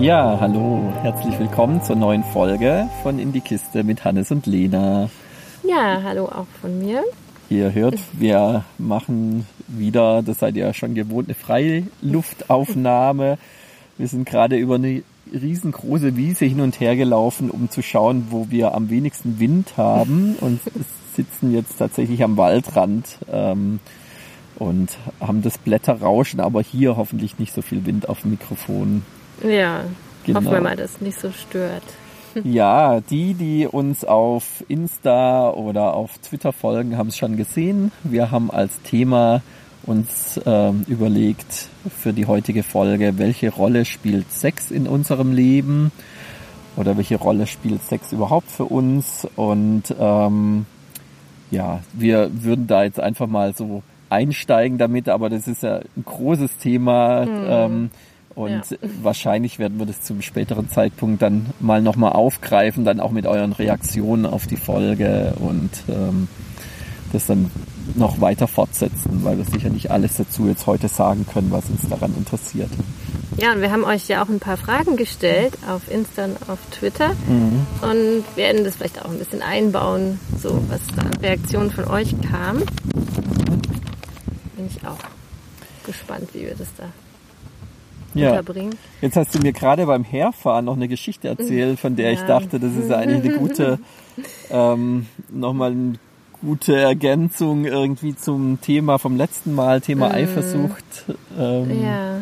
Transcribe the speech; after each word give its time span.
Ja, 0.00 0.38
hallo, 0.40 0.90
herzlich 1.02 1.38
willkommen 1.38 1.82
zur 1.82 1.94
neuen 1.94 2.24
Folge 2.24 2.88
von 3.02 3.18
In 3.18 3.34
die 3.34 3.42
Kiste 3.42 3.84
mit 3.84 4.02
Hannes 4.02 4.30
und 4.30 4.46
Lena. 4.46 5.10
Ja, 5.62 6.00
hallo 6.02 6.24
auch 6.24 6.46
von 6.62 6.78
mir. 6.78 7.04
Ihr 7.50 7.74
hört, 7.74 7.98
wir 8.14 8.64
machen 8.78 9.46
wieder, 9.68 10.22
das 10.22 10.38
seid 10.38 10.56
ihr 10.56 10.64
ja 10.64 10.72
schon 10.72 10.94
gewohnt, 10.94 11.28
eine 11.28 11.34
Freiluftaufnahme. 11.34 13.36
Wir 13.98 14.08
sind 14.08 14.24
gerade 14.24 14.56
über 14.56 14.76
eine 14.76 15.02
riesengroße 15.34 16.16
Wiese 16.16 16.46
hin 16.46 16.62
und 16.62 16.80
her 16.80 16.96
gelaufen, 16.96 17.50
um 17.50 17.68
zu 17.68 17.82
schauen, 17.82 18.28
wo 18.30 18.46
wir 18.48 18.74
am 18.74 18.88
wenigsten 18.88 19.38
Wind 19.38 19.76
haben 19.76 20.36
und 20.40 20.60
sitzen 21.14 21.52
jetzt 21.52 21.76
tatsächlich 21.76 22.24
am 22.24 22.38
Waldrand 22.38 23.18
ähm, 23.30 23.80
und 24.56 24.96
haben 25.20 25.42
das 25.42 25.58
Blätterrauschen, 25.58 26.40
aber 26.40 26.62
hier 26.62 26.96
hoffentlich 26.96 27.38
nicht 27.38 27.52
so 27.52 27.60
viel 27.60 27.84
Wind 27.84 28.08
auf 28.08 28.22
dem 28.22 28.30
Mikrofon. 28.30 29.02
Ja, 29.42 29.84
genau. 30.24 30.40
hoffen 30.40 30.52
wir 30.52 30.60
mal, 30.60 30.76
dass 30.76 30.92
es 30.92 31.00
nicht 31.00 31.20
so 31.20 31.30
stört. 31.30 31.82
Ja, 32.44 33.00
die, 33.00 33.34
die 33.34 33.66
uns 33.66 34.04
auf 34.04 34.62
Insta 34.68 35.50
oder 35.50 35.94
auf 35.94 36.16
Twitter 36.18 36.52
folgen, 36.52 36.96
haben 36.96 37.08
es 37.08 37.16
schon 37.16 37.36
gesehen. 37.36 37.90
Wir 38.04 38.30
haben 38.30 38.52
als 38.52 38.80
Thema 38.82 39.42
uns 39.82 40.40
ähm, 40.46 40.84
überlegt 40.86 41.68
für 41.98 42.12
die 42.12 42.26
heutige 42.26 42.62
Folge, 42.62 43.18
welche 43.18 43.50
Rolle 43.50 43.84
spielt 43.84 44.30
Sex 44.30 44.70
in 44.70 44.86
unserem 44.86 45.32
Leben 45.32 45.90
oder 46.76 46.96
welche 46.96 47.16
Rolle 47.16 47.46
spielt 47.46 47.82
Sex 47.82 48.12
überhaupt 48.12 48.50
für 48.50 48.66
uns 48.66 49.26
und 49.34 49.94
ähm, 49.98 50.66
ja, 51.50 51.80
wir 51.92 52.30
würden 52.32 52.66
da 52.66 52.84
jetzt 52.84 53.00
einfach 53.00 53.26
mal 53.26 53.54
so 53.54 53.82
einsteigen 54.08 54.78
damit, 54.78 55.08
aber 55.08 55.28
das 55.30 55.48
ist 55.48 55.62
ja 55.62 55.78
ein 55.78 56.04
großes 56.04 56.58
Thema. 56.58 57.26
Mhm. 57.26 57.46
Ähm, 57.48 57.90
und 58.34 58.70
ja. 58.70 58.76
wahrscheinlich 59.02 59.58
werden 59.58 59.78
wir 59.78 59.86
das 59.86 60.02
zum 60.02 60.22
späteren 60.22 60.68
Zeitpunkt 60.68 61.22
dann 61.22 61.46
mal 61.58 61.82
nochmal 61.82 62.12
aufgreifen, 62.12 62.84
dann 62.84 63.00
auch 63.00 63.10
mit 63.10 63.26
euren 63.26 63.52
Reaktionen 63.52 64.26
auf 64.26 64.46
die 64.46 64.56
Folge 64.56 65.34
und 65.38 65.70
ähm, 65.88 66.28
das 67.12 67.26
dann 67.26 67.50
noch 67.96 68.20
weiter 68.20 68.46
fortsetzen, 68.46 69.24
weil 69.24 69.38
wir 69.38 69.44
sicher 69.44 69.68
nicht 69.68 69.90
alles 69.90 70.16
dazu 70.16 70.46
jetzt 70.46 70.66
heute 70.66 70.86
sagen 70.86 71.26
können, 71.26 71.50
was 71.50 71.68
uns 71.68 71.88
daran 71.88 72.14
interessiert. 72.16 72.70
Ja, 73.36 73.52
und 73.52 73.60
wir 73.60 73.72
haben 73.72 73.84
euch 73.84 74.06
ja 74.06 74.22
auch 74.22 74.28
ein 74.28 74.38
paar 74.38 74.56
Fragen 74.56 74.96
gestellt 74.96 75.54
auf 75.68 75.90
Insta 75.90 76.24
und 76.26 76.48
auf 76.48 76.58
Twitter 76.70 77.10
mhm. 77.26 77.66
und 77.82 78.36
werden 78.36 78.64
das 78.64 78.76
vielleicht 78.76 79.04
auch 79.04 79.10
ein 79.10 79.18
bisschen 79.18 79.42
einbauen, 79.42 80.20
so 80.38 80.62
was 80.68 80.80
da 80.94 81.02
an 81.02 81.14
Reaktionen 81.20 81.70
von 81.70 81.84
euch 81.88 82.14
kam. 82.30 82.58
Bin 84.56 84.66
ich 84.68 84.86
auch 84.86 84.98
gespannt, 85.84 86.28
wie 86.34 86.42
wir 86.42 86.54
das 86.54 86.68
da 86.76 86.84
ja. 88.14 88.30
unterbringen. 88.30 88.74
Jetzt 89.00 89.16
hast 89.16 89.34
du 89.34 89.38
mir 89.40 89.52
gerade 89.52 89.86
beim 89.86 90.04
Herfahren 90.04 90.64
noch 90.64 90.76
eine 90.76 90.88
Geschichte 90.88 91.28
erzählt, 91.28 91.78
von 91.78 91.96
der 91.96 92.12
ja. 92.12 92.20
ich 92.20 92.26
dachte, 92.26 92.58
das 92.58 92.74
ist 92.74 92.90
eigentlich 92.92 93.24
eine 93.24 93.38
gute, 93.38 93.78
ähm, 94.50 95.06
nochmal 95.30 95.72
eine 95.72 95.94
gute 96.40 96.76
Ergänzung 96.76 97.64
irgendwie 97.64 98.16
zum 98.16 98.60
Thema 98.60 98.98
vom 98.98 99.16
letzten 99.16 99.54
Mal, 99.54 99.80
Thema 99.80 100.08
mhm. 100.08 100.14
Eifersucht. 100.14 101.04
Ähm, 101.38 101.82
ja. 101.82 102.20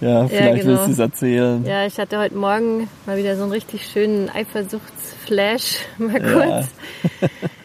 Ja, 0.00 0.26
vielleicht 0.28 0.44
ja, 0.44 0.54
genau. 0.54 0.66
willst 0.66 0.86
du 0.86 0.92
es 0.92 0.98
erzählen. 0.98 1.64
Ja, 1.66 1.84
ich 1.84 1.98
hatte 1.98 2.18
heute 2.18 2.34
Morgen 2.34 2.88
mal 3.04 3.18
wieder 3.18 3.36
so 3.36 3.42
einen 3.42 3.52
richtig 3.52 3.86
schönen 3.86 4.30
Eifersuchtsflash, 4.30 5.76
mal 5.98 6.20
kurz. 6.20 6.68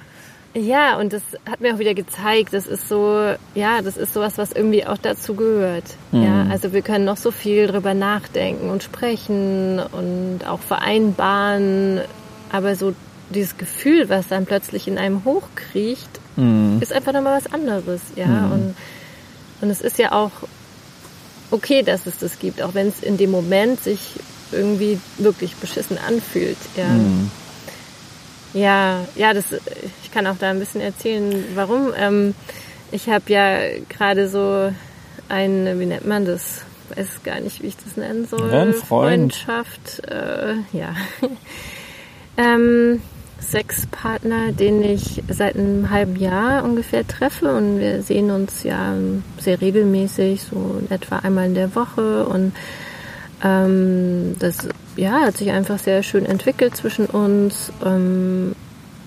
Ja. 0.56 0.98
Und 0.98 1.14
das 1.14 1.22
hat 1.50 1.62
mir 1.62 1.76
auch 1.76 1.80
wieder 1.80 1.94
gezeigt, 1.94 2.54
das 2.54 2.66
ist 2.66 2.88
so, 2.90 3.34
ja, 3.54 3.82
das 3.82 3.98
ist 3.98 4.14
sowas, 4.14 4.38
was 4.38 4.52
irgendwie 4.52 4.86
auch 4.86 4.98
dazu 4.98 5.36
gehört. 5.36 5.84
Mhm. 6.12 6.24
Ja, 6.24 6.48
also 6.50 6.74
wir 6.74 6.82
können 6.82 7.06
noch 7.06 7.18
so 7.18 7.32
viel 7.32 7.68
drüber 7.68 7.94
nachdenken 7.94 8.70
und 8.70 8.82
sprechen 8.84 9.80
und 9.80 10.42
auch 10.48 10.62
vereinbaren, 10.62 12.02
aber 12.52 12.76
so 12.76 12.94
dieses 13.30 13.58
Gefühl, 13.58 14.10
was 14.10 14.28
dann 14.28 14.46
plötzlich 14.46 14.88
in 14.88 14.98
einem 14.98 15.26
hochkriecht, 15.26 16.10
mhm. 16.36 16.78
ist 16.82 16.94
einfach 16.94 17.14
nochmal 17.14 17.38
was 17.38 17.52
anderes, 17.52 18.02
ja. 18.16 18.28
Mhm. 18.28 18.52
Und, 18.52 18.76
und 19.62 19.70
es 19.70 19.82
ist 19.82 19.98
ja 19.98 20.12
auch 20.12 20.32
okay, 21.52 21.84
dass 21.84 22.06
es 22.06 22.18
das 22.20 22.40
gibt, 22.40 22.62
auch 22.62 22.74
wenn 22.74 22.88
es 22.88 23.02
in 23.02 23.18
dem 23.18 23.32
Moment 23.32 23.84
sich 23.84 24.20
irgendwie 24.52 25.00
wirklich 25.18 25.56
beschissen 25.56 25.98
anfühlt, 25.98 26.58
ja. 26.78 26.88
Ja, 28.56 29.06
ja, 29.16 29.34
das, 29.34 29.46
ich 30.02 30.12
kann 30.12 30.26
auch 30.28 30.38
da 30.40 30.50
ein 30.50 30.60
bisschen 30.60 30.80
erzählen, 30.80 31.44
warum. 31.56 31.94
Ähm, 31.98 32.34
ich 32.92 33.10
habe 33.10 33.26
ja 33.28 33.58
gerade 33.90 34.30
so 34.30 34.72
eine, 35.28 35.80
wie 35.80 35.86
nennt 35.86 36.08
man 36.08 36.26
das? 36.26 36.62
Weiß 36.96 37.24
gar 37.24 37.42
nicht, 37.42 37.62
wie 37.62 37.68
ich 37.68 37.76
das 37.76 37.98
nennen 37.98 38.26
soll. 38.26 38.50
Ja, 38.50 38.62
ein 38.62 38.74
Freund. 38.74 39.36
Freundschaft, 39.36 40.08
äh, 40.08 40.54
ja. 40.72 40.96
ähm, 42.38 43.02
Sexpartner, 43.42 44.54
den 44.54 44.82
ich 44.84 45.22
seit 45.28 45.58
einem 45.58 45.90
halben 45.90 46.16
Jahr 46.16 46.64
ungefähr 46.64 47.06
treffe 47.06 47.54
und 47.54 47.80
wir 47.80 48.02
sehen 48.04 48.32
uns 48.32 48.64
ja 48.64 48.96
sehr 49.38 49.60
regelmäßig, 49.60 50.44
so 50.44 50.82
etwa 50.90 51.20
einmal 51.20 51.48
in 51.48 51.56
der 51.56 51.76
Woche 51.76 52.26
und 52.26 52.54
ähm, 53.44 54.38
das 54.40 54.70
ja, 54.96 55.22
hat 55.22 55.38
sich 55.38 55.52
einfach 55.52 55.80
sehr 55.80 56.04
schön 56.04 56.26
entwickelt 56.26 56.76
zwischen 56.76 57.06
uns. 57.06 57.72
Ähm, 57.84 58.56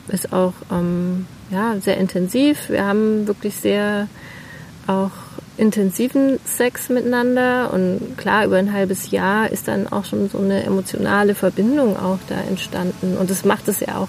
ist 0.09 0.33
auch 0.33 0.55
ähm, 0.71 1.27
ja, 1.51 1.77
sehr 1.81 1.97
intensiv. 1.99 2.69
Wir 2.69 2.85
haben 2.85 3.27
wirklich 3.27 3.57
sehr 3.57 4.09
auch 4.87 5.11
intensiven 5.59 6.39
Sex 6.45 6.89
miteinander 6.89 7.73
und 7.73 8.17
klar, 8.17 8.47
über 8.47 8.57
ein 8.57 8.73
halbes 8.73 9.11
Jahr 9.11 9.51
ist 9.51 9.69
dann 9.69 9.89
auch 9.89 10.05
schon 10.05 10.31
so 10.31 10.39
eine 10.39 10.63
emotionale 10.63 11.35
Verbindung 11.35 11.97
auch 11.97 12.19
da 12.29 12.37
entstanden 12.49 13.17
und 13.19 13.29
das 13.29 13.45
macht 13.45 13.67
es 13.67 13.81
ja 13.81 13.97
auch, 13.97 14.09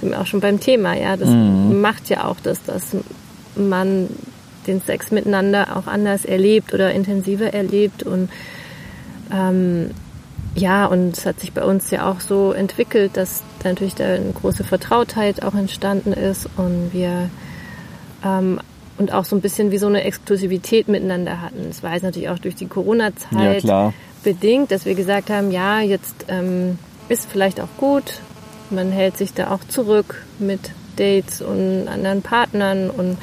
sind 0.00 0.10
wir 0.10 0.20
auch 0.20 0.26
schon 0.26 0.40
beim 0.40 0.58
Thema, 0.58 0.94
ja, 0.94 1.16
das 1.16 1.28
mhm. 1.28 1.80
macht 1.80 2.10
ja 2.10 2.24
auch, 2.24 2.40
dass, 2.40 2.64
dass 2.64 2.96
man 3.54 4.08
den 4.66 4.82
Sex 4.82 5.12
miteinander 5.12 5.76
auch 5.76 5.86
anders 5.86 6.24
erlebt 6.24 6.74
oder 6.74 6.92
intensiver 6.92 7.54
erlebt 7.54 8.02
und 8.02 8.28
ähm, 9.32 9.92
ja, 10.54 10.86
und 10.86 11.16
es 11.16 11.26
hat 11.26 11.40
sich 11.40 11.52
bei 11.52 11.62
uns 11.62 11.90
ja 11.90 12.10
auch 12.10 12.20
so 12.20 12.52
entwickelt, 12.52 13.16
dass 13.16 13.42
da 13.62 13.70
natürlich 13.70 13.94
da 13.94 14.04
eine 14.04 14.32
große 14.32 14.64
Vertrautheit 14.64 15.42
auch 15.42 15.54
entstanden 15.54 16.12
ist 16.12 16.48
und 16.56 16.92
wir 16.92 17.30
ähm, 18.24 18.60
und 18.98 19.12
auch 19.12 19.24
so 19.24 19.36
ein 19.36 19.40
bisschen 19.40 19.70
wie 19.70 19.78
so 19.78 19.86
eine 19.86 20.02
Exklusivität 20.02 20.88
miteinander 20.88 21.40
hatten. 21.40 21.68
Es 21.70 21.82
war 21.82 21.92
jetzt 21.92 22.02
natürlich 22.02 22.28
auch 22.28 22.38
durch 22.38 22.56
die 22.56 22.66
Corona-Zeit 22.66 23.62
ja, 23.62 23.92
bedingt, 24.24 24.72
dass 24.72 24.84
wir 24.84 24.94
gesagt 24.94 25.30
haben, 25.30 25.52
ja, 25.52 25.80
jetzt 25.80 26.26
ähm, 26.28 26.78
ist 27.08 27.30
vielleicht 27.30 27.60
auch 27.60 27.68
gut, 27.76 28.20
man 28.70 28.90
hält 28.90 29.16
sich 29.16 29.32
da 29.34 29.52
auch 29.52 29.60
zurück 29.68 30.24
mit 30.40 30.60
Dates 30.96 31.40
und 31.40 31.86
anderen 31.86 32.22
Partnern 32.22 32.90
und 32.90 33.18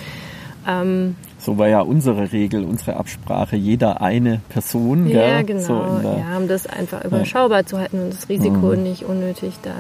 ähm, 0.66 1.18
so 1.46 1.60
war 1.60 1.68
ja 1.68 1.82
unsere 1.82 2.32
Regel, 2.32 2.66
unsere 2.66 2.98
Absprache, 2.98 3.56
jeder 3.56 4.02
eine 4.02 4.42
Person. 4.50 5.08
Ja, 5.08 5.44
genau. 5.44 5.62
So 5.62 5.74
ja, 5.74 6.38
um 6.38 6.48
das 6.48 6.66
einfach 6.66 7.06
überschaubar 7.06 7.60
ja. 7.60 7.66
zu 7.66 7.78
halten 7.78 8.00
und 8.00 8.14
das 8.14 8.28
Risiko 8.28 8.76
mhm. 8.76 8.84
nicht 8.84 9.04
unnötig 9.04 9.54
da 9.62 9.76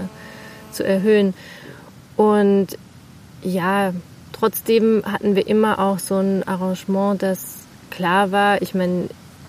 zu 0.72 0.86
erhöhen. 0.86 1.34
Und 2.16 2.78
ja, 3.42 3.94
trotzdem 4.32 5.02
hatten 5.06 5.36
wir 5.36 5.48
immer 5.48 5.80
auch 5.80 5.98
so 5.98 6.16
ein 6.16 6.48
Arrangement, 6.48 7.24
das 7.24 7.64
klar 7.90 8.32
war, 8.32 8.62
ich 8.62 8.76
meine, 8.76 9.06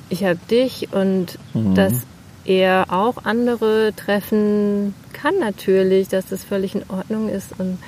ich 0.08 0.24
habe 0.24 0.38
dich 0.50 0.88
und 0.92 1.38
mhm. 1.52 1.74
dass 1.74 2.06
er 2.44 2.86
auch 2.88 3.24
andere 3.24 3.92
treffen 3.94 4.94
kann 5.12 5.38
natürlich, 5.38 6.08
dass 6.08 6.26
das 6.26 6.44
völlig 6.44 6.74
in 6.74 6.84
Ordnung 6.88 7.28
ist 7.28 7.58
und 7.58 7.78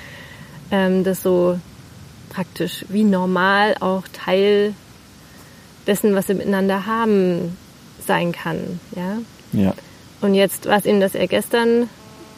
ähm, 0.69 1.03
das 1.03 1.23
so 1.23 1.57
praktisch 2.29 2.85
wie 2.89 3.03
normal 3.03 3.75
auch 3.79 4.03
Teil 4.11 4.73
dessen, 5.87 6.15
was 6.15 6.27
wir 6.27 6.35
miteinander 6.35 6.85
haben, 6.85 7.57
sein 8.05 8.31
kann. 8.31 8.79
Ja. 8.95 9.17
ja. 9.53 9.73
Und 10.21 10.33
jetzt 10.33 10.67
war 10.67 10.77
es 10.77 10.85
eben, 10.85 10.99
dass 10.99 11.15
er 11.15 11.27
gestern 11.27 11.89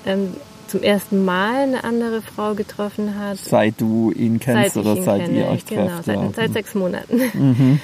ähm, 0.05 0.35
zum 0.67 0.83
ersten 0.83 1.25
Mal 1.25 1.63
eine 1.63 1.83
andere 1.83 2.21
Frau 2.21 2.53
getroffen 2.55 3.19
hat. 3.19 3.37
Seit 3.37 3.79
du 3.79 4.11
ihn 4.11 4.39
kennst 4.39 4.73
seit 4.73 4.85
oder 4.85 5.01
seit 5.01 5.25
kenne. 5.25 5.37
ihr 5.37 5.47
euch 5.47 5.65
genau, 5.65 5.87
trefft? 5.87 6.05
Genau, 6.05 6.21
seit, 6.27 6.35
seit 6.35 6.53
sechs 6.53 6.75
Monaten. 6.75 7.21
Mhm. 7.33 7.79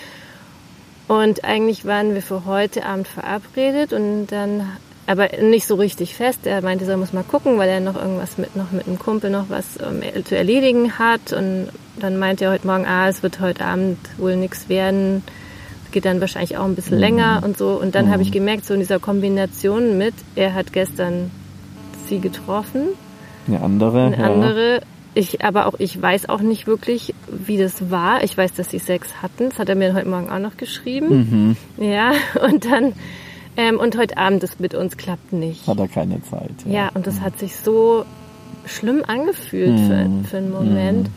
Und 1.08 1.44
eigentlich 1.46 1.86
waren 1.86 2.14
wir 2.14 2.22
für 2.22 2.46
heute 2.46 2.86
Abend 2.86 3.08
verabredet 3.08 3.94
und 3.94 4.28
dann 4.28 4.68
aber 5.08 5.30
nicht 5.42 5.66
so 5.66 5.76
richtig 5.76 6.16
fest. 6.16 6.46
Er 6.46 6.62
meinte, 6.62 6.86
er 6.86 6.98
muss 6.98 7.14
mal 7.14 7.24
gucken, 7.24 7.58
weil 7.58 7.70
er 7.70 7.80
noch 7.80 7.96
irgendwas 7.96 8.38
mit 8.38 8.56
noch 8.58 8.72
mit 8.72 8.88
einem 8.88 9.00
Kumpel 9.00 9.30
noch 9.30 9.50
was 9.50 9.80
ähm, 9.80 10.04
zu 10.26 10.38
erledigen 10.38 11.00
hat. 11.00 11.32
Und 11.32 11.70
dann 11.98 12.18
meinte 12.18 12.46
er 12.46 12.52
heute 12.52 12.68
Morgen, 12.68 12.86
ah, 12.86 13.08
es 13.08 13.24
wird 13.24 13.40
heute 13.40 13.64
Abend 13.64 13.98
wohl 14.18 14.36
nichts 14.36 14.68
werden. 14.68 15.24
Geht 15.92 16.04
dann 16.04 16.20
wahrscheinlich 16.20 16.58
auch 16.58 16.66
ein 16.66 16.76
bisschen 16.76 16.98
mhm. 16.98 17.04
länger 17.04 17.42
und 17.46 17.58
so. 17.58 17.70
Und 17.70 17.96
dann 17.96 18.08
mhm. 18.08 18.12
habe 18.12 18.22
ich 18.22 18.34
gemerkt, 18.34 18.66
so 18.66 18.74
in 18.74 18.82
dieser 18.82 19.00
Kombination 19.00 19.98
mit, 19.98 20.14
er 20.36 20.54
hat 20.54 20.74
gestern 20.74 21.32
sie 22.08 22.20
getroffen. 22.20 22.90
Eine 23.48 23.62
andere. 23.62 24.08
Eine 24.08 24.18
ja. 24.18 24.34
andere. 24.34 24.82
Ich, 25.14 25.44
aber 25.44 25.68
auch 25.68 25.76
ich 25.80 26.00
weiß 26.00 26.28
auch 26.28 26.42
nicht 26.42 26.68
wirklich, 26.68 27.16
wie 27.28 27.58
das 27.58 27.90
war. 27.90 28.24
Ich 28.26 28.38
weiß, 28.38 28.54
dass 28.54 28.70
sie 28.70 28.80
Sex 28.80 29.22
hatten. 29.22 29.50
Das 29.50 29.58
hat 29.58 29.70
er 29.70 29.76
mir 29.76 29.94
heute 29.94 30.10
Morgen 30.10 30.30
auch 30.30 30.40
noch 30.40 30.58
geschrieben. 30.58 31.56
Mhm. 31.78 31.84
Ja, 31.84 32.12
und 32.46 32.66
dann 32.66 32.92
Ähm, 33.58 33.80
und 33.80 33.98
heute 33.98 34.18
Abend 34.18 34.44
das 34.44 34.60
mit 34.60 34.76
uns 34.76 34.98
klappt 34.98 35.34
nicht. 35.34 35.68
Hat 35.68 35.80
er 35.80 35.88
keine 35.88 36.22
Zeit. 36.24 36.52
Ja, 36.66 36.72
ja 36.72 36.90
und 36.94 37.08
das 37.08 37.22
hat 37.22 37.40
sich 37.40 37.56
so 37.56 38.06
schlimm 38.68 39.04
angefühlt 39.06 39.74
mm. 39.74 39.88
für, 39.88 40.30
für 40.30 40.38
einen 40.38 40.52
Moment. 40.52 41.08
Mm. 41.08 41.12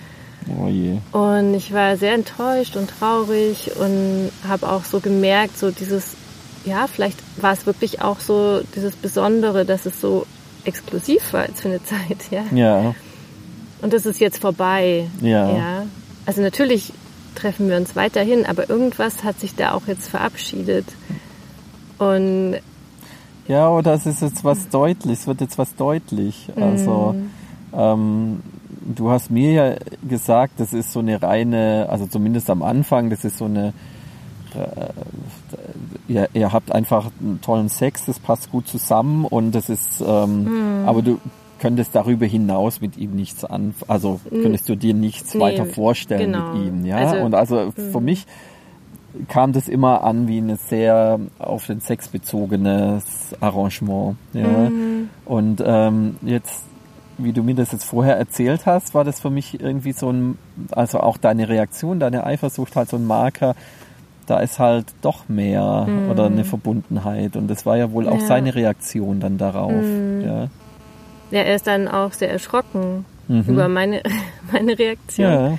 Oh 0.59 0.69
je. 0.69 0.99
Und 1.13 1.55
ich 1.55 1.73
war 1.73 1.97
sehr 1.97 2.15
enttäuscht 2.15 2.77
und 2.77 2.91
traurig 2.99 3.73
und 3.79 4.31
habe 4.49 4.69
auch 4.69 4.85
so 4.85 5.01
gemerkt, 5.01 5.59
so 5.59 5.71
dieses, 5.71 6.17
ja, 6.65 6.87
vielleicht 6.87 7.19
war 7.41 7.53
es 7.53 7.67
wirklich 7.67 8.01
auch 8.01 8.21
so 8.21 8.63
dieses 8.75 8.97
Besondere, 8.97 9.67
dass 9.67 9.85
es 9.85 10.01
so 10.01 10.27
exklusiv 10.65 11.33
war 11.33 11.47
jetzt 11.47 11.61
für 11.61 11.69
eine 11.69 11.83
Zeit, 11.85 12.31
ja. 12.31 12.45
Ja. 12.53 12.95
Und 13.83 13.93
das 13.93 14.07
ist 14.07 14.19
jetzt 14.19 14.39
vorbei. 14.39 15.09
Ja. 15.21 15.57
ja. 15.57 15.87
Also 16.27 16.41
natürlich 16.41 16.93
treffen 17.35 17.69
wir 17.69 17.77
uns 17.77 17.97
weiterhin, 17.97 18.45
aber 18.47 18.69
irgendwas 18.69 19.25
hat 19.25 19.41
sich 19.41 19.55
da 19.55 19.73
auch 19.73 19.87
jetzt 19.87 20.09
verabschiedet. 20.09 20.87
Und 22.00 22.56
ja, 23.47 23.69
oder 23.69 23.94
es 23.94 24.06
ist 24.06 24.23
jetzt 24.23 24.43
was 24.43 24.69
deutlich, 24.69 25.20
es 25.20 25.26
wird 25.26 25.41
jetzt 25.41 25.58
was 25.58 25.75
deutlich. 25.75 26.49
Also 26.56 27.14
mm. 27.14 27.31
ähm, 27.75 28.41
du 28.97 29.11
hast 29.11 29.31
mir 29.31 29.52
ja 29.52 29.75
gesagt, 30.08 30.55
das 30.58 30.73
ist 30.73 30.93
so 30.93 31.00
eine 31.00 31.23
reine, 31.23 31.87
also 31.91 32.06
zumindest 32.06 32.49
am 32.49 32.62
Anfang, 32.62 33.11
das 33.11 33.25
ist 33.25 33.38
so 33.38 33.44
eine 33.44 33.75
äh, 34.55 34.93
ihr, 36.08 36.29
ihr 36.32 36.52
habt 36.52 36.73
einfach 36.73 37.11
einen 37.20 37.41
tollen 37.41 37.69
Sex, 37.69 38.06
das 38.06 38.19
passt 38.19 38.50
gut 38.50 38.67
zusammen 38.67 39.25
und 39.26 39.53
das 39.53 39.69
ist, 39.69 40.03
ähm, 40.05 40.82
mm. 40.82 40.88
aber 40.88 41.03
du 41.03 41.20
könntest 41.61 41.94
darüber 41.94 42.25
hinaus 42.25 42.81
mit 42.81 42.96
ihm 42.96 43.14
nichts 43.14 43.44
an, 43.44 43.75
also 43.87 44.20
könntest 44.31 44.69
du 44.69 44.76
dir 44.76 44.94
nichts 44.94 45.35
nee, 45.35 45.41
weiter 45.41 45.67
vorstellen 45.67 46.32
genau. 46.32 46.55
mit 46.55 46.67
ihm, 46.67 46.87
ja. 46.87 46.96
Also, 46.96 47.17
und 47.17 47.35
also 47.35 47.73
für 47.73 48.00
mm. 48.00 48.05
mich 48.05 48.26
kam 49.29 49.53
das 49.53 49.69
immer 49.69 50.05
an 50.05 50.29
wie 50.29 50.39
ein 50.39 50.57
sehr 50.57 51.19
auf 51.39 51.67
den 51.67 51.81
Sex 51.81 52.09
bezogenes 52.09 53.35
Arrangement. 53.41 54.17
Ja. 54.33 54.47
Mhm. 54.47 55.09
Und 55.25 55.62
ähm, 55.65 56.17
jetzt, 56.23 56.65
wie 57.19 57.33
du 57.33 57.43
mir 57.43 57.55
das 57.55 57.73
jetzt 57.73 57.85
vorher 57.85 58.17
erzählt 58.17 58.67
hast, 58.67 58.95
war 58.95 59.05
das 59.05 59.21
für 59.21 59.31
mich 59.31 59.61
irgendwie 59.61 59.93
so 59.93 60.11
ein, 60.11 60.39
also 60.73 61.01
auch 61.01 61.17
deine 61.17 61.49
Reaktion, 61.49 62.01
deine 62.01 62.25
Eifersucht 62.25 62.77
halt 62.77 62.89
so 62.89 62.97
ein 62.97 63.07
Marker, 63.07 63.55
da 64.27 64.39
ist 64.39 64.59
halt 64.61 64.87
doch 65.03 65.29
mehr 65.29 65.87
mhm. 65.89 66.11
oder 66.11 66.27
eine 66.27 66.45
Verbundenheit. 66.45 67.37
Und 67.37 67.49
das 67.49 67.67
war 67.67 67.77
ja 67.77 67.91
wohl 67.91 68.09
auch 68.09 68.21
ja. 68.21 68.27
seine 68.27 68.55
Reaktion 68.55 69.19
dann 69.19 69.39
darauf. 69.39 69.73
Mhm. 69.73 70.23
Ja. 70.25 70.49
ja, 71.33 71.43
er 71.43 71.56
ist 71.56 71.67
dann 71.67 71.89
auch 71.89 72.13
sehr 72.13 72.31
erschrocken 72.31 73.05
mhm. 73.27 73.45
über 73.49 73.69
meine, 73.69 74.03
meine 74.53 74.79
Reaktion. 74.79 75.31
Ja. 75.31 75.59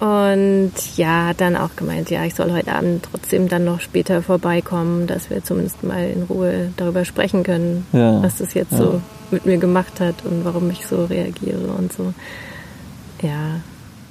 Und 0.00 0.72
ja, 0.96 1.26
hat 1.26 1.42
dann 1.42 1.56
auch 1.56 1.76
gemeint, 1.76 2.08
ja, 2.08 2.24
ich 2.24 2.34
soll 2.34 2.52
heute 2.52 2.72
Abend 2.72 3.06
trotzdem 3.10 3.48
dann 3.48 3.66
noch 3.66 3.80
später 3.80 4.22
vorbeikommen, 4.22 5.06
dass 5.06 5.28
wir 5.28 5.44
zumindest 5.44 5.84
mal 5.84 6.08
in 6.08 6.22
Ruhe 6.22 6.72
darüber 6.78 7.04
sprechen 7.04 7.42
können, 7.42 7.86
ja. 7.92 8.22
was 8.22 8.38
das 8.38 8.54
jetzt 8.54 8.72
ja. 8.72 8.78
so 8.78 9.02
mit 9.30 9.44
mir 9.44 9.58
gemacht 9.58 10.00
hat 10.00 10.24
und 10.24 10.42
warum 10.46 10.70
ich 10.70 10.86
so 10.86 11.04
reagiere 11.04 11.66
und 11.76 11.92
so. 11.92 12.14
Ja. 13.20 13.60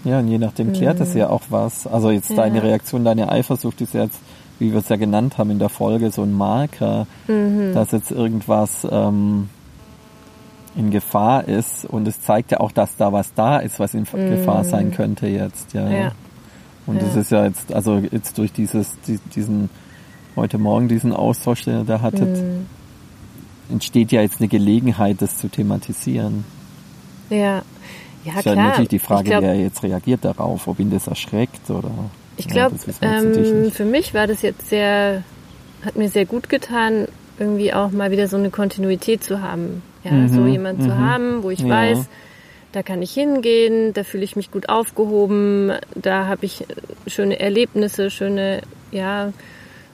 Ja, 0.03 0.19
und 0.19 0.27
je 0.27 0.37
nachdem 0.37 0.73
klärt 0.73 0.99
es 0.99 1.13
mhm. 1.13 1.21
ja 1.21 1.29
auch 1.31 1.43
was. 1.49 1.87
Also 1.87 2.11
jetzt 2.11 2.29
ja. 2.29 2.35
deine 2.35 2.61
Reaktion, 2.61 3.03
deine 3.03 3.31
Eifersucht 3.31 3.81
ist 3.81 3.95
jetzt, 3.95 4.19
wie 4.59 4.71
wir 4.71 4.79
es 4.79 4.89
ja 4.89 4.95
genannt 4.95 5.39
haben 5.39 5.49
in 5.49 5.59
der 5.59 5.69
Folge, 5.69 6.11
so 6.11 6.21
ein 6.21 6.33
Marker, 6.33 7.07
mhm. 7.27 7.73
dass 7.73 7.91
jetzt 7.91 8.11
irgendwas 8.11 8.87
ähm, 8.89 9.49
in 10.75 10.91
Gefahr 10.91 11.47
ist 11.47 11.85
und 11.85 12.07
es 12.07 12.21
zeigt 12.21 12.51
ja 12.51 12.59
auch, 12.59 12.71
dass 12.71 12.95
da 12.95 13.11
was 13.11 13.33
da 13.33 13.57
ist, 13.57 13.79
was 13.79 13.93
in 13.93 14.03
mm. 14.03 14.29
Gefahr 14.29 14.63
sein 14.63 14.91
könnte 14.91 15.27
jetzt, 15.27 15.73
ja. 15.73 15.89
ja. 15.89 16.11
Und 16.85 17.01
es 17.01 17.15
ja. 17.15 17.21
ist 17.21 17.31
ja 17.31 17.45
jetzt, 17.45 17.73
also 17.73 17.97
jetzt 18.11 18.37
durch 18.37 18.51
dieses, 18.51 18.97
diesen, 19.35 19.69
heute 20.35 20.57
Morgen 20.57 20.87
diesen 20.87 21.13
Austausch, 21.13 21.65
den 21.65 21.79
ihr 21.79 21.83
da 21.83 22.01
hattet, 22.01 22.37
mm. 22.37 22.65
entsteht 23.73 24.11
ja 24.11 24.21
jetzt 24.21 24.39
eine 24.39 24.47
Gelegenheit, 24.47 25.21
das 25.21 25.37
zu 25.37 25.49
thematisieren. 25.49 26.45
Ja, 27.29 27.61
ja 28.23 28.33
ist 28.33 28.41
klar. 28.41 28.55
Ja 28.55 28.63
natürlich 28.63 28.89
die 28.89 28.99
Frage, 28.99 29.29
glaub, 29.29 29.43
wer 29.43 29.55
jetzt 29.55 29.83
reagiert 29.83 30.25
darauf, 30.25 30.67
ob 30.67 30.79
ihn 30.79 30.89
das 30.89 31.07
erschreckt 31.07 31.69
oder. 31.69 31.91
Ich 32.37 32.47
glaube, 32.47 32.75
ja, 33.01 33.21
ähm, 33.21 33.69
für 33.71 33.85
mich 33.85 34.13
war 34.13 34.25
das 34.25 34.41
jetzt 34.41 34.69
sehr, 34.69 35.23
hat 35.83 35.97
mir 35.97 36.09
sehr 36.09 36.25
gut 36.25 36.47
getan, 36.47 37.07
irgendwie 37.39 37.73
auch 37.73 37.91
mal 37.91 38.11
wieder 38.11 38.27
so 38.27 38.37
eine 38.37 38.49
Kontinuität 38.49 39.23
zu 39.23 39.41
haben. 39.41 39.81
Ja, 40.03 40.11
mhm, 40.11 40.29
so 40.29 40.45
jemand 40.45 40.79
mhm. 40.79 40.83
zu 40.83 40.97
haben, 40.97 41.43
wo 41.43 41.49
ich 41.49 41.59
ja. 41.59 41.69
weiß, 41.69 42.05
da 42.71 42.83
kann 42.83 43.01
ich 43.01 43.11
hingehen, 43.11 43.93
da 43.93 44.03
fühle 44.03 44.23
ich 44.23 44.35
mich 44.35 44.51
gut 44.51 44.69
aufgehoben, 44.69 45.71
da 45.95 46.27
habe 46.27 46.45
ich 46.45 46.65
schöne 47.07 47.39
Erlebnisse, 47.39 48.09
schöne, 48.09 48.61
ja, 48.91 49.33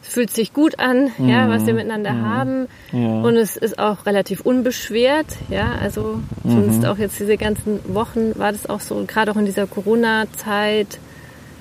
es 0.02 0.14
fühlt 0.14 0.30
sich 0.30 0.54
gut 0.54 0.78
an, 0.78 1.12
mhm. 1.18 1.30
ja, 1.30 1.50
was 1.50 1.66
wir 1.66 1.74
miteinander 1.74 2.14
mhm. 2.14 2.26
haben. 2.26 2.68
Ja. 2.92 3.22
Und 3.22 3.38
es 3.38 3.56
ist 3.56 3.80
auch 3.80 4.06
relativ 4.06 4.42
unbeschwert, 4.42 5.28
ja, 5.50 5.72
also 5.82 6.20
zumindest 6.44 6.82
mhm. 6.82 6.86
auch 6.86 6.98
jetzt 6.98 7.20
diese 7.20 7.38
ganzen 7.38 7.80
Wochen 7.96 8.38
war 8.38 8.52
das 8.52 8.70
auch 8.70 8.82
so, 8.82 9.04
gerade 9.08 9.32
auch 9.32 9.38
in 9.38 9.46
dieser 9.46 9.68
Corona-Zeit, 9.68 11.00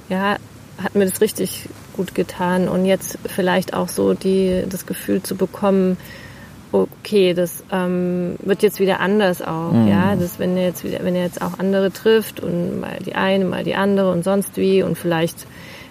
ja, 0.08 0.36
hat 0.82 0.94
mir 0.94 1.06
das 1.06 1.20
richtig 1.20 1.68
gut 1.94 2.14
getan 2.14 2.68
und 2.68 2.84
jetzt 2.84 3.18
vielleicht 3.26 3.72
auch 3.72 3.88
so 3.88 4.14
die, 4.14 4.64
das 4.68 4.86
Gefühl 4.86 5.22
zu 5.22 5.36
bekommen, 5.36 5.96
okay, 6.72 7.34
das 7.34 7.62
ähm, 7.70 8.34
wird 8.42 8.62
jetzt 8.62 8.80
wieder 8.80 9.00
anders 9.00 9.40
auch, 9.42 9.72
mhm. 9.72 9.88
ja, 9.88 10.16
das 10.16 10.38
wenn 10.38 10.56
er 10.56 10.64
jetzt 10.64 10.84
wieder, 10.84 10.98
wenn 11.02 11.14
er 11.14 11.22
jetzt 11.22 11.40
auch 11.40 11.58
andere 11.58 11.92
trifft 11.92 12.40
und 12.40 12.80
mal 12.80 12.98
die 13.04 13.14
eine, 13.14 13.44
mal 13.44 13.64
die 13.64 13.76
andere 13.76 14.10
und 14.10 14.24
sonst 14.24 14.56
wie 14.56 14.82
und 14.82 14.98
vielleicht 14.98 15.46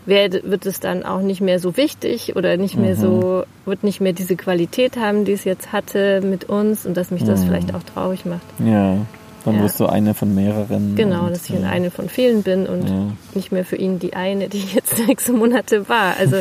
wird, 0.05 0.49
wird 0.49 0.65
es 0.65 0.79
dann 0.79 1.03
auch 1.03 1.21
nicht 1.21 1.39
mehr 1.39 1.59
so 1.59 1.77
wichtig 1.77 2.35
oder 2.35 2.57
nicht 2.57 2.77
mehr 2.77 2.95
mhm. 2.95 2.99
so, 2.99 3.43
wird 3.65 3.83
nicht 3.83 4.01
mehr 4.01 4.13
diese 4.13 4.35
Qualität 4.35 4.97
haben, 4.97 5.23
die 5.23 5.31
es 5.31 5.45
jetzt 5.45 5.71
hatte 5.71 6.21
mit 6.21 6.45
uns 6.45 6.85
und 6.85 6.97
dass 6.97 7.11
mich 7.11 7.23
das 7.23 7.41
mhm. 7.41 7.47
vielleicht 7.47 7.75
auch 7.75 7.83
traurig 7.83 8.25
macht. 8.25 8.45
Ja. 8.59 8.97
Dann 9.45 9.55
ja. 9.55 9.63
wirst 9.63 9.79
du 9.79 9.87
eine 9.87 10.13
von 10.13 10.33
mehreren. 10.33 10.95
Genau, 10.95 11.27
dass 11.27 11.49
ich 11.49 11.59
ja. 11.59 11.69
eine 11.69 11.91
von 11.91 12.07
vielen 12.07 12.43
bin 12.43 12.65
und 12.65 12.87
ja. 12.87 13.07
nicht 13.33 13.51
mehr 13.51 13.65
für 13.65 13.75
ihn 13.75 13.99
die 13.99 14.13
eine, 14.13 14.47
die 14.47 14.63
jetzt 14.73 14.95
sechs 15.07 15.29
Monate 15.29 15.89
war. 15.89 16.15
Also 16.17 16.37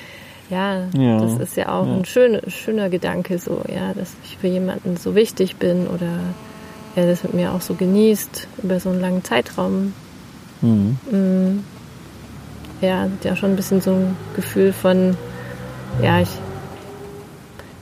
ja, 0.50 0.84
ja, 0.96 1.20
das 1.20 1.38
ist 1.38 1.56
ja 1.56 1.68
auch 1.68 1.86
ein 1.86 2.04
schön, 2.04 2.40
schöner 2.48 2.88
Gedanke, 2.88 3.38
so, 3.38 3.62
ja, 3.68 3.92
dass 3.92 4.14
ich 4.24 4.38
für 4.38 4.48
jemanden 4.48 4.96
so 4.96 5.14
wichtig 5.14 5.56
bin 5.56 5.86
oder 5.86 6.20
er 6.94 7.06
das 7.06 7.22
mit 7.22 7.34
mir 7.34 7.52
auch 7.52 7.60
so 7.60 7.74
genießt 7.74 8.48
über 8.62 8.80
so 8.80 8.88
einen 8.88 9.00
langen 9.00 9.22
Zeitraum. 9.22 9.92
Mhm. 10.62 10.96
Mhm. 11.10 11.64
Ja, 12.80 13.08
ja 13.22 13.36
schon 13.36 13.50
ein 13.50 13.56
bisschen 13.56 13.82
so 13.82 13.92
ein 13.92 14.16
Gefühl 14.34 14.72
von, 14.72 15.16
ja, 16.02 16.20
ich 16.20 16.30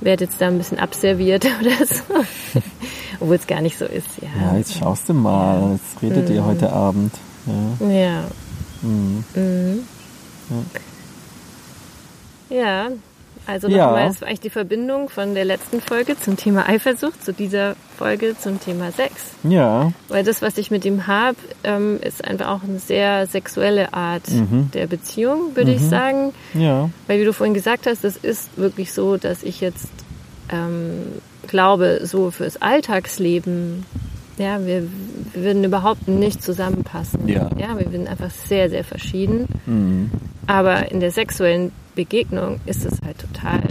werde 0.05 0.25
jetzt 0.25 0.41
da 0.41 0.49
ein 0.49 0.59
bisschen 0.59 0.79
abserviert 0.79 1.45
oder 1.61 1.87
so. 1.87 2.03
Obwohl 3.21 3.37
es 3.37 3.47
gar 3.47 3.61
nicht 3.61 3.79
so 3.79 3.85
ist, 3.85 4.09
ja. 4.21 4.29
Ja, 4.53 4.57
jetzt 4.57 4.75
schaust 4.75 5.09
du 5.09 5.15
mal, 5.15 5.73
jetzt 5.73 6.03
redet 6.03 6.29
mhm. 6.29 6.35
ihr 6.35 6.45
heute 6.45 6.73
Abend. 6.73 7.15
Ja. 7.81 7.89
Ja. 7.89 8.25
Mhm. 8.83 9.25
Mhm. 9.35 9.87
ja. 12.51 12.57
ja. 12.57 12.89
Also 13.47 13.69
nochmal, 13.69 14.03
ja. 14.03 14.09
das 14.09 14.21
war 14.21 14.29
eigentlich 14.29 14.41
die 14.41 14.51
Verbindung 14.51 15.09
von 15.09 15.35
der 15.35 15.45
letzten 15.45 15.81
Folge 15.81 16.19
zum 16.19 16.37
Thema 16.37 16.69
Eifersucht 16.69 17.23
zu 17.23 17.33
dieser 17.33 17.77
Folge 17.99 18.37
zum 18.39 18.59
Thema 18.59 18.91
Sex. 18.91 19.13
Ja. 19.43 19.93
Weil 20.09 20.25
das, 20.25 20.41
was 20.41 20.57
ich 20.57 20.71
mit 20.71 20.85
ihm 20.85 21.07
habe, 21.07 21.37
ähm, 21.63 21.99
ist 22.01 22.25
einfach 22.25 22.49
auch 22.49 22.63
eine 22.63 22.79
sehr 22.79 23.27
sexuelle 23.27 23.93
Art 23.93 24.29
mhm. 24.31 24.71
der 24.73 24.87
Beziehung, 24.87 25.55
würde 25.55 25.73
mhm. 25.73 25.77
ich 25.77 25.83
sagen. 25.83 26.33
Ja. 26.55 26.89
Weil 27.07 27.21
wie 27.21 27.25
du 27.25 27.33
vorhin 27.33 27.55
gesagt 27.55 27.87
hast, 27.87 28.03
das 28.03 28.17
ist 28.17 28.57
wirklich 28.57 28.93
so, 28.93 29.17
dass 29.19 29.43
ich 29.43 29.61
jetzt 29.61 29.89
ähm, 30.51 31.21
glaube, 31.47 32.01
so 32.05 32.31
fürs 32.31 32.61
Alltagsleben, 32.61 33.85
ja, 34.39 34.65
wir, 34.65 34.89
wir 35.33 35.45
würden 35.45 35.65
überhaupt 35.65 36.09
nicht 36.09 36.43
zusammenpassen. 36.43 37.29
Ja. 37.29 37.51
ja, 37.59 37.79
wir 37.79 37.89
sind 37.91 38.09
einfach 38.09 38.31
sehr, 38.31 38.71
sehr 38.71 38.85
verschieden. 38.85 39.47
Mhm. 39.67 40.11
Aber 40.47 40.91
in 40.91 41.01
der 41.01 41.11
sexuellen 41.11 41.73
Begegnung 41.95 42.61
ist 42.67 42.85
es 42.85 43.01
halt 43.05 43.19
total 43.19 43.63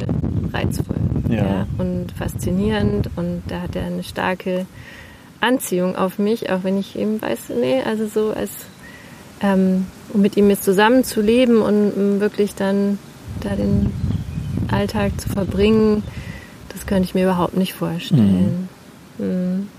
reizvoll 0.51 0.95
ja. 1.29 1.35
ja. 1.35 1.67
und 1.77 2.11
faszinierend 2.17 3.09
und 3.15 3.43
da 3.47 3.61
hat 3.61 3.75
er 3.75 3.85
eine 3.85 4.03
starke 4.03 4.65
Anziehung 5.41 5.95
auf 5.95 6.19
mich, 6.19 6.49
auch 6.49 6.63
wenn 6.63 6.77
ich 6.77 6.97
eben 6.97 7.21
weiß, 7.21 7.49
nee, 7.59 7.81
also 7.83 8.07
so 8.07 8.31
als 8.31 8.51
ähm, 9.41 9.87
um 10.13 10.21
mit 10.21 10.37
ihm 10.37 10.49
jetzt 10.49 10.63
zusammen 10.63 11.03
zu 11.03 11.21
leben 11.21 11.61
und 11.61 11.91
um 11.91 12.19
wirklich 12.19 12.55
dann 12.55 12.97
da 13.41 13.55
den 13.55 13.91
Alltag 14.71 15.19
zu 15.19 15.29
verbringen, 15.29 16.03
das 16.69 16.85
könnte 16.85 17.03
ich 17.03 17.13
mir 17.13 17.23
überhaupt 17.23 17.57
nicht 17.57 17.73
vorstellen. 17.73 18.69
Mhm. 19.17 19.25
Mhm. 19.25 19.69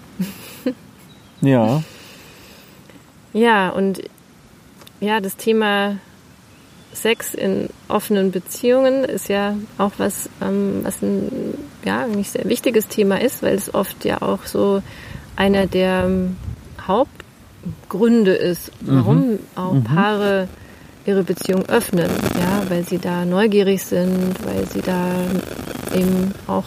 ja. 1.41 1.83
Ja, 3.37 3.71
und 3.71 4.01
ja, 5.01 5.21
das 5.21 5.37
Thema 5.37 5.97
Sex 6.95 7.35
in 7.35 7.69
offenen 7.89 8.31
Beziehungen 8.31 9.05
ist 9.05 9.29
ja 9.29 9.57
auch 9.79 9.93
was, 9.99 10.29
ähm, 10.41 10.81
was 10.83 11.03
ein 11.03 11.55
ja, 11.85 12.05
eigentlich 12.05 12.31
sehr 12.31 12.45
wichtiges 12.49 12.89
Thema 12.89 13.21
ist, 13.21 13.43
weil 13.43 13.55
es 13.55 13.75
oft 13.75 14.05
ja 14.05 14.23
auch 14.23 14.45
so 14.45 14.83
einer 15.37 15.67
der 15.67 16.05
ähm, 16.07 16.37
Hauptgründe 16.87 18.35
ist, 18.35 18.71
warum 18.81 19.33
mhm. 19.33 19.39
auch 19.55 19.73
mhm. 19.73 19.85
Paare 19.85 20.49
ihre 21.07 21.23
Beziehung 21.23 21.67
öffnen, 21.67 22.11
ja, 22.39 22.63
weil 22.69 22.85
sie 22.85 22.99
da 22.99 23.25
neugierig 23.25 23.85
sind, 23.85 24.35
weil 24.45 24.67
sie 24.67 24.81
da 24.81 25.11
eben 25.95 26.35
auch 26.47 26.65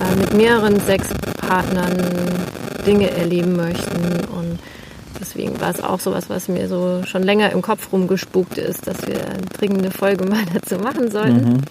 äh, 0.00 0.16
mit 0.16 0.34
mehreren 0.34 0.80
Sexpartnern 0.80 1.96
Dinge 2.86 3.10
erleben 3.10 3.56
möchten. 3.56 4.24
Und 4.34 4.58
deswegen 5.38 5.60
war 5.60 5.70
es 5.70 5.82
auch 5.82 6.00
sowas, 6.00 6.28
was 6.28 6.48
mir 6.48 6.68
so 6.68 7.02
schon 7.04 7.22
länger 7.22 7.52
im 7.52 7.62
Kopf 7.62 7.92
rumgespukt 7.92 8.58
ist, 8.58 8.86
dass 8.86 9.06
wir 9.06 9.24
eine 9.24 9.42
dringende 9.42 9.90
Folge 9.90 10.24
mal 10.28 10.42
dazu 10.52 10.76
machen 10.78 11.10
sollten. 11.10 11.62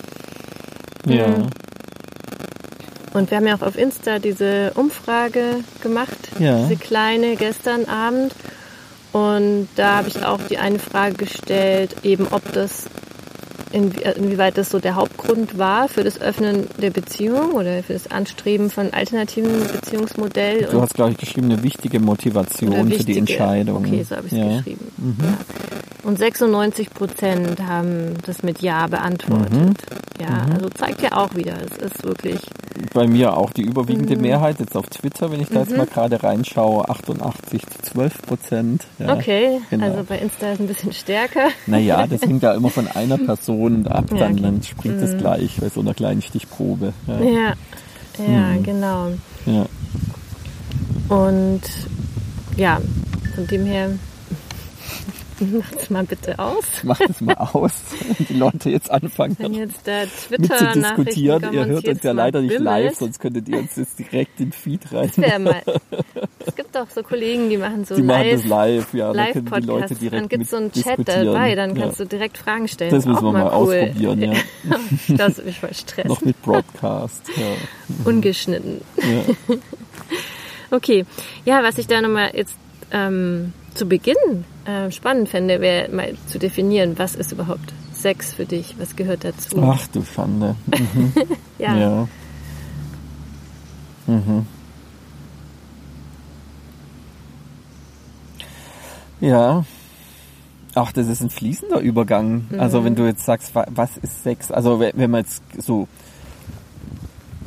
Mhm. 1.06 1.12
Ja. 1.14 1.28
Mhm. 1.28 1.50
Und 3.14 3.32
wir 3.32 3.38
haben 3.38 3.48
ja 3.48 3.56
auch 3.56 3.62
auf 3.62 3.78
Insta 3.78 4.20
diese 4.20 4.72
Umfrage 4.76 5.64
gemacht, 5.82 6.18
Ja. 6.40 6.60
diese 6.68 6.80
kleine 6.80 7.36
gestern 7.36 7.86
Abend. 7.86 8.34
Und 9.12 9.68
da 9.76 9.98
habe 9.98 10.10
ich 10.10 10.24
auch 10.24 10.40
die 10.50 10.60
eine 10.60 10.80
Frage 10.80 11.16
gestellt, 11.16 11.96
eben 12.04 12.28
ob 12.30 12.52
das, 12.54 12.86
inwie, 13.72 14.02
äh, 14.04 14.12
inwieweit 14.18 14.58
das 14.58 14.70
so 14.70 14.80
der 14.80 14.96
Hauptgrund 14.96 15.58
war 15.58 15.88
für 15.88 16.04
das 16.04 16.20
Öffnen 16.22 16.68
der 16.82 16.90
Beziehung 16.92 17.52
oder 17.54 17.84
für 17.84 17.94
das 17.94 18.10
Anstreben 18.12 18.70
von 18.70 18.94
alternativen 18.94 19.52
Beziehungsmodell. 19.74 20.68
Du 20.72 20.82
hast, 20.82 20.94
glaube 20.94 21.12
ich, 21.12 21.18
geschrieben, 21.18 21.52
eine 21.52 21.64
wichtige 21.64 22.00
Motivation 22.00 22.72
Oder 22.72 22.80
für 22.80 22.86
die 22.90 22.94
wichtige- 23.00 23.20
Entscheidung. 23.20 23.78
Okay, 23.86 24.04
so 24.04 24.16
habe 24.16 24.28
ich 24.28 24.34
es 24.34 24.38
ja. 24.40 24.46
Mhm. 24.46 24.58
geschrieben. 24.58 24.92
Ja. 25.22 25.38
Und 26.10 26.18
96 26.18 26.90
Prozent 26.94 27.62
haben 27.62 28.14
das 28.26 28.42
mit 28.44 28.62
Ja 28.62 28.88
beantwortet. 28.88 29.52
Mhm. 29.52 29.74
Ja, 30.20 30.48
also 30.52 30.68
zeigt 30.70 31.02
ja 31.04 31.12
auch 31.16 31.36
wieder, 31.36 31.54
es 31.64 31.78
ist 31.78 32.04
wirklich 32.04 32.40
Bei 32.94 33.06
mir 33.08 33.38
auch 33.38 33.52
die 33.52 33.62
überwiegende 33.62 34.16
Mhm. 34.16 34.22
Mehrheit, 34.24 34.60
jetzt 34.60 34.76
auf 34.76 34.88
Twitter, 34.88 35.30
wenn 35.32 35.42
ich 35.42 35.50
da 35.50 35.60
jetzt 35.60 35.76
mal 35.78 35.86
gerade 35.86 36.22
reinschaue, 36.24 36.90
88 36.90 37.62
zu 37.68 37.82
12 37.94 38.22
Prozent. 38.24 38.86
Ja. 39.00 39.14
okay. 39.14 39.60
genau. 39.70 39.86
Also 39.86 40.04
bei 40.04 40.18
Insta 40.20 40.52
ist 40.52 40.60
ein 40.60 40.68
bisschen 40.68 40.92
stärker. 40.94 41.50
Naja, 41.68 42.08
das 42.08 42.22
hängt 42.28 42.42
ja 42.44 42.54
immer 42.54 42.70
von 42.70 42.88
einer 42.88 43.18
Person 43.20 43.86
ab, 43.88 44.06
Ja, 44.12 44.18
dann, 44.18 44.32
okay. 44.34 44.40
Mhm. 44.42 44.44
dann 44.44 44.64
springt 44.64 45.02
es 45.02 45.18
gleich 45.18 45.58
bei 45.62 45.70
so 45.70 45.82
einer 45.82 45.94
kleinen 45.94 46.22
Stichprobe. 46.24 46.94
Ja. 47.08 47.20
Ja, 47.20 47.54
ja, 48.28 48.40
Mhm. 48.58 48.64
genau. 48.64 49.12
Ja. 49.46 49.66
Und 51.16 51.62
ja, 52.58 52.80
von 53.36 53.48
dem 53.48 53.66
her 53.66 53.92
macht's 55.46 55.90
mal 55.90 56.04
bitte 56.04 56.38
aus. 56.40 56.66
Mach 56.84 57.00
das 57.00 57.22
mal 57.22 57.36
aus, 57.36 57.72
wenn 58.18 58.26
die 58.28 58.34
Leute 58.34 58.70
jetzt 58.70 58.90
anfangen, 58.92 59.36
Wenn 59.40 59.54
jetzt 59.54 59.88
da 59.88 60.02
mit 60.02 60.10
zu 60.12 60.28
Twitter-Nachrichten 60.30 61.06
diskutieren. 61.06 61.42
kommen, 61.42 61.54
Ihr 61.54 61.66
hört 61.66 61.88
uns 61.88 62.04
ja 62.04 62.12
leider 62.12 62.42
nicht 62.42 62.58
bimmelt. 62.58 62.66
live, 62.66 62.96
sonst 62.96 63.20
könntet 63.20 63.48
ihr 63.50 63.60
uns 63.60 63.76
jetzt 63.76 64.00
direkt 64.00 64.40
in 64.40 64.48
den 64.48 64.52
Feed 64.52 64.92
rein. 64.92 65.12
Wär 65.16 65.40
mal. 65.40 65.62
Es 66.46 66.56
gibt 66.56 66.74
doch 66.76 66.90
so 66.90 67.04
Kollegen, 67.04 67.50
die 67.50 67.58
machen 67.58 67.84
so 67.84 67.96
Die 67.96 68.02
machen 68.02 68.22
live, 68.22 68.42
das 68.42 68.46
live, 68.46 68.94
ja. 68.94 69.12
Da 69.12 69.32
können 69.34 69.46
die 69.46 69.68
Leute 69.68 69.96
direkt 69.96 70.22
Dann 70.22 70.30
gibt's 70.30 70.50
so 70.52 70.58
einen 70.58 70.72
Chat 70.72 71.00
dabei, 71.06 71.56
dann 71.56 71.76
ja. 71.76 71.84
kannst 71.84 72.00
du 72.00 72.06
direkt 72.06 72.38
Fragen 72.38 72.70
stellen. 72.70 72.92
Das 72.92 73.06
müssen 73.06 73.18
Auch 73.18 73.24
wir 73.24 73.32
mal 73.34 73.48
cool. 73.48 73.76
ausprobieren, 73.78 74.22
ja. 74.22 74.34
das 75.18 75.38
will 75.38 75.50
ich 75.50 75.60
voll 75.60 75.74
Stress. 75.74 76.06
Noch 76.06 76.22
mit 76.22 76.42
Broadcast. 76.42 77.24
Ja. 77.36 77.44
Ungeschnitten. 78.06 78.80
Ja. 78.98 79.56
Okay. 80.72 81.06
Ja, 81.46 81.64
was 81.64 81.78
ich 81.78 81.88
da 81.88 82.02
nochmal 82.02 82.32
jetzt 82.34 82.56
ähm, 82.92 83.54
zu 83.78 83.86
Beginn 83.88 84.44
äh, 84.66 84.92
spannend 84.92 85.30
fände, 85.30 85.62
wäre 85.62 85.90
mal 85.92 86.16
zu 86.28 86.40
definieren, 86.40 86.98
was 86.98 87.16
ist 87.16 87.32
überhaupt 87.32 87.74
Sex 87.94 88.34
für 88.34 88.46
dich? 88.46 88.76
Was 88.80 88.96
gehört 88.96 89.24
dazu? 89.24 89.58
Ach 89.62 89.88
du 89.88 90.04
Schande. 90.04 90.56
Mhm. 90.68 91.14
ja. 91.60 91.78
Ja. 91.78 92.08
Mhm. 94.08 94.46
Ja. 99.20 99.66
Ach, 100.76 100.92
das 100.92 101.08
ist 101.08 101.22
ein 101.22 101.30
fließender 101.32 101.80
Übergang. 101.80 102.46
Also 102.60 102.84
wenn 102.84 102.96
du 102.96 103.06
jetzt 103.06 103.26
sagst, 103.26 103.56
wa- 103.56 103.66
was 103.70 103.98
ist 103.98 104.24
Sex? 104.24 104.52
Also 104.52 104.80
wenn 104.80 104.92
wenn 104.96 105.10
man 105.10 105.22
jetzt 105.22 105.42
so 105.58 105.88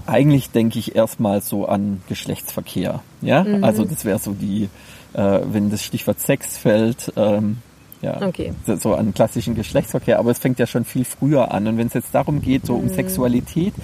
eigentlich 0.06 0.50
denke 0.50 0.80
ich 0.80 0.96
erstmal 0.96 1.40
so 1.40 1.66
an 1.66 2.02
Geschlechtsverkehr. 2.08 3.02
Ja, 3.20 3.44
also 3.62 3.84
das 3.84 4.04
wäre 4.04 4.18
so 4.18 4.32
die, 4.32 4.68
äh, 5.14 5.40
wenn 5.52 5.70
das 5.70 5.82
Stichwort 5.84 6.20
Sex 6.20 6.56
fällt, 6.56 7.12
ähm, 7.16 7.58
ja, 8.02 8.22
Okay. 8.22 8.52
so- 8.66 8.94
an 8.94 9.12
klassischen 9.12 9.54
Geschlechtsverkehr. 9.54 10.18
Aber 10.18 10.30
es 10.30 10.38
fängt 10.38 10.58
ja 10.58 10.66
schon 10.66 10.84
viel 10.84 11.04
früher 11.04 11.52
an. 11.52 11.66
Und 11.66 11.76
wenn 11.78 11.88
es 11.88 11.94
jetzt 11.94 12.14
darum 12.14 12.40
geht, 12.40 12.64
so 12.66 12.74
um 12.74 12.88
Sexualität, 12.88 13.74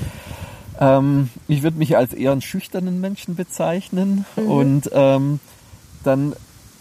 ähm, 0.81 1.29
ich 1.49 1.63
würde 1.63 1.79
mich 1.79 1.97
als 1.97 2.13
eher 2.13 2.33
einen 2.33 2.41
schüchternen 2.43 3.01
Menschen 3.01 3.35
bezeichnen. 3.37 4.25
Und 4.37 4.91
ähm, 4.93 5.41
dann 6.05 6.35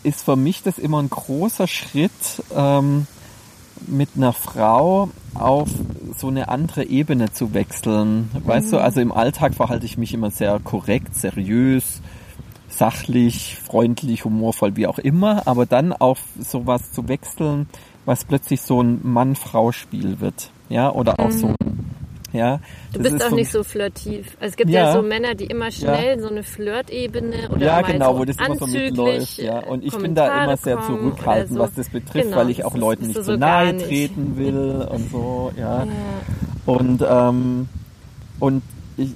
ist 0.03 0.21
für 0.23 0.35
mich 0.35 0.63
das 0.63 0.77
immer 0.77 1.01
ein 1.01 1.09
großer 1.09 1.67
Schritt, 1.67 2.11
ähm, 2.55 3.07
mit 3.87 4.09
einer 4.15 4.31
Frau 4.31 5.09
auf 5.33 5.67
so 6.17 6.27
eine 6.29 6.47
andere 6.47 6.85
Ebene 6.85 7.33
zu 7.33 7.53
wechseln. 7.53 8.31
Weißt 8.45 8.71
du, 8.71 8.77
also 8.77 9.01
im 9.01 9.11
Alltag 9.11 9.53
verhalte 9.53 9.85
ich 9.85 9.97
mich 9.97 10.13
immer 10.13 10.31
sehr 10.31 10.59
korrekt, 10.63 11.13
seriös, 11.15 12.01
sachlich, 12.77 13.57
freundlich, 13.63 14.25
humorvoll, 14.25 14.75
wie 14.75 14.87
auch 14.87 14.99
immer, 14.99 15.47
aber 15.47 15.65
dann 15.65 15.93
auf 15.93 16.19
sowas 16.39 16.91
zu 16.91 17.07
wechseln, 17.07 17.67
was 18.05 18.25
plötzlich 18.25 18.61
so 18.61 18.81
ein 18.81 18.99
Mann-Frau-Spiel 19.03 20.19
wird. 20.19 20.49
Ja, 20.69 20.91
oder 20.91 21.19
auch 21.19 21.31
so, 21.31 21.53
ja. 22.33 22.59
Du 22.91 22.99
bist 23.01 23.15
ist 23.15 23.23
auch 23.23 23.29
für 23.29 23.35
nicht 23.35 23.51
so 23.51 23.63
flirtiv. 23.63 24.35
Also 24.39 24.51
es 24.51 24.55
gibt 24.57 24.69
ja, 24.71 24.85
Ja. 24.85 24.93
so 24.93 25.01
Männer, 25.01 25.35
die 25.35 25.45
immer 25.45 25.71
schnell 25.71 26.19
so 26.19 26.27
eine 26.27 26.43
Flirtebene 26.43 27.49
oder 27.49 27.65
ja, 27.65 27.81
genau, 27.81 28.13
so 28.13 28.19
wo 28.19 28.25
das 28.25 28.37
immer 28.37 28.55
so 28.55 28.67
mitläuft. 28.67 29.37
Ja. 29.37 29.59
Und 29.59 29.83
ich 29.83 29.95
bin 29.95 30.15
da 30.15 30.23
Kommentare 30.27 30.43
immer 30.45 30.57
sehr 30.57 30.81
zurückhaltend, 30.81 31.53
so. 31.53 31.59
was 31.59 31.73
das 31.75 31.89
betrifft, 31.89 32.25
Genau, 32.25 32.37
weil 32.37 32.49
ich 32.49 32.65
auch 32.65 32.75
Leuten 32.75 33.07
nicht 33.07 33.15
so 33.15 33.21
zu 33.23 33.39
gar 33.39 33.63
nahe 33.65 33.73
nicht. 33.73 33.85
treten 33.87 34.37
will 34.37 34.87
und 34.89 35.11
so, 35.11 35.51
ja. 35.57 35.85
Ja. 35.85 35.91
Und 36.65 37.05
ähm, 37.07 37.69
und 38.39 38.63
ich, 38.97 39.11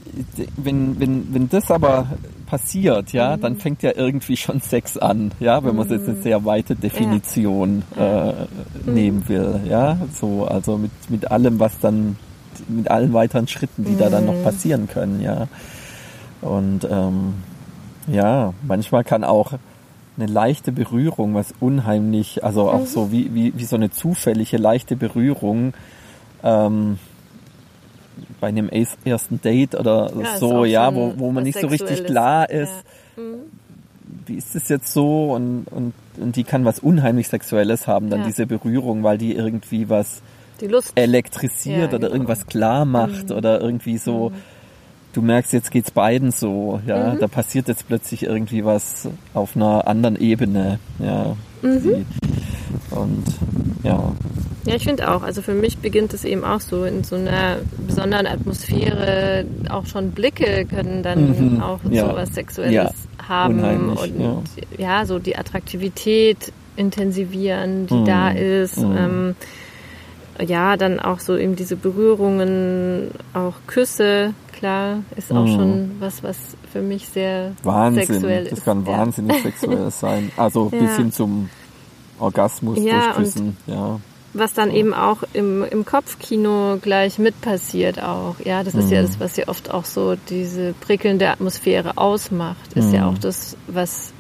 wenn, 0.58 1.00
wenn, 1.00 1.34
wenn 1.34 1.50
das 1.50 1.72
aber 1.72 2.08
passiert, 2.50 3.14
ja, 3.14 3.36
Mhm. 3.38 3.42
dann 3.42 3.56
fängt 3.58 3.84
ja 3.84 3.92
irgendwie 3.96 4.36
schon 4.38 4.60
Sex 4.62 4.98
an, 4.98 5.32
ja, 5.40 5.64
wenn 5.64 5.76
man 5.76 5.88
jetzt 5.88 6.08
eine 6.08 6.18
sehr 6.18 6.44
weite 6.46 6.76
Definition 6.76 7.84
äh, 7.96 8.34
nehmen 8.86 9.28
will, 9.28 9.62
ja, 9.66 9.98
so, 10.20 10.46
also 10.46 10.78
mit, 10.78 10.92
mit 11.10 11.30
allem, 11.32 11.60
was 11.60 11.80
dann, 11.80 12.18
mit 12.68 12.90
allen 12.90 13.14
weiteren 13.14 13.48
Schritten, 13.48 13.84
die 13.86 13.96
da 13.96 14.10
dann 14.10 14.24
Mhm. 14.24 14.30
noch 14.32 14.42
passieren 14.42 14.88
können, 14.88 15.22
ja. 15.22 15.48
Und 16.42 16.88
ähm, 16.90 17.36
ja, 18.08 18.54
manchmal 18.68 19.04
kann 19.04 19.24
auch 19.24 19.54
eine 20.18 20.26
leichte 20.26 20.72
Berührung, 20.72 21.36
was 21.36 21.54
unheimlich, 21.60 22.44
also 22.44 22.64
Mhm. 22.64 22.70
auch 22.70 22.86
so 22.86 23.12
wie, 23.12 23.34
wie, 23.34 23.54
wie 23.56 23.66
so 23.66 23.76
eine 23.76 23.92
zufällige 23.92 24.58
leichte 24.58 24.96
Berührung, 24.96 25.74
ähm, 26.44 26.98
bei 28.40 28.48
einem 28.48 28.70
ersten 28.70 29.42
Date 29.42 29.76
oder 29.76 30.12
Ja, 30.20 30.38
so, 30.38 30.66
ja, 30.66 30.94
wo, 30.94 31.14
wo 31.18 31.32
man 31.32 31.44
nicht 31.44 31.60
so 31.60 31.68
richtig 31.68 32.06
klar 32.06 32.50
ist, 32.50 32.72
Ja. 33.18 33.24
Mhm. 33.24 33.36
wie 34.26 34.36
ist 34.36 34.56
es 34.56 34.70
jetzt 34.70 34.92
so 34.94 35.34
und, 35.34 35.66
und, 35.72 35.94
und 36.18 36.36
die 36.36 36.44
kann 36.44 36.66
was 36.66 36.80
unheimlich 36.80 37.28
Sexuelles 37.28 37.88
haben, 37.88 38.10
dann 38.10 38.22
Ja. 38.22 38.26
diese 38.28 38.46
Berührung, 38.46 39.04
weil 39.04 39.18
die 39.18 39.34
irgendwie 39.36 39.90
was 39.90 40.22
Die 40.62 40.68
Lust. 40.68 40.92
elektrisiert 40.96 41.90
oder 41.90 42.00
genau. 42.00 42.12
irgendwas 42.14 42.46
klar 42.48 42.86
macht 42.86 43.32
oder 43.32 43.62
irgendwie 43.62 43.98
so, 43.98 44.32
du 45.14 45.22
merkst, 45.22 45.54
jetzt 45.54 45.72
geht's 45.72 45.92
beiden 45.92 46.32
so, 46.32 46.80
ja, 46.86 47.14
Mhm. 47.14 47.20
da 47.20 47.28
passiert 47.28 47.68
jetzt 47.68 47.88
plötzlich 47.88 48.24
irgendwie 48.24 48.64
was 48.66 49.08
auf 49.34 49.56
einer 49.56 49.88
anderen 49.88 50.16
Ebene, 50.20 50.80
ja. 51.00 51.36
Mhm. 51.62 52.06
Und 52.92 53.24
ja, 53.84 54.12
Ja, 54.66 54.76
ich 54.76 54.84
finde 54.84 55.10
auch. 55.12 55.22
Also 55.24 55.42
für 55.42 55.54
mich 55.54 55.78
beginnt 55.78 56.14
es 56.14 56.24
eben 56.26 56.44
auch 56.44 56.60
so 56.62 56.84
in 56.84 57.04
so 57.04 57.16
einer 57.16 57.58
besonderen 57.88 58.28
Atmosphäre. 58.28 59.46
Auch 59.70 59.86
schon 59.86 60.12
Blicke 60.12 60.66
können 60.66 61.02
dann 61.04 61.54
Mhm, 61.56 61.62
auch 61.62 61.80
ja. 61.90 62.10
so 62.10 62.16
was 62.16 62.34
Sexuelles 62.34 62.74
Ja, 62.74 63.28
haben 63.28 63.60
unheimlich, 63.60 64.14
und 64.14 64.44
ja. 64.78 65.06
so 65.06 65.20
die 65.20 65.38
Attraktivität 65.38 66.52
intensivieren, 66.76 67.88
die 67.88 67.94
Mhm, 67.96 68.06
da 68.06 68.30
ist. 68.32 68.78
mhm. 68.78 68.96
Ähm, 68.98 69.36
ja, 70.48 70.78
dann 70.78 71.00
auch 71.00 71.20
so 71.20 71.36
eben 71.36 71.56
diese 71.58 71.76
Berührungen, 71.76 73.12
auch 73.34 73.56
Küsse, 73.68 74.34
klar, 74.54 75.00
ist 75.18 75.32
auch 75.34 75.46
Mhm. 75.46 75.56
schon 75.56 75.92
was, 76.00 76.24
was 76.24 76.38
für 76.72 76.82
mich 76.82 77.08
sehr 77.10 77.52
Wahnsinn, 77.64 78.06
sexuell 78.06 78.44
das 78.46 78.60
ist. 78.60 78.66
kann 78.66 78.86
ja. 78.86 78.98
wahnsinnig 79.00 79.42
sexuell 79.42 79.92
sein. 79.92 80.32
Also 80.38 80.66
bis 80.66 80.92
Ja. 80.92 80.98
hin 80.98 81.12
zum 81.12 81.50
Orgasmus 82.20 82.80
Ja, 82.82 83.14
durch 83.14 83.16
Küssen, 83.18 83.58
ja. 83.68 84.00
was 84.34 84.54
dann 84.54 84.72
eben 84.72 84.94
auch 84.94 85.18
im, 85.34 85.64
im 85.64 85.86
Kopfkino 85.86 86.78
gleich 86.82 87.18
mit 87.20 87.40
passiert 87.42 88.02
auch. 88.02 88.36
Ja, 88.44 88.64
das 88.64 88.76
ist 88.76 88.92
ja 88.92 89.02
Mhm. 89.02 89.08
das, 89.08 89.20
was 89.20 89.38
ja 89.38 89.48
oft 89.48 89.72
auch 89.72 89.86
so 89.86 90.16
diese 90.30 90.74
prickelnde 90.74 91.30
Atmosphäre 91.30 91.98
ausmacht, 91.98 92.74
ist 92.76 92.94
ja 92.94 93.06
Mhm. 93.10 93.16
auch 93.16 93.18
das, 93.18 93.56
was 93.68 94.12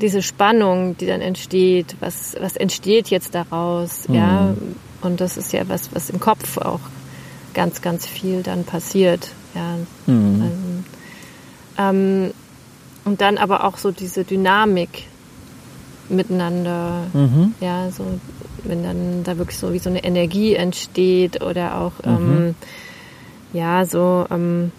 diese 0.00 0.22
Spannung, 0.22 0.96
die 0.96 1.06
dann 1.06 1.20
entsteht, 1.20 1.96
was, 2.00 2.34
was 2.40 2.56
entsteht 2.56 3.08
jetzt 3.08 3.34
daraus, 3.34 4.08
Mhm. 4.08 4.14
ja. 4.14 4.54
Und 5.02 5.20
das 5.20 5.36
ist 5.36 5.52
ja 5.52 5.68
was, 5.68 5.94
was 5.94 6.10
im 6.10 6.18
Kopf 6.20 6.56
auch 6.58 6.80
ganz, 7.54 7.82
ganz 7.82 8.06
viel 8.06 8.42
dann 8.42 8.64
passiert, 8.64 9.28
ja. 9.54 9.76
Mhm. 10.06 10.84
Ähm, 11.78 12.32
und 13.04 13.20
dann 13.20 13.36
aber 13.38 13.64
auch 13.64 13.78
so 13.78 13.90
diese 13.90 14.24
Dynamik 14.24 15.04
miteinander, 16.12 17.04
Mhm. 17.12 17.54
ja, 17.60 17.90
so 17.90 18.04
wenn 18.64 18.82
dann 18.84 19.24
da 19.24 19.38
wirklich 19.38 19.58
so 19.58 19.72
wie 19.72 19.78
so 19.78 19.90
eine 19.90 20.04
Energie 20.04 20.54
entsteht 20.54 21.42
oder 21.42 21.80
auch 21.80 21.92
Mhm. 22.04 22.28
ähm, 22.28 22.54
ja, 23.52 23.84
so 23.84 24.24
ähm, 24.30 24.70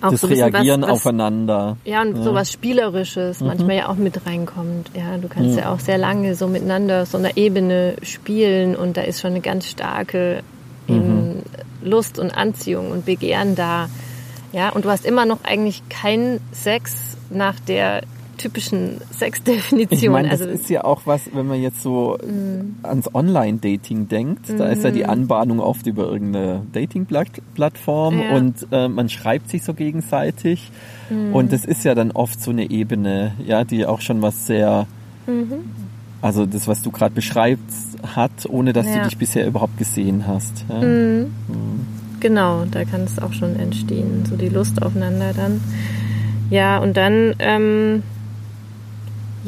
auch 0.00 0.10
das 0.10 0.20
so 0.20 0.26
Reagieren 0.28 0.82
was, 0.82 0.88
was, 0.90 0.94
aufeinander. 0.96 1.76
Ja, 1.84 2.02
und 2.02 2.16
Ja. 2.18 2.22
sowas 2.22 2.52
Spielerisches 2.52 3.40
manchmal 3.40 3.76
ja 3.76 3.88
auch 3.88 3.96
mit 3.96 4.26
reinkommt. 4.26 4.90
Ja, 4.94 5.16
du 5.18 5.28
kannst 5.28 5.58
ja. 5.58 5.72
auch 5.72 5.80
sehr 5.80 5.98
lange 5.98 6.34
so 6.34 6.46
miteinander 6.48 7.02
auf 7.02 7.08
so 7.08 7.18
einer 7.18 7.36
Ebene 7.36 7.96
spielen 8.02 8.76
und 8.76 8.96
da 8.96 9.02
ist 9.02 9.20
schon 9.20 9.30
eine 9.32 9.40
ganz 9.40 9.66
starke 9.66 10.42
eben 10.88 11.42
Lust 11.82 12.18
und 12.18 12.30
Anziehung 12.30 12.90
und 12.90 13.04
Begehren 13.06 13.54
da. 13.54 13.88
Ja, 14.52 14.70
und 14.70 14.84
du 14.84 14.90
hast 14.90 15.04
immer 15.04 15.26
noch 15.26 15.44
eigentlich 15.44 15.82
keinen 15.88 16.40
Sex 16.52 17.16
nach 17.30 17.60
der 17.60 18.02
typischen 18.38 19.00
Sexdefinition. 19.12 19.98
Ich 20.00 20.08
meine, 20.08 20.30
das 20.30 20.40
also, 20.40 20.52
ist 20.54 20.70
ja 20.70 20.84
auch 20.84 21.02
was, 21.04 21.22
wenn 21.34 21.46
man 21.46 21.60
jetzt 21.60 21.82
so 21.82 22.16
ans 22.82 23.14
Online-Dating 23.14 24.08
denkt, 24.08 24.46
da 24.56 24.66
ist 24.68 24.84
ja 24.84 24.90
die 24.90 25.04
Anbahnung 25.04 25.60
oft 25.60 25.86
über 25.86 26.10
irgendeine 26.10 26.62
Dating-Plattform 26.72 28.18
Ja. 28.18 28.36
und 28.36 28.66
äh, 28.70 28.88
man 28.88 29.08
schreibt 29.08 29.50
sich 29.50 29.62
so 29.62 29.74
gegenseitig 29.74 30.70
und 31.32 31.52
das 31.52 31.64
ist 31.64 31.84
ja 31.84 31.94
dann 31.94 32.10
oft 32.12 32.40
so 32.40 32.50
eine 32.50 32.70
Ebene, 32.70 33.32
ja, 33.44 33.64
die 33.64 33.84
auch 33.86 34.00
schon 34.00 34.22
was 34.22 34.46
sehr, 34.46 34.86
also 36.22 36.46
das, 36.46 36.68
was 36.68 36.82
du 36.82 36.90
gerade 36.90 37.14
beschreibst, 37.14 37.98
hat, 38.14 38.46
ohne 38.48 38.72
dass 38.72 38.86
Ja. 38.86 38.98
du 38.98 39.04
dich 39.08 39.18
bisher 39.18 39.46
überhaupt 39.46 39.76
gesehen 39.78 40.26
hast. 40.26 40.64
Ja. 40.68 40.80
Genau, 42.20 42.64
da 42.70 42.84
kann 42.84 43.02
es 43.02 43.18
auch 43.18 43.32
schon 43.32 43.56
entstehen, 43.56 44.24
so 44.28 44.36
die 44.36 44.48
Lust 44.48 44.82
aufeinander 44.82 45.32
dann. 45.34 45.60
Ja, 46.50 46.78
und 46.78 46.96
dann, 46.96 47.34
ähm, 47.38 48.02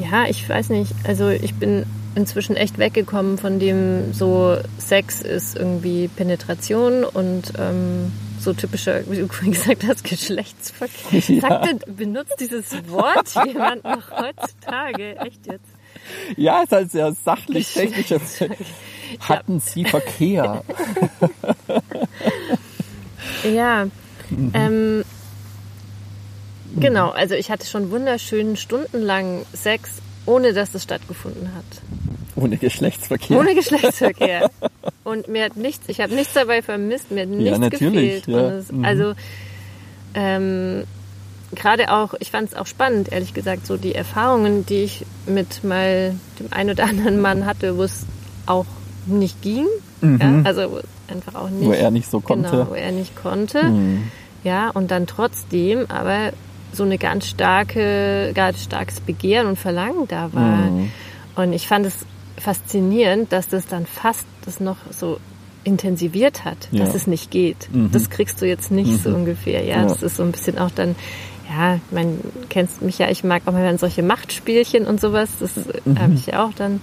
ja, 0.00 0.26
ich 0.28 0.48
weiß 0.48 0.70
nicht, 0.70 0.92
also 1.04 1.28
ich 1.28 1.54
bin 1.54 1.84
inzwischen 2.14 2.56
echt 2.56 2.78
weggekommen 2.78 3.38
von 3.38 3.58
dem 3.60 4.12
so 4.12 4.56
Sex 4.78 5.22
ist 5.22 5.56
irgendwie 5.56 6.08
Penetration 6.08 7.04
und 7.04 7.52
ähm, 7.58 8.10
so 8.40 8.52
typischer, 8.52 9.02
wie 9.10 9.18
du 9.18 9.28
vorhin 9.28 9.52
gesagt 9.52 9.84
hast, 9.86 10.04
Geschlechtsverkehr. 10.04 11.20
Ja. 11.28 11.40
Sagte, 11.40 11.92
benutzt 11.92 12.34
dieses 12.40 12.72
Wort 12.88 13.28
jemand 13.46 13.84
noch 13.84 14.10
heutzutage? 14.10 15.16
Echt 15.18 15.46
jetzt? 15.46 15.64
Ja, 16.36 16.62
ist 16.62 16.72
halt 16.72 16.90
sehr 16.90 17.12
sachlich, 17.12 17.72
technisch. 17.72 18.08
Hatten 19.20 19.60
sie 19.60 19.84
Verkehr? 19.84 20.62
Ja, 23.44 23.86
Mhm. 24.30 24.50
ähm, 24.54 25.04
genau. 26.78 27.10
Also 27.10 27.34
ich 27.34 27.50
hatte 27.50 27.66
schon 27.66 27.90
wunderschönen 27.90 28.56
stundenlang 28.56 29.44
Sex, 29.52 29.90
ohne 30.26 30.52
dass 30.52 30.72
das 30.72 30.82
stattgefunden 30.82 31.50
hat. 31.54 31.64
Ohne 32.36 32.56
Geschlechtsverkehr. 32.56 33.38
Ohne 33.38 33.54
Geschlechtsverkehr. 33.54 34.50
Und 35.04 35.28
mir 35.28 35.44
hat 35.44 35.56
nichts, 35.56 35.88
ich 35.88 36.00
habe 36.00 36.14
nichts 36.14 36.34
dabei 36.34 36.62
vermisst, 36.62 37.10
mir 37.10 37.22
hat 37.22 37.28
nichts 37.28 37.58
natürlich, 37.58 38.24
gefehlt. 38.24 38.26
ja. 38.28 38.50
Es, 38.50 38.70
Mhm. 38.70 38.84
Also 38.84 39.12
ähm, 40.14 40.84
gerade 41.54 41.90
auch, 41.92 42.14
ich 42.20 42.30
fand 42.30 42.48
es 42.50 42.54
auch 42.56 42.66
spannend, 42.66 43.12
ehrlich 43.12 43.34
gesagt, 43.34 43.66
so 43.66 43.76
die 43.76 43.94
Erfahrungen, 43.94 44.64
die 44.66 44.82
ich 44.84 45.04
mit 45.26 45.64
mal 45.64 46.14
dem 46.38 46.52
einen 46.52 46.70
oder 46.70 46.84
anderen 46.84 47.20
Mann 47.20 47.46
hatte, 47.46 47.76
wo 47.76 47.82
es 47.82 48.06
auch 48.46 48.66
nicht 49.06 49.42
ging. 49.42 49.66
Ja, 50.02 50.40
also 50.44 50.62
es 50.78 50.84
einfach 51.14 51.34
auch 51.34 51.50
nicht. 51.50 51.62
Mhm. 51.62 51.66
Wo 51.66 51.72
er 51.72 51.90
nicht 51.90 52.10
so 52.10 52.20
konnte. 52.20 52.50
Genau, 52.50 52.70
wo 52.70 52.74
er 52.74 52.90
nicht 52.92 53.14
konnte. 53.16 53.64
Mhm. 53.64 54.10
Ja, 54.44 54.70
und 54.70 54.90
dann 54.90 55.06
trotzdem 55.06 55.84
aber 55.90 56.32
so 56.72 56.84
eine 56.84 56.98
ganz 56.98 57.26
starke, 57.26 58.32
ganz 58.34 58.62
starkes 58.64 59.00
Begehren 59.00 59.46
und 59.46 59.58
Verlangen 59.58 60.06
da 60.08 60.32
war. 60.32 60.56
Mhm. 60.70 60.90
Und 61.36 61.52
ich 61.52 61.66
fand 61.66 61.86
es 61.86 61.94
faszinierend, 62.38 63.32
dass 63.32 63.48
das 63.48 63.66
dann 63.66 63.86
fast 63.86 64.26
das 64.44 64.60
noch 64.60 64.76
so 64.90 65.18
intensiviert 65.64 66.44
hat, 66.44 66.68
Ja. 66.70 66.84
dass 66.84 66.94
es 66.94 67.06
nicht 67.06 67.30
geht. 67.30 67.68
Mhm. 67.72 67.90
Das 67.92 68.08
kriegst 68.10 68.40
du 68.40 68.46
jetzt 68.46 68.70
nicht 68.70 69.02
so 69.02 69.10
ungefähr. 69.10 69.62
Ja, 69.64 69.76
Ja. 69.78 69.82
das 69.84 70.02
ist 70.02 70.16
so 70.16 70.22
ein 70.22 70.32
bisschen 70.32 70.58
auch 70.58 70.70
dann, 70.70 70.96
ja, 71.50 71.78
meine, 71.90 72.16
kennst 72.48 72.80
mich 72.80 72.98
ja, 72.98 73.10
ich 73.10 73.24
mag 73.24 73.42
auch 73.46 73.52
mal 73.52 73.78
solche 73.78 74.02
Machtspielchen 74.02 74.86
und 74.86 75.00
sowas. 75.00 75.28
Das 75.38 75.50
Mhm. 75.84 75.98
habe 75.98 76.14
ich 76.14 76.26
ja 76.26 76.44
auch 76.46 76.52
dann 76.54 76.80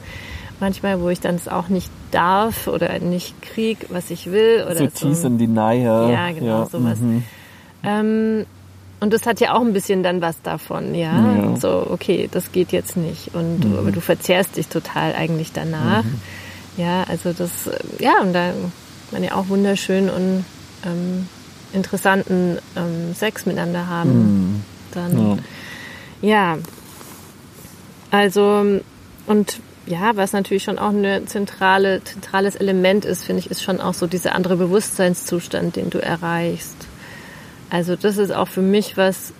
manchmal, 0.59 1.01
wo 1.01 1.09
ich 1.09 1.19
dann 1.19 1.35
es 1.35 1.47
auch 1.47 1.69
nicht 1.69 1.89
darf 2.11 2.67
oder 2.67 2.99
nicht 2.99 3.41
krieg, 3.41 3.77
was 3.89 4.11
ich 4.11 4.31
will 4.31 4.63
oder 4.65 4.75
so 4.77 4.89
so. 5.21 5.27
And 5.27 5.41
Denial. 5.41 6.11
Ja, 6.11 6.31
genau, 6.31 6.65
sowas. 6.65 6.99
mhm. 6.99 7.23
Ähm, 7.83 8.45
und 8.99 9.13
das 9.13 9.25
hat 9.25 9.39
ja 9.39 9.53
auch 9.53 9.61
ein 9.61 9.73
bisschen 9.73 10.01
dann 10.03 10.21
was 10.21 10.41
davon, 10.41 10.95
ja. 10.95 11.13
Ja. 11.13 11.19
Mhm. 11.19 11.59
So, 11.59 11.87
okay, 11.89 12.27
das 12.31 12.51
geht 12.51 12.71
jetzt 12.71 12.97
nicht. 12.97 13.35
Und 13.35 13.61
du, 13.61 13.77
aber 13.77 13.91
du 13.91 14.01
verzehrst 14.01 14.57
dich 14.57 14.67
total 14.67 15.13
eigentlich 15.13 15.51
danach. 15.51 16.03
Ja, 16.77 17.03
also 17.07 17.33
das, 17.33 17.69
ja, 17.99 18.21
und 18.21 18.33
da 18.33 18.53
man 19.11 19.23
ja 19.23 19.35
auch 19.35 19.49
wunderschön 19.49 20.09
und 20.09 20.45
ähm, 20.85 21.27
interessanten 21.73 22.57
ähm, 22.75 23.13
Sex 23.13 23.45
miteinander 23.45 23.87
haben. 23.87 24.63
Dann, 24.93 25.13
Mhm. 25.13 25.39
Ja. 26.21 26.55
ja. 26.55 26.57
Also, 28.09 28.81
und 29.27 29.59
ja, 29.85 30.15
was 30.15 30.33
natürlich 30.33 30.63
schon 30.63 30.79
auch 30.79 30.89
ein 30.89 31.27
zentrale, 31.27 32.03
zentrales 32.03 32.55
Element 32.55 33.05
ist, 33.05 33.23
finde 33.23 33.41
ich, 33.41 33.51
ist 33.51 33.63
schon 33.63 33.79
auch 33.79 33.93
so 33.93 34.07
dieser 34.07 34.35
andere 34.35 34.57
Bewusstseinszustand, 34.57 35.75
den 35.75 35.89
du 35.89 35.99
erreichst. 35.99 36.86
Also 37.69 37.95
das 37.95 38.17
ist 38.17 38.31
auch 38.31 38.47
für 38.47 38.61
mich 38.61 38.97
was, 38.97 39.33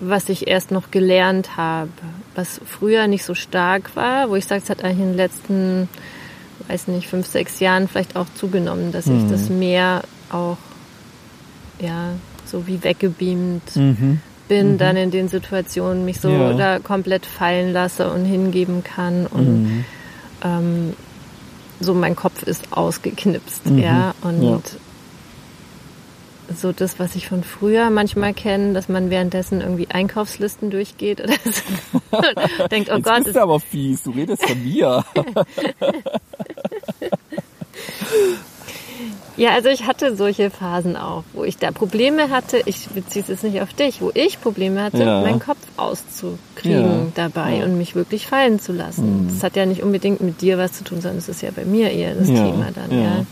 was 0.00 0.28
ich 0.28 0.46
erst 0.48 0.70
noch 0.70 0.90
gelernt 0.90 1.56
habe, 1.56 1.90
was 2.34 2.60
früher 2.64 3.06
nicht 3.06 3.24
so 3.24 3.34
stark 3.34 3.94
war, 3.96 4.30
wo 4.30 4.36
ich 4.36 4.46
sage, 4.46 4.62
es 4.64 4.70
hat 4.70 4.82
eigentlich 4.82 5.00
in 5.00 5.08
den 5.08 5.16
letzten, 5.16 5.88
weiß 6.68 6.88
nicht, 6.88 7.06
fünf, 7.08 7.26
sechs 7.26 7.60
Jahren 7.60 7.86
vielleicht 7.88 8.16
auch 8.16 8.26
zugenommen, 8.34 8.92
dass 8.92 9.06
ich 9.08 9.26
das 9.28 9.50
mehr 9.50 10.02
auch, 10.30 10.56
ja, 11.80 12.12
so 12.46 12.66
wie 12.66 12.82
weggebeamt 12.82 13.76
Mhm. 13.76 14.20
bin, 14.48 14.78
dann 14.78 14.96
in 14.96 15.10
den 15.10 15.28
Situationen 15.28 16.04
mich 16.04 16.18
so 16.20 16.30
Ja. 16.30 16.52
da 16.54 16.78
komplett 16.78 17.26
fallen 17.26 17.72
lasse 17.72 18.10
und 18.10 18.24
hingeben 18.24 18.82
kann 18.82 19.26
und 19.26 19.62
Mhm. 19.62 19.84
ähm, 20.42 20.94
so 21.78 21.94
mein 21.94 22.16
Kopf 22.16 22.42
ist 22.42 22.72
ausgeknipst, 22.72 23.66
Mhm. 23.66 23.78
ja 23.78 24.14
und 24.22 24.42
Ja. 24.42 24.58
So 26.54 26.72
das, 26.72 26.98
was 26.98 27.14
ich 27.14 27.28
von 27.28 27.44
früher 27.44 27.90
manchmal 27.90 28.34
kenne, 28.34 28.72
dass 28.72 28.88
man 28.88 29.10
währenddessen 29.10 29.60
irgendwie 29.60 29.88
Einkaufslisten 29.88 30.70
durchgeht 30.70 31.20
oder 31.20 31.34
so 31.44 32.00
und 32.10 32.72
denkt, 32.72 32.90
oh 32.90 32.96
Jetzt 32.96 33.04
Gott, 33.04 33.16
bist 33.18 33.28
ist, 33.28 33.36
du 33.36 33.40
aber 33.42 33.60
fies, 33.60 34.02
du 34.02 34.10
redest 34.10 34.44
von 34.46 34.62
mir. 34.62 35.04
ja, 39.36 39.50
also 39.50 39.68
ich 39.68 39.84
hatte 39.86 40.16
solche 40.16 40.50
Phasen 40.50 40.96
auch, 40.96 41.22
wo 41.32 41.44
ich 41.44 41.56
da 41.56 41.70
Probleme 41.70 42.30
hatte, 42.30 42.60
ich 42.66 42.88
beziehe 42.88 43.22
es 43.22 43.28
jetzt 43.28 43.44
nicht 43.44 43.60
auf 43.62 43.72
dich, 43.72 44.02
wo 44.02 44.10
ich 44.14 44.40
Probleme 44.40 44.82
hatte, 44.82 44.98
Ja. 45.02 45.20
meinen 45.22 45.38
Kopf 45.40 45.58
auszukriegen 45.76 46.82
Ja. 46.82 47.06
dabei 47.14 47.52
Ja. 47.54 47.58
Mhm. 47.66 47.72
und 47.72 47.78
mich 47.78 47.94
wirklich 47.94 48.26
fallen 48.26 48.60
zu 48.60 48.72
lassen. 48.72 49.28
Das 49.32 49.42
hat 49.42 49.56
ja 49.56 49.64
nicht 49.66 49.82
unbedingt 49.82 50.20
mit 50.20 50.40
dir 50.42 50.58
was 50.58 50.72
zu 50.72 50.84
tun, 50.84 51.00
sondern 51.00 51.18
es 51.18 51.28
ist 51.28 51.42
ja 51.42 51.50
bei 51.54 51.64
mir 51.64 51.90
eher 51.90 52.14
das. 52.14 52.26
Thema 52.26 52.68
dann, 52.74 52.90
ja. 53.02 53.24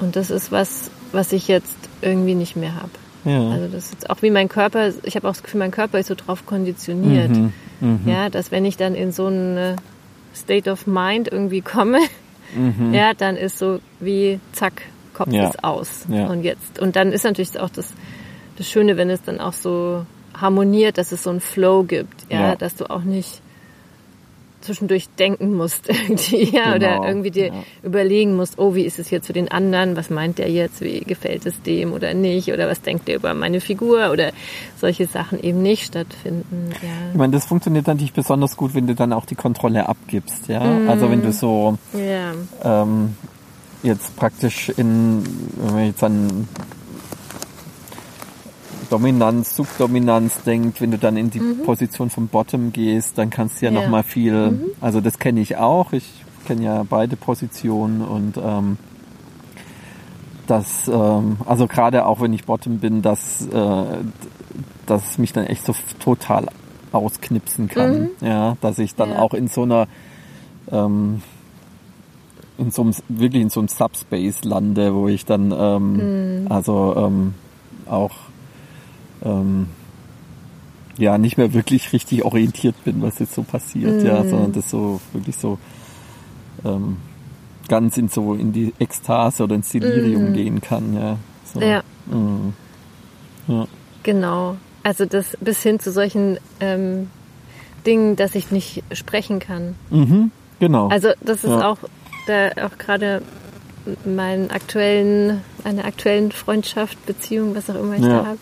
Und 0.00 0.14
das 0.16 0.30
ist 0.30 0.52
was, 0.52 0.90
was 1.12 1.32
ich 1.32 1.48
jetzt 1.48 1.76
irgendwie 2.02 2.34
nicht 2.34 2.56
mehr 2.56 2.74
habe. 2.74 2.90
Ja. 3.24 3.50
Also 3.50 3.68
das 3.68 3.90
ist 3.92 4.10
auch 4.10 4.22
wie 4.22 4.30
mein 4.30 4.48
Körper, 4.48 4.92
ich 5.02 5.16
habe 5.16 5.26
auch 5.28 5.32
das 5.32 5.42
Gefühl, 5.42 5.58
mein 5.60 5.70
Körper 5.70 5.98
ist 5.98 6.06
so 6.06 6.14
drauf 6.14 6.46
konditioniert. 6.46 7.30
Mhm. 7.30 7.52
Mhm. 7.80 8.00
Ja, 8.06 8.28
dass 8.30 8.50
wenn 8.50 8.64
ich 8.64 8.76
dann 8.76 8.94
in 8.94 9.12
so 9.12 9.26
eine 9.26 9.76
State 10.34 10.70
of 10.70 10.86
Mind 10.86 11.28
irgendwie 11.30 11.60
komme, 11.60 11.98
Mhm. 12.54 12.94
ja, 12.94 13.12
dann 13.12 13.36
ist 13.36 13.58
so 13.58 13.80
wie 14.00 14.40
zack, 14.52 14.82
Kopf 15.12 15.30
Ja. 15.32 15.48
ist 15.50 15.62
aus. 15.62 16.06
Ja. 16.08 16.28
Und 16.28 16.44
jetzt. 16.44 16.78
Und 16.78 16.96
dann 16.96 17.12
ist 17.12 17.24
natürlich 17.24 17.58
auch 17.60 17.68
das, 17.68 17.92
das 18.56 18.68
Schöne, 18.68 18.96
wenn 18.96 19.10
es 19.10 19.20
dann 19.22 19.38
auch 19.40 19.52
so 19.52 20.06
harmoniert, 20.34 20.96
dass 20.96 21.12
es 21.12 21.24
so 21.24 21.30
einen 21.30 21.40
Flow 21.40 21.82
gibt, 21.82 22.30
Ja. 22.30 22.56
dass 22.56 22.74
du 22.76 22.88
auch 22.88 23.02
nicht 23.02 23.42
zwischendurch 24.60 25.08
denken 25.18 25.54
musst 25.54 25.88
irgendwie, 25.88 26.44
ja, 26.44 26.74
Genau, 26.74 26.98
oder 26.98 27.08
irgendwie 27.08 27.30
dir 27.30 27.46
ja. 27.48 27.52
überlegen 27.82 28.36
musst, 28.36 28.58
oh, 28.58 28.74
wie 28.74 28.82
ist 28.82 28.98
es 28.98 29.10
jetzt 29.10 29.26
für 29.26 29.32
den 29.32 29.50
anderen, 29.50 29.96
was 29.96 30.10
meint 30.10 30.38
der 30.38 30.50
jetzt, 30.50 30.80
wie 30.80 31.00
gefällt 31.00 31.46
es 31.46 31.62
dem 31.62 31.92
oder 31.92 32.14
nicht, 32.14 32.52
oder 32.52 32.68
was 32.68 32.82
denkt 32.82 33.08
der 33.08 33.16
über 33.16 33.34
meine 33.34 33.60
Figur 33.60 34.10
oder 34.10 34.32
solche 34.80 35.06
Sachen 35.06 35.42
eben 35.42 35.62
nicht 35.62 35.86
stattfinden, 35.86 36.70
Ich 36.76 36.82
ja. 36.82 36.88
meine, 37.14 37.32
das 37.32 37.46
funktioniert 37.46 37.86
natürlich 37.86 38.12
besonders 38.12 38.56
gut, 38.56 38.74
wenn 38.74 38.86
du 38.86 38.94
dann 38.94 39.12
auch 39.12 39.26
die 39.26 39.34
Kontrolle 39.36 39.88
abgibst, 39.88 40.48
ja. 40.48 40.60
Also 40.88 41.10
wenn 41.10 41.22
du 41.22 41.32
so 41.32 41.78
Ja, 41.92 42.32
ähm, 42.62 43.14
jetzt 43.82 44.16
praktisch 44.16 44.70
in, 44.70 45.24
wenn 45.56 45.74
man 45.74 45.86
jetzt 45.86 46.02
an 46.02 46.48
Dominanz, 48.90 49.54
Subdominanz 49.56 50.42
denkt, 50.42 50.80
wenn 50.80 50.90
du 50.90 50.98
dann 50.98 51.16
in 51.16 51.30
die 51.30 51.40
Position 51.40 52.10
vom 52.10 52.28
Bottom 52.28 52.72
gehst, 52.72 53.18
dann 53.18 53.30
kannst 53.30 53.60
du 53.60 53.66
ja, 53.66 53.72
Ja. 53.72 53.80
noch 53.80 53.86
mal 53.88 54.02
viel, 54.02 54.72
also 54.80 55.00
das 55.00 55.18
kenne 55.18 55.40
ich 55.40 55.56
auch, 55.56 55.92
ich 55.92 56.04
kenne 56.46 56.64
ja 56.64 56.82
beide 56.88 57.16
Positionen 57.16 58.00
und 58.00 58.36
ähm, 58.42 58.78
das, 60.46 60.88
ähm, 60.88 61.36
also 61.44 61.66
gerade 61.66 62.06
auch 62.06 62.20
wenn 62.20 62.32
ich 62.32 62.44
Bottom 62.44 62.78
bin, 62.78 63.02
dass, 63.02 63.46
äh, 63.46 63.84
dass 64.86 65.18
mich 65.18 65.32
dann 65.34 65.44
echt 65.46 65.64
so 65.66 65.74
total 66.02 66.46
ausknipsen 66.92 67.68
kann, 67.68 68.08
ja, 68.22 68.56
dass 68.62 68.78
ich 68.78 68.94
dann 68.94 69.10
Ja. 69.10 69.18
auch 69.18 69.34
in 69.34 69.48
so 69.48 69.62
einer 69.64 69.86
ähm, 70.72 71.20
in 72.56 72.70
so 72.72 72.82
einem, 72.82 72.92
wirklich 73.08 73.42
in 73.42 73.50
so 73.50 73.60
einem 73.60 73.68
Subspace 73.68 74.42
lande, 74.44 74.94
wo 74.94 75.06
ich 75.08 75.24
dann 75.26 75.52
ähm, 75.56 75.92
Mhm. 76.42 76.46
also 76.50 76.94
ähm, 76.96 77.34
auch 77.86 78.10
ähm, 79.24 79.68
ja 80.96 81.16
nicht 81.18 81.38
mehr 81.38 81.52
wirklich 81.54 81.92
richtig 81.92 82.24
orientiert 82.24 82.74
bin, 82.84 83.02
was 83.02 83.18
jetzt 83.20 83.34
so 83.34 83.42
passiert, 83.42 84.02
ja, 84.02 84.22
Mhm. 84.22 84.28
sondern 84.30 84.52
das 84.52 84.70
so 84.70 85.00
wirklich 85.12 85.36
so 85.36 85.58
ähm, 86.64 86.96
ganz 87.68 87.96
in 87.96 88.08
so 88.08 88.34
in 88.34 88.52
die 88.52 88.74
Ekstase 88.78 89.44
oder 89.44 89.54
ins 89.54 89.70
Delirium 89.70 90.30
Mhm. 90.30 90.32
gehen 90.34 90.60
kann, 90.60 90.94
ja. 90.94 91.16
So. 91.52 91.60
Ja. 91.60 91.82
Mhm. 92.06 92.52
Ja. 93.46 93.66
Genau. 94.02 94.56
Also 94.82 95.04
das 95.06 95.36
bis 95.40 95.62
hin 95.62 95.78
zu 95.80 95.92
solchen 95.92 96.38
ähm, 96.60 97.10
Dingen, 97.86 98.16
dass 98.16 98.34
ich 98.34 98.50
nicht 98.50 98.82
sprechen 98.92 99.38
kann. 99.38 99.74
Mhm. 99.90 100.30
Genau. 100.60 100.88
Also 100.88 101.10
das 101.20 101.44
ist 101.44 101.50
Ja. 101.50 101.70
auch 101.70 101.78
da 102.26 102.48
auch 102.66 102.76
gerade 102.78 103.22
meinen 104.04 104.50
aktuellen, 104.50 105.40
eine 105.64 105.84
aktuellen 105.84 106.32
Freundschaft, 106.32 107.04
Beziehung, 107.06 107.54
was 107.54 107.70
auch 107.70 107.76
immer 107.76 107.94
ich 107.94 108.02
Ja. 108.02 108.08
da 108.08 108.26
habe. 108.26 108.38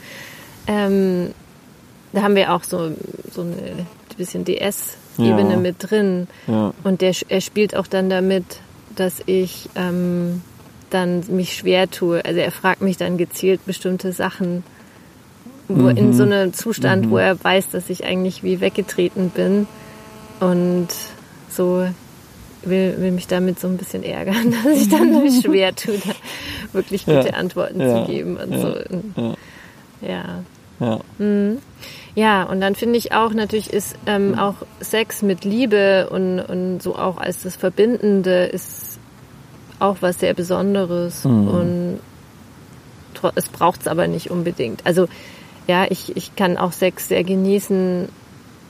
Ähm, 0.67 1.33
da 2.13 2.23
haben 2.23 2.37
wir 2.37 2.53
auch 2.55 2.63
so, 2.65 2.91
so 3.33 3.43
eine 3.43 3.87
bisschen 4.17 4.45
DS-Ebene 4.45 5.53
Ja. 5.53 5.57
mit 5.59 5.77
drin. 5.79 6.27
ja. 6.47 6.73
Und 6.85 7.01
der, 7.03 7.15
er 7.29 7.41
spielt 7.41 7.77
auch 7.77 7.87
dann 7.87 8.09
damit, 8.09 8.45
dass 8.95 9.17
ich 9.27 9.69
ähm, 9.77 10.41
dann 10.91 11.23
mich 11.29 11.55
schwer 11.57 11.91
tue. 11.91 12.25
Also 12.25 12.41
er 12.41 12.51
fragt 12.51 12.81
mich 12.81 12.97
dann 12.97 13.19
gezielt 13.19 13.67
bestimmte 13.67 14.13
Sachen, 14.13 14.63
wo 15.69 15.89
in 15.89 16.15
so 16.15 16.23
einem 16.23 16.55
Zustand, 16.55 17.11
wo 17.11 17.19
er 17.19 17.43
weiß, 17.43 17.69
dass 17.71 17.91
ich 17.91 18.05
eigentlich 18.05 18.43
wie 18.43 18.61
weggetreten 18.61 19.31
bin 19.31 19.67
und 20.41 20.89
so 21.51 21.87
will, 22.63 22.95
will 22.99 23.11
mich 23.13 23.27
damit 23.27 23.59
so 23.61 23.69
ein 23.69 23.77
bisschen 23.77 24.03
ärgern, 24.03 24.55
dass 24.65 24.73
ich 24.81 24.89
dann 24.89 25.23
mich 25.23 25.43
schwer 25.43 25.75
tue, 25.75 25.99
da 25.99 26.15
wirklich 26.73 27.05
gute 27.05 27.29
Ja. 27.29 27.35
Antworten 27.35 27.81
zu 27.81 28.05
geben 28.07 28.37
und 28.39 28.53
so. 28.61 29.27
Ja. 30.07 30.43
Ja. 30.81 31.01
Ja. 31.19 31.59
Ja, 32.15 32.45
und 32.45 32.61
dann 32.63 32.75
finde 32.75 32.97
ich 32.99 33.13
auch, 33.13 33.35
natürlich 33.35 33.71
ist 33.73 33.95
ähm, 34.07 34.39
auch 34.39 34.55
Sex 34.81 35.21
mit 35.23 35.45
Liebe 35.45 36.09
und, 36.09 36.41
und 36.41 36.83
so 36.83 36.97
auch 36.97 37.19
als 37.19 37.43
das 37.43 37.57
Verbindende 37.57 38.45
ist 38.47 38.99
auch 39.81 39.97
was 40.01 40.19
sehr 40.21 40.33
Besonderes. 40.33 41.27
Und 41.49 42.01
tro- 43.15 43.33
es 43.35 43.49
braucht 43.49 43.83
es 43.83 43.87
aber 43.87 44.09
nicht 44.09 44.31
unbedingt. 44.31 44.81
Also 44.87 45.09
ja, 45.67 45.85
ich, 45.91 46.17
ich 46.17 46.35
kann 46.37 46.57
auch 46.57 46.73
Sex 46.73 47.09
sehr 47.09 47.23
genießen, 47.23 48.09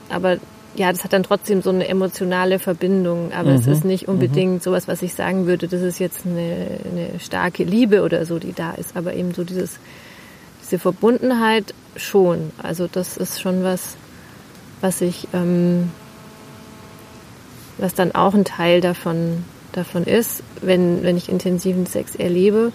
aber 0.09 0.37
ja, 0.75 0.91
das 0.91 1.05
hat 1.05 1.13
dann 1.13 1.23
trotzdem 1.23 1.61
so 1.61 1.69
eine 1.69 1.87
emotionale 1.87 2.59
Verbindung. 2.59 3.31
Aber 3.31 3.51
es 3.55 3.65
ist 3.67 3.85
nicht 3.85 4.07
unbedingt 4.09 4.61
sowas, 4.61 4.89
was 4.89 5.01
ich 5.01 5.13
sagen 5.13 5.47
würde, 5.47 5.69
das 5.69 5.81
ist 5.81 5.99
jetzt 5.99 6.25
eine, 6.25 6.67
eine 6.91 7.19
starke 7.21 7.63
Liebe 7.63 8.03
oder 8.03 8.25
so, 8.25 8.39
die 8.39 8.51
da 8.53 8.71
ist. 8.71 8.97
Aber 8.97 9.13
eben 9.13 9.33
so 9.33 9.43
dieses, 9.45 9.79
diese 10.67 10.79
Verbundenheit 10.79 11.73
schon. 11.95 12.51
Also 12.61 12.87
das 12.87 13.17
ist 13.17 13.41
schon 13.41 13.63
was, 13.63 13.95
was 14.81 15.01
ich, 15.01 15.27
ähm, 15.33 15.91
was 17.77 17.93
dann 17.93 18.13
auch 18.13 18.33
ein 18.33 18.45
Teil 18.45 18.81
davon, 18.81 19.45
davon 19.71 20.03
ist, 20.03 20.43
wenn, 20.61 21.03
wenn 21.03 21.15
ich 21.15 21.29
intensiven 21.29 21.85
Sex 21.85 22.15
erlebe. 22.15 22.73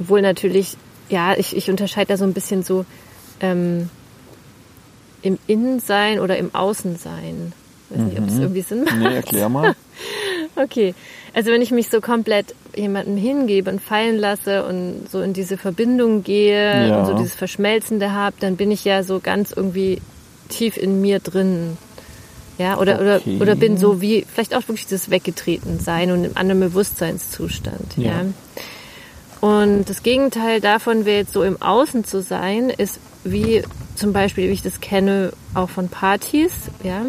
Obwohl 0.00 0.22
natürlich, 0.22 0.76
ja, 1.10 1.36
ich, 1.36 1.56
ich 1.56 1.68
unterscheide 1.68 2.08
da 2.08 2.16
so 2.16 2.24
ein 2.24 2.32
bisschen 2.32 2.62
so 2.62 2.86
ähm, 3.40 3.90
im 5.20 5.38
Innensein 5.46 6.20
oder 6.20 6.38
im 6.38 6.54
Außensein. 6.54 7.52
Weiß 7.90 8.00
nicht, 8.00 8.18
ob 8.18 8.26
das 8.26 8.38
irgendwie 8.38 8.62
Sinn 8.62 8.84
macht. 8.84 8.96
Nee, 8.96 9.14
erklär 9.14 9.48
mal. 9.48 9.74
Okay, 10.60 10.94
also 11.34 11.50
wenn 11.52 11.62
ich 11.62 11.70
mich 11.70 11.88
so 11.88 12.00
komplett 12.00 12.54
jemandem 12.76 13.16
hingebe 13.16 13.70
und 13.70 13.80
fallen 13.80 14.18
lasse 14.18 14.64
und 14.66 15.08
so 15.10 15.20
in 15.20 15.32
diese 15.32 15.56
Verbindung 15.56 16.22
gehe 16.24 16.88
Ja. 16.88 16.98
und 17.00 17.06
so 17.06 17.14
dieses 17.14 17.34
Verschmelzende 17.34 18.12
habe, 18.12 18.36
dann 18.40 18.56
bin 18.56 18.70
ich 18.70 18.84
ja 18.84 19.02
so 19.02 19.20
ganz 19.20 19.52
irgendwie 19.52 20.00
tief 20.48 20.76
in 20.76 21.00
mir 21.00 21.20
drin. 21.20 21.76
Ja, 22.58 22.76
oder, 22.78 22.94
Okay. 22.94 23.34
oder, 23.36 23.42
oder 23.42 23.54
bin 23.54 23.76
so 23.78 24.00
wie, 24.00 24.26
vielleicht 24.32 24.52
auch 24.56 24.62
wirklich 24.66 24.88
das 24.88 25.10
Weggetreten 25.10 25.78
sein 25.78 26.10
und 26.10 26.24
im 26.24 26.36
anderen 26.36 26.60
Bewusstseinszustand. 26.60 27.96
Ja. 27.96 28.04
Ja. 28.04 28.24
Und 29.40 29.84
das 29.88 30.02
Gegenteil 30.02 30.60
davon 30.60 31.04
wäre 31.04 31.18
jetzt 31.18 31.32
so 31.32 31.44
im 31.44 31.62
Außen 31.62 32.04
zu 32.04 32.20
sein, 32.20 32.70
ist 32.70 32.98
wie 33.22 33.62
zum 33.94 34.12
Beispiel, 34.12 34.48
wie 34.48 34.52
ich 34.52 34.62
das 34.62 34.80
kenne, 34.80 35.32
auch 35.54 35.70
von 35.70 35.88
Partys, 35.88 36.50
ja. 36.82 37.02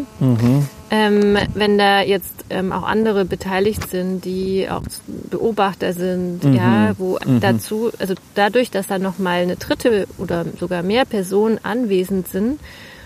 Ähm, 0.92 1.38
wenn 1.54 1.78
da 1.78 2.02
jetzt 2.02 2.44
ähm, 2.50 2.72
auch 2.72 2.82
andere 2.82 3.24
beteiligt 3.24 3.90
sind, 3.90 4.24
die 4.24 4.68
auch 4.68 4.82
Beobachter 5.30 5.92
sind, 5.92 6.40
ja, 6.44 6.94
wo 6.98 7.16
dazu, 7.40 7.90
also 8.00 8.14
dadurch, 8.34 8.72
dass 8.72 8.88
da 8.88 8.98
nochmal 8.98 9.42
eine 9.42 9.54
dritte 9.56 10.08
oder 10.18 10.44
sogar 10.58 10.82
mehr 10.82 11.04
Personen 11.04 11.60
anwesend 11.62 12.26
sind, 12.26 12.58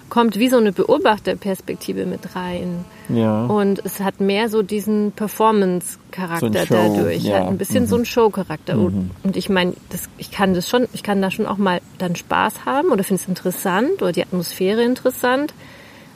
kommt 0.08 0.38
wie 0.38 0.48
so 0.48 0.56
eine 0.58 0.72
Beobachterperspektive 0.72 2.06
mit 2.06 2.36
rein. 2.36 2.84
Ja. 3.08 3.46
Und 3.46 3.84
es 3.84 4.00
hat 4.00 4.20
mehr 4.20 4.48
so 4.48 4.62
diesen 4.62 5.12
Performance-Charakter 5.12 6.46
So 6.46 6.48
dadurch. 6.48 7.24
ja. 7.24 7.40
Hat 7.40 7.48
ein 7.48 7.58
bisschen 7.58 7.86
so 7.86 7.96
einen 7.96 8.04
Show-Charakter. 8.04 8.78
Und 8.78 9.10
und 9.22 9.36
ich 9.36 9.48
meine, 9.48 9.74
das, 9.90 10.08
ich 10.16 10.30
kann 10.30 10.54
das 10.54 10.68
schon, 10.68 10.86
ich 10.92 11.02
kann 11.02 11.20
da 11.20 11.30
schon 11.30 11.46
auch 11.46 11.58
mal 11.58 11.80
dann 11.98 12.16
Spaß 12.16 12.64
haben 12.64 12.88
oder 12.90 13.04
finde 13.04 13.22
es 13.22 13.28
interessant 13.28 14.00
oder 14.02 14.12
die 14.12 14.22
Atmosphäre 14.22 14.84
interessant. 14.84 15.52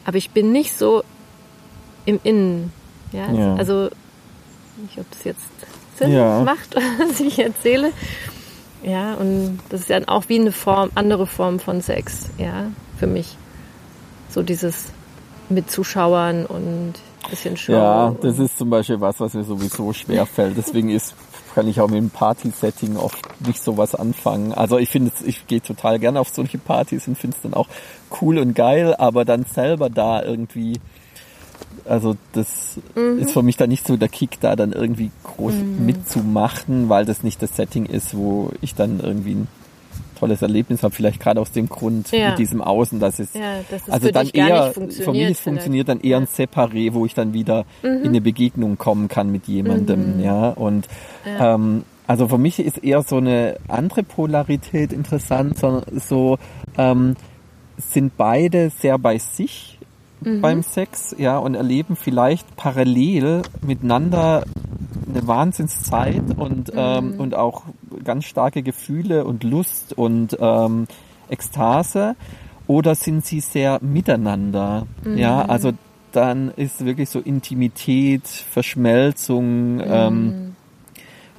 Aber 0.04 0.16
ich 0.16 0.30
bin 0.30 0.52
nicht 0.52 0.72
so 0.78 1.02
im 2.08 2.20
Innen. 2.22 2.72
Ja, 3.12 3.30
Ja. 3.30 3.54
also 3.56 3.88
nicht, 4.82 4.98
ob 4.98 5.10
das 5.10 5.24
jetzt 5.24 5.40
Sinn 5.98 6.12
Ja. 6.12 6.40
macht, 6.42 6.74
was 6.98 7.20
ich 7.20 7.38
erzähle. 7.38 7.90
Ja, 8.82 9.14
und 9.14 9.58
das 9.70 9.80
ist 9.82 9.90
dann 9.90 10.06
auch 10.06 10.24
wie 10.28 10.38
eine 10.40 10.52
Form, 10.52 10.90
andere 10.94 11.26
Form 11.26 11.58
von 11.58 11.80
Sex, 11.80 12.30
ja, 12.38 12.70
für 12.96 13.06
mich. 13.08 13.36
So 14.30 14.42
dieses 14.42 14.84
mit 15.48 15.70
Zuschauern 15.70 16.46
und 16.46 16.94
bisschen 17.30 17.56
Show. 17.56 17.72
Ja, 17.72 18.14
das 18.22 18.38
ist 18.38 18.56
zum 18.58 18.70
Beispiel 18.70 19.00
was, 19.00 19.18
was 19.18 19.34
mir 19.34 19.42
sowieso 19.44 19.92
schwer 19.92 20.24
fällt. 20.26 20.56
Deswegen 20.56 20.90
ist, 20.90 21.14
kann 21.54 21.66
ich 21.66 21.80
auch 21.80 21.88
mit 21.88 21.96
dem 21.98 22.10
Party-Setting 22.10 22.96
oft 22.96 23.18
nicht 23.46 23.62
sowas 23.62 23.94
anfangen. 23.94 24.52
Also 24.52 24.78
ich 24.78 24.88
finde, 24.90 25.10
es- 25.14 25.26
ich 25.26 25.46
gehe 25.48 25.60
total 25.60 25.98
gerne 25.98 26.20
auf 26.20 26.28
solche 26.28 26.58
Partys 26.58 27.08
und 27.08 27.18
finde 27.18 27.36
es 27.36 27.42
dann 27.42 27.54
auch 27.54 27.66
cool 28.20 28.38
und 28.38 28.54
geil, 28.54 28.94
aber 28.96 29.24
dann 29.24 29.44
selber 29.44 29.90
da 29.90 30.22
irgendwie, 30.22 30.78
also 31.88 32.16
das 32.32 32.78
Mhm. 32.94 33.18
ist 33.18 33.32
für 33.32 33.42
mich 33.42 33.56
dann 33.56 33.68
nicht 33.68 33.86
so 33.86 33.96
der 33.96 34.08
Kick, 34.08 34.38
da 34.40 34.56
dann 34.56 34.72
irgendwie 34.72 35.10
groß 35.24 35.54
mitzumachen, 35.78 36.88
weil 36.88 37.04
das 37.04 37.22
nicht 37.22 37.42
das 37.42 37.56
Setting 37.56 37.86
ist, 37.86 38.16
wo 38.16 38.50
ich 38.60 38.74
dann 38.74 39.00
irgendwie 39.00 39.32
ein 39.34 39.48
tolles 40.18 40.42
Erlebnis 40.42 40.82
habe. 40.82 40.94
Vielleicht 40.94 41.20
gerade 41.20 41.40
aus 41.40 41.52
dem 41.52 41.68
Grund 41.68 42.10
Ja. 42.10 42.30
mit 42.30 42.38
diesem 42.38 42.60
Außen, 42.60 42.98
dass 42.98 43.18
es 43.18 43.34
Ja, 43.34 43.60
dass 43.70 43.82
es 43.82 43.90
also 43.90 44.06
für 44.08 44.12
dann 44.12 44.28
eher, 44.28 44.72
für 44.72 44.80
mich 44.80 44.96
vielleicht. 44.96 45.40
funktioniert 45.40 45.88
dann 45.88 46.00
eher 46.00 46.16
ein 46.18 46.26
Separé, 46.26 46.92
wo 46.92 47.06
ich 47.06 47.14
dann 47.14 47.32
wieder 47.32 47.64
Mhm. 47.82 47.88
in 48.02 48.08
eine 48.08 48.20
Begegnung 48.20 48.78
kommen 48.78 49.08
kann 49.08 49.30
mit 49.30 49.46
jemandem, 49.46 50.20
ja. 50.20 50.50
Und 50.50 50.88
Ähm, 51.26 51.84
also 52.06 52.26
für 52.28 52.38
mich 52.38 52.58
ist 52.58 52.78
eher 52.82 53.02
so 53.02 53.16
eine 53.18 53.56
andere 53.68 54.02
Polarität 54.02 54.92
interessant, 54.92 55.58
sondern 55.58 55.84
so 56.00 56.38
ähm, 56.76 57.16
sind 57.76 58.16
beide 58.16 58.70
sehr 58.70 58.98
bei 58.98 59.18
sich 59.18 59.77
Mhm. 60.20 60.40
beim 60.40 60.62
Sex, 60.62 61.14
ja, 61.18 61.38
und 61.38 61.54
erleben 61.54 61.96
vielleicht 61.96 62.56
parallel 62.56 63.42
miteinander 63.62 64.44
eine 65.08 65.26
Wahnsinnszeit 65.26 66.22
und, 66.36 66.72
ähm, 66.76 67.14
Mhm. 67.14 67.20
und 67.20 67.34
auch 67.34 67.62
ganz 68.04 68.24
starke 68.24 68.62
Gefühle 68.62 69.24
und 69.24 69.44
Lust 69.44 69.96
und 69.96 70.36
ähm, 70.40 70.86
Ekstase 71.28 72.16
oder 72.66 72.94
sind 72.94 73.24
sie 73.24 73.40
sehr 73.40 73.78
miteinander? 73.82 74.86
Ja, 75.14 75.42
Mhm. 75.44 75.50
also 75.50 75.72
dann 76.12 76.50
ist 76.56 76.84
wirklich 76.84 77.08
so 77.10 77.20
Intimität, 77.20 78.26
Verschmelzung, 78.26 79.76
Mhm. 79.76 79.82
ähm, 79.86 80.32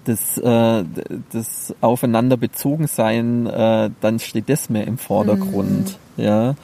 das, 0.06 0.38
äh, 0.38 0.84
das 1.32 1.76
Aufeinander 1.82 2.38
bezogen 2.38 2.88
sein, 2.88 3.46
äh, 3.46 3.90
dann 4.02 4.20
steht 4.20 4.50
das 4.50 4.70
mehr 4.70 4.88
im 4.88 4.98
Vordergrund. 4.98 5.98
Mhm. 6.18 6.24
Ja, 6.24 6.56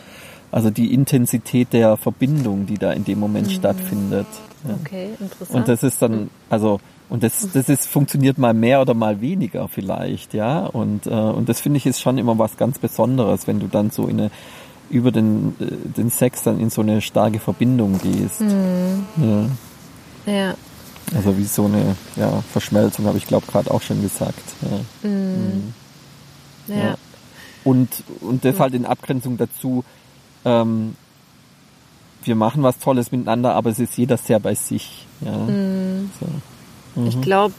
also 0.56 0.70
die 0.70 0.94
Intensität 0.94 1.74
der 1.74 1.98
Verbindung, 1.98 2.66
die 2.66 2.78
da 2.78 2.94
in 2.94 3.04
dem 3.04 3.16
Mhm. 3.16 3.20
Moment 3.20 3.52
stattfindet. 3.52 4.26
Ja. 4.66 4.76
Okay, 4.82 5.10
interessant. 5.20 5.54
Und 5.54 5.68
das 5.68 5.84
ist 5.84 6.02
dann, 6.02 6.30
also, 6.50 6.80
und 7.10 7.24
das, 7.24 7.50
das 7.52 7.68
ist, 7.68 7.88
funktioniert 7.88 8.38
mal 8.38 8.54
mehr 8.54 8.80
oder 8.80 8.94
mal 8.94 9.20
weniger 9.20 9.68
vielleicht, 9.68 10.34
ja. 10.34 10.66
Und, 10.66 11.08
äh, 11.08 11.10
und 11.10 11.50
das 11.50 11.60
finde 11.60 11.76
ich 11.76 11.86
ist 11.86 12.00
schon 12.00 12.18
immer 12.18 12.40
was 12.40 12.56
ganz 12.56 12.80
Besonderes, 12.80 13.48
wenn 13.48 13.60
du 13.60 13.68
dann 13.68 13.90
so 13.90 14.08
in 14.08 14.18
eine, 14.18 14.32
über 14.90 15.12
den, 15.12 15.56
äh, 15.60 15.66
den 15.98 16.10
Sex 16.10 16.44
dann 16.44 16.58
in 16.58 16.70
so 16.70 16.80
eine 16.80 17.02
starke 17.02 17.40
Verbindung 17.40 18.00
gehst. 18.02 18.40
Mhm. 18.40 19.52
Ja. 20.26 20.34
ja. 20.34 20.56
Also 21.14 21.38
wie 21.38 21.44
so 21.44 21.66
eine 21.66 21.98
ja, 22.16 22.42
Verschmelzung, 22.54 23.08
habe 23.08 23.18
ich 23.18 23.28
glaube 23.28 23.46
gerade 23.46 23.72
auch 23.72 23.82
schon 23.82 24.02
gesagt. 24.02 24.42
Ja. 24.62 25.10
Ja. 26.70 26.76
Ja. 26.76 26.96
Und, 27.66 27.90
und 28.22 28.46
das 28.46 28.58
halt 28.58 28.74
in 28.74 28.86
Abgrenzung 28.86 29.36
dazu, 29.36 29.84
ähm, 30.46 30.96
wir 32.24 32.36
machen 32.36 32.64
was 32.64 32.80
Tolles 32.80 33.12
miteinander, 33.12 33.54
aber 33.54 33.70
es 33.70 33.80
ist 33.80 33.98
jeder 33.98 34.18
sehr 34.18 34.40
bei 34.40 34.56
sich. 34.56 35.06
Ja. 35.22 35.32
Mhm. 35.38 36.10
So. 36.96 37.06
Ich 37.06 37.22
glaube, 37.22 37.54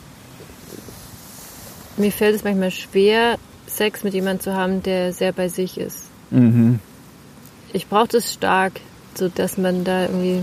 mir 1.97 2.11
fällt 2.13 2.37
es 2.37 2.45
manchmal 2.45 2.71
schwer, 2.71 3.39
Sex 3.67 4.03
mit 4.05 4.15
jemandem 4.15 4.41
zu 4.41 4.55
haben, 4.55 4.83
der 4.83 5.13
sehr 5.13 5.33
bei 5.33 5.49
sich 5.49 5.79
ist. 5.79 6.05
Mhm. 6.31 6.81
Ich 7.73 7.87
brauche 7.89 8.09
das 8.09 8.33
stark, 8.33 8.81
so 9.15 9.29
dass 9.29 9.59
man 9.59 9.85
da 9.85 10.03
irgendwie 10.03 10.43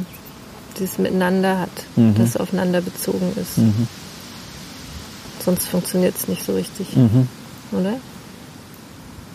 dieses 0.79 0.97
Miteinander 0.97 1.59
hat, 1.59 1.69
Mhm. 1.95 2.15
das 2.15 2.37
aufeinander 2.37 2.81
bezogen 2.81 3.31
ist. 3.35 3.57
Mhm. 3.57 3.87
Sonst 5.43 5.67
funktioniert 5.67 6.15
es 6.15 6.27
nicht 6.27 6.43
so 6.45 6.53
richtig, 6.53 6.95
Mhm. 6.95 7.27
oder? 7.71 7.93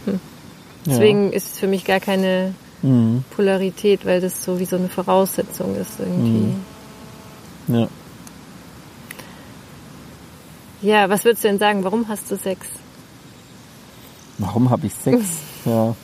Ja. 0.07 0.13
Deswegen 0.87 1.33
ist 1.33 1.53
es 1.55 1.59
für 1.59 1.67
mich 1.67 1.85
gar 1.85 2.01
keine 2.01 2.55
Mhm. 2.83 3.25
Polarität, 3.31 4.07
weil 4.07 4.21
das 4.21 4.45
so 4.45 4.59
wie 4.59 4.65
so 4.65 4.77
eine 4.77 4.89
Voraussetzung 4.89 5.75
ist 5.77 5.99
irgendwie. 5.99 6.55
Mhm. 7.67 7.77
Ja. 7.77 7.89
Ja, 10.81 11.11
was 11.11 11.25
würdest 11.25 11.43
du 11.45 11.49
denn 11.49 11.59
sagen? 11.59 11.83
Warum 11.83 12.07
hast 12.09 12.31
du 12.31 12.37
Sex? 12.37 12.67
Warum 14.39 14.71
habe 14.71 14.87
ich 14.87 14.95
Sex? 14.95 15.25
ja. 15.65 15.95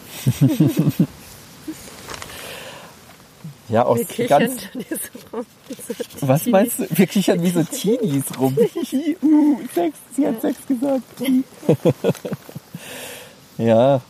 ja, 3.68 3.84
aus 3.84 4.00
Wir 4.16 4.26
ganz. 4.26 4.62
schon 4.62 4.82
hier 4.82 4.98
so 4.98 5.36
rum. 5.36 5.46
So 6.20 6.28
Was 6.28 6.46
meinst 6.46 6.80
du? 6.80 6.86
Wir 6.90 7.06
kichern 7.06 7.40
wie 7.42 7.50
so 7.50 7.62
Teenies 7.62 8.24
rum. 8.38 8.56
Uh, 9.22 9.60
Sex, 9.72 9.96
sie 10.14 10.26
hat 10.26 10.40
Sex 10.40 10.58
gesagt. 10.66 11.02
ja. 13.58 14.00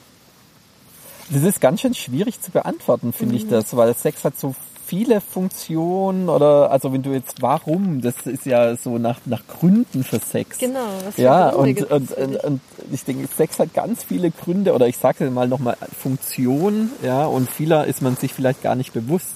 Das 1.31 1.43
ist 1.43 1.61
ganz 1.61 1.81
schön 1.81 1.95
schwierig 1.95 2.41
zu 2.41 2.51
beantworten, 2.51 3.13
finde 3.13 3.35
Mhm. 3.35 3.41
ich 3.41 3.49
das, 3.49 3.77
weil 3.77 3.95
Sex 3.95 4.25
hat 4.25 4.39
so 4.39 4.55
viele 4.87 5.21
Funktionen 5.23 6.29
oder, 6.29 6.71
also 6.71 6.93
wenn 6.93 7.03
du 7.03 7.13
jetzt, 7.13 7.41
warum, 7.41 8.03
das 8.03 8.15
ist 8.27 8.45
ja 8.45 8.77
so 8.77 8.99
nach, 8.99 9.19
nach 9.25 9.43
Gründen 9.47 10.05
für 10.05 10.19
Sex. 10.21 10.59
Genau, 10.59 10.87
was 11.05 11.15
für 11.15 11.23
Ja, 11.23 11.49
und, 11.51 11.81
und, 11.91 12.11
und, 12.13 12.37
und 12.45 12.61
ich 12.93 13.03
denke, 13.05 13.27
Sex 13.35 13.59
hat 13.59 13.73
ganz 13.73 14.05
viele 14.05 14.31
Gründe 14.31 14.75
oder 14.75 14.87
ich 14.87 14.99
sage 14.99 15.31
mal 15.31 15.49
nochmal 15.49 15.77
Funktion, 15.99 16.91
ja, 17.03 17.25
und 17.27 17.51
vieler 17.51 17.87
ist 17.87 18.03
man 18.03 18.17
sich 18.17 18.35
vielleicht 18.35 18.63
gar 18.63 18.75
nicht 18.75 18.93
bewusst. 18.93 19.35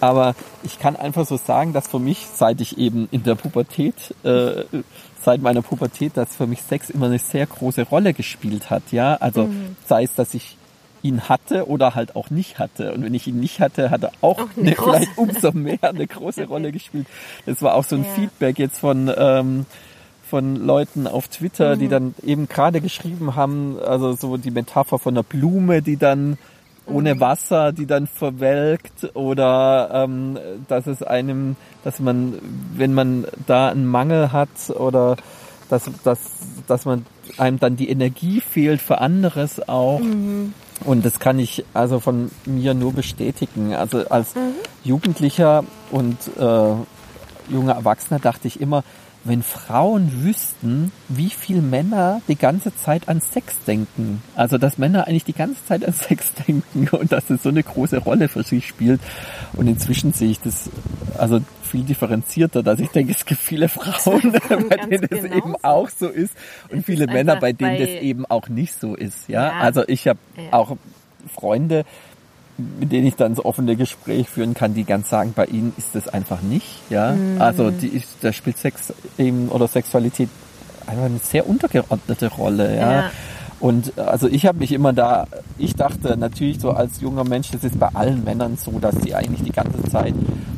Aber 0.00 0.34
ich 0.62 0.78
kann 0.78 0.94
einfach 0.96 1.26
so 1.26 1.36
sagen, 1.36 1.72
dass 1.72 1.88
für 1.88 1.98
mich, 1.98 2.26
seit 2.32 2.60
ich 2.60 2.78
eben 2.78 3.08
in 3.10 3.24
der 3.24 3.34
Pubertät, 3.34 4.14
äh, 4.22 4.64
seit 5.22 5.42
meiner 5.42 5.60
Pubertät, 5.62 6.16
dass 6.16 6.36
für 6.36 6.46
mich 6.46 6.62
Sex 6.62 6.88
immer 6.88 7.06
eine 7.06 7.18
sehr 7.18 7.46
große 7.46 7.82
Rolle 7.82 8.14
gespielt 8.14 8.70
hat, 8.70 8.84
ja. 8.92 9.16
Also 9.16 9.44
Mhm. 9.48 9.76
sei 9.86 10.04
es, 10.04 10.14
dass 10.14 10.34
ich 10.34 10.56
ihn 11.02 11.28
hatte 11.28 11.68
oder 11.68 11.94
halt 11.94 12.16
auch 12.16 12.30
nicht 12.30 12.58
hatte. 12.58 12.92
Und 12.92 13.04
wenn 13.04 13.14
ich 13.14 13.26
ihn 13.26 13.38
nicht 13.40 13.60
hatte, 13.60 13.90
hat 13.90 14.02
er 14.02 14.12
auch, 14.20 14.38
Auch 14.40 14.48
eine 14.56 14.72
große- 14.72 14.82
vielleicht 14.84 15.18
umso 15.18 15.52
mehr 15.52 15.78
eine 15.82 16.06
große 16.06 16.44
Rolle 16.46 16.72
gespielt. 16.72 17.06
Das 17.46 17.62
war 17.62 17.74
auch 17.74 17.84
so 17.84 17.96
ein 17.96 18.04
Ja. 18.04 18.10
Feedback 18.14 18.58
jetzt 18.58 18.78
von 18.78 19.10
ähm, 19.16 19.66
von 20.28 20.56
Leuten 20.56 21.06
auf 21.06 21.28
Twitter, 21.28 21.76
Mhm. 21.76 21.78
die 21.80 21.88
dann 21.88 22.14
eben 22.22 22.48
gerade 22.48 22.82
geschrieben 22.82 23.34
haben, 23.34 23.78
also 23.82 24.12
so 24.12 24.36
die 24.36 24.50
Metapher 24.50 24.98
von 24.98 25.14
einer 25.14 25.22
Blume, 25.22 25.80
die 25.80 25.96
dann 25.96 26.36
ohne 26.84 27.14
Mhm. 27.14 27.20
Wasser, 27.20 27.72
die 27.72 27.86
dann 27.86 28.06
verwelkt 28.06 29.14
oder 29.14 29.90
ähm, 29.92 30.38
dass 30.68 30.86
es 30.86 31.02
einem, 31.02 31.56
dass 31.82 31.98
man, 31.98 32.34
wenn 32.74 32.92
man 32.92 33.26
da 33.46 33.68
einen 33.70 33.86
Mangel 33.86 34.30
hat 34.32 34.48
oder 34.78 35.16
dass, 35.70 35.90
dass, 36.04 36.18
dass 36.66 36.84
man 36.84 37.04
einem 37.38 37.58
dann 37.58 37.76
die 37.76 37.88
Energie 37.90 38.40
fehlt 38.42 38.80
für 38.82 39.00
anderes 39.00 39.66
auch. 39.68 40.00
Mhm. 40.00 40.52
Und 40.84 41.04
das 41.04 41.18
kann 41.18 41.38
ich 41.38 41.64
also 41.74 42.00
von 42.00 42.30
mir 42.46 42.74
nur 42.74 42.92
bestätigen. 42.92 43.74
Also 43.74 44.08
als 44.08 44.34
Mhm. 44.34 44.54
Jugendlicher 44.84 45.64
und 45.90 46.16
äh, 46.38 46.74
junger 47.52 47.74
Erwachsener 47.74 48.20
dachte 48.20 48.48
ich 48.48 48.60
immer, 48.60 48.84
wenn 49.24 49.42
Frauen 49.42 50.24
wüssten, 50.24 50.90
wie 51.08 51.28
viel 51.30 51.60
Männer 51.60 52.22
die 52.28 52.36
ganze 52.36 52.74
Zeit 52.76 53.08
an 53.08 53.20
Sex 53.20 53.56
denken. 53.66 54.22
Also 54.36 54.56
dass 54.58 54.78
Männer 54.78 55.06
eigentlich 55.06 55.24
die 55.24 55.32
ganze 55.34 55.62
Zeit 55.66 55.84
an 55.84 55.92
Sex 55.92 56.32
denken 56.48 56.88
und 56.96 57.12
dass 57.12 57.28
es 57.28 57.42
so 57.42 57.48
eine 57.50 57.62
große 57.62 57.98
Rolle 57.98 58.28
für 58.28 58.42
sie 58.42 58.60
spielt. 58.62 59.00
Und 59.54 59.66
inzwischen 59.66 60.12
sehe 60.12 60.30
ich 60.30 60.40
das 60.40 60.70
also 61.18 61.40
viel 61.62 61.82
differenzierter, 61.84 62.62
dass 62.62 62.78
ich 62.80 62.88
denke, 62.88 63.12
es 63.12 63.26
gibt 63.26 63.40
viele 63.40 63.68
Frauen, 63.68 64.32
bei 64.32 64.76
denen 64.76 65.02
es 65.10 65.20
genauso. 65.20 65.34
eben 65.36 65.54
auch 65.62 65.90
so 65.90 66.08
ist 66.08 66.32
und 66.70 66.78
Es 66.78 66.84
viele 66.86 67.04
ist 67.04 67.12
Männer, 67.12 67.36
bei 67.36 67.52
denen 67.52 67.76
bei- 67.76 67.84
das 67.84 68.02
eben 68.02 68.24
auch 68.26 68.48
nicht 68.48 68.78
so 68.80 68.94
ist. 68.94 69.28
Ja, 69.28 69.48
Ja. 69.48 69.58
also 69.60 69.82
ich 69.86 70.08
habe 70.08 70.18
Ja. 70.36 70.52
auch 70.52 70.76
Freunde, 71.34 71.84
mit 72.80 72.90
denen 72.92 73.06
ich 73.06 73.14
dann 73.16 73.34
so 73.36 73.44
offene 73.44 73.76
Gespräche 73.76 74.24
führen 74.28 74.54
kann, 74.54 74.74
die 74.74 74.84
ganz 74.84 75.08
sagen, 75.08 75.32
bei 75.34 75.44
ihnen 75.46 75.72
ist 75.76 75.94
das 75.94 76.08
einfach 76.08 76.42
nicht. 76.42 76.66
Ja, 76.90 77.12
Mhm. 77.12 77.40
also 77.40 77.70
die 77.70 77.86
ist, 77.88 78.08
da 78.20 78.32
spielt 78.32 78.58
Sex 78.58 78.92
eben 79.16 79.48
oder 79.48 79.68
Sexualität 79.68 80.28
einfach 80.86 81.04
eine 81.04 81.18
sehr 81.18 81.48
untergeordnete 81.48 82.28
Rolle. 82.28 82.76
Ja. 82.76 82.92
Ja. 82.92 83.10
Und 83.60 83.98
also 83.98 84.28
ich 84.28 84.46
habe 84.46 84.58
mich 84.58 84.72
immer 84.72 84.92
da, 84.92 85.26
ich 85.56 85.74
dachte 85.74 86.16
natürlich 86.16 86.60
so 86.60 86.70
als 86.70 87.00
junger 87.00 87.24
Mensch, 87.24 87.50
das 87.50 87.64
ist 87.64 87.78
bei 87.78 87.88
allen 87.94 88.22
Männern 88.24 88.56
so, 88.56 88.78
dass 88.78 88.96
die 88.98 89.14
eigentlich 89.14 89.42
die 89.42 89.52
ganze 89.52 89.82
Zeit 89.90 90.14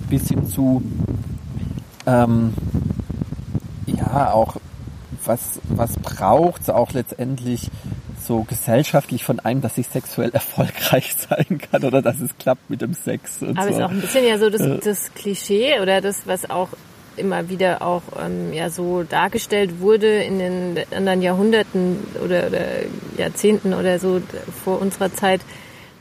bis 0.08 0.28
hin 0.28 0.46
zu 0.46 0.82
ähm, 2.06 2.54
ja 3.86 4.32
auch 4.32 4.56
was 5.24 5.60
was 5.68 5.96
braucht 5.98 6.70
auch 6.70 6.92
letztendlich 6.92 7.70
so 8.20 8.44
gesellschaftlich 8.44 9.24
von 9.24 9.40
einem, 9.40 9.60
dass 9.60 9.78
ich 9.78 9.88
sexuell 9.88 10.30
erfolgreich 10.32 11.14
sein 11.16 11.60
kann 11.70 11.84
oder 11.84 12.02
dass 12.02 12.20
es 12.20 12.36
klappt 12.38 12.70
mit 12.70 12.80
dem 12.82 12.94
Sex 12.94 13.42
und 13.42 13.58
Aber 13.58 13.68
es 13.68 13.76
so. 13.76 13.80
ist 13.80 13.86
auch 13.86 13.90
ein 13.90 14.00
bisschen 14.00 14.26
ja 14.26 14.38
so 14.38 14.50
das, 14.50 14.84
das 14.84 15.14
Klischee 15.14 15.80
oder 15.80 16.00
das, 16.00 16.26
was 16.26 16.48
auch 16.48 16.68
immer 17.16 17.48
wieder 17.48 17.82
auch 17.82 18.02
ähm, 18.24 18.52
ja 18.52 18.70
so 18.70 19.02
dargestellt 19.02 19.80
wurde 19.80 20.22
in 20.22 20.38
den 20.38 20.78
anderen 20.94 21.22
Jahrhunderten 21.22 21.98
oder, 22.24 22.46
oder 22.46 22.66
Jahrzehnten 23.18 23.74
oder 23.74 23.98
so 23.98 24.22
vor 24.64 24.80
unserer 24.80 25.12
Zeit, 25.12 25.40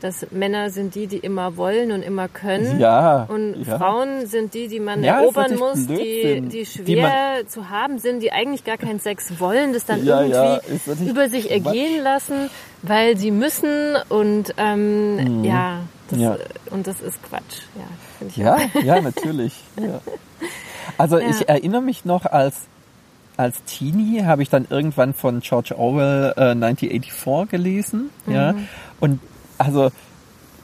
dass 0.00 0.26
Männer 0.30 0.70
sind 0.70 0.94
die, 0.94 1.06
die 1.06 1.18
immer 1.18 1.56
wollen 1.56 1.92
und 1.92 2.02
immer 2.02 2.28
können. 2.28 2.80
Ja, 2.80 3.24
Und 3.28 3.66
ja. 3.66 3.78
Frauen 3.78 4.26
sind 4.26 4.54
die, 4.54 4.68
die 4.68 4.80
man 4.80 5.02
Ja, 5.04 5.20
erobern 5.20 5.56
muss, 5.58 5.86
die, 5.86 6.40
die 6.42 6.48
Die 6.48 6.66
schwer 6.66 7.46
zu 7.46 7.70
haben 7.70 7.98
sind, 7.98 8.20
die 8.22 8.32
eigentlich 8.32 8.64
gar 8.64 8.76
keinen 8.78 9.00
Sex 9.00 9.38
wollen, 9.38 9.72
das 9.72 9.84
dann 9.84 10.04
Ja, 10.04 10.22
irgendwie 10.22 11.08
über 11.10 11.28
sich 11.28 11.50
ergehen 11.50 12.02
lassen, 12.02 12.50
weil 12.82 13.16
sie 13.16 13.30
müssen 13.30 13.96
und 14.08 14.54
ähm, 14.56 15.44
ja, 15.44 15.80
das, 16.08 16.18
Mhm. 16.18 16.24
Ja. 16.24 16.36
und 16.70 16.86
das 16.86 17.00
ist 17.00 17.22
Quatsch. 17.22 17.62
Ja, 17.76 18.26
ich 18.26 18.36
Ja, 18.36 18.58
ja, 18.82 19.00
natürlich. 19.00 19.54
Also 20.98 21.18
ich 21.18 21.48
erinnere 21.48 21.82
mich 21.82 22.04
noch 22.04 22.26
als 22.26 22.56
als 23.36 23.62
Teenie 23.64 24.24
habe 24.24 24.42
ich 24.42 24.50
dann 24.50 24.66
irgendwann 24.68 25.14
von 25.14 25.40
George 25.40 25.74
Orwell 25.78 26.34
äh, 26.36 26.50
1984 26.50 27.48
gelesen, 27.50 28.10
ja. 28.26 28.54
Und 28.98 29.18
also 29.60 29.90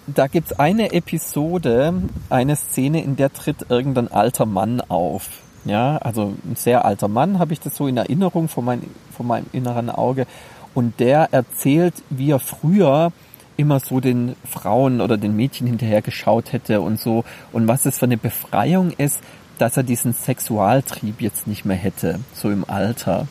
da 0.07 0.27
gibt's 0.29 0.53
eine 0.53 0.93
Episode, 0.93 2.03
eine 2.31 2.57
Szene, 2.57 3.03
in 3.03 3.17
der 3.17 3.33
tritt 3.33 3.71
irgendein 3.71 4.11
alter 4.11 4.47
Mann 4.47 4.81
auf. 4.81 5.29
Ja, 5.65 5.97
also 5.99 6.35
ein 6.45 6.55
sehr 6.55 6.85
alter 6.85 7.09
Mann, 7.09 7.41
habe 7.41 7.53
ich 7.53 7.61
das 7.61 7.75
so 7.75 7.89
in 7.89 7.97
Erinnerung 7.97 8.49
von, 8.49 8.65
mein, 8.65 8.83
von 9.17 9.27
meinem 9.27 9.47
inneren 9.53 9.91
Auge. 9.91 10.27
Und 10.75 11.01
der 11.01 11.33
erzählt, 11.33 11.95
wie 12.09 12.31
er 12.31 12.39
früher 12.39 13.13
immer 13.57 13.81
so 13.81 14.01
den 14.01 14.37
Frauen 14.49 15.01
oder 15.01 15.17
den 15.17 15.35
Mädchen 15.35 15.67
hinterher 15.67 16.03
geschaut 16.03 16.53
hätte 16.53 16.81
und 16.81 17.01
so. 17.01 17.25
Und 17.53 17.67
was 17.67 17.87
es 17.87 17.99
für 17.99 18.05
eine 18.05 18.19
Befreiung 18.19 18.93
ist, 18.93 19.21
dass 19.59 19.77
er 19.77 19.83
diesen 19.83 20.13
Sexualtrieb 20.13 21.21
jetzt 21.21 21.47
nicht 21.47 21.65
mehr 21.65 21.77
hätte, 21.77 22.21
so 22.35 22.51
im 22.51 22.69
Alter. 22.69 23.27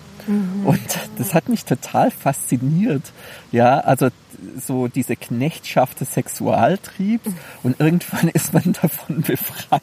Und 0.65 0.79
das 1.17 1.33
hat 1.35 1.49
mich 1.49 1.65
total 1.65 2.09
fasziniert. 2.09 3.03
Ja, 3.51 3.79
also 3.79 4.09
so 4.65 4.87
diese 4.87 5.15
Knechtschaft 5.15 6.01
des 6.01 6.13
Sexualtriebs 6.13 7.29
und 7.63 7.79
irgendwann 7.79 8.29
ist 8.29 8.53
man 8.53 8.73
davon 8.81 9.21
befreit. 9.21 9.81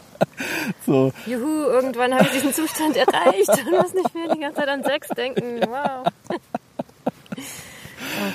so, 0.86 1.12
Juhu, 1.26 1.64
irgendwann 1.70 2.14
habe 2.14 2.24
ich 2.24 2.32
diesen 2.32 2.52
Zustand 2.52 2.96
erreicht 2.96 3.48
und 3.48 3.70
muss 3.70 3.94
nicht 3.94 4.14
mehr 4.14 4.34
die 4.34 4.40
ganze 4.40 4.60
Zeit 4.60 4.68
an 4.68 4.84
Sex 4.84 5.08
denken. 5.08 5.60
Wow. 5.68 6.04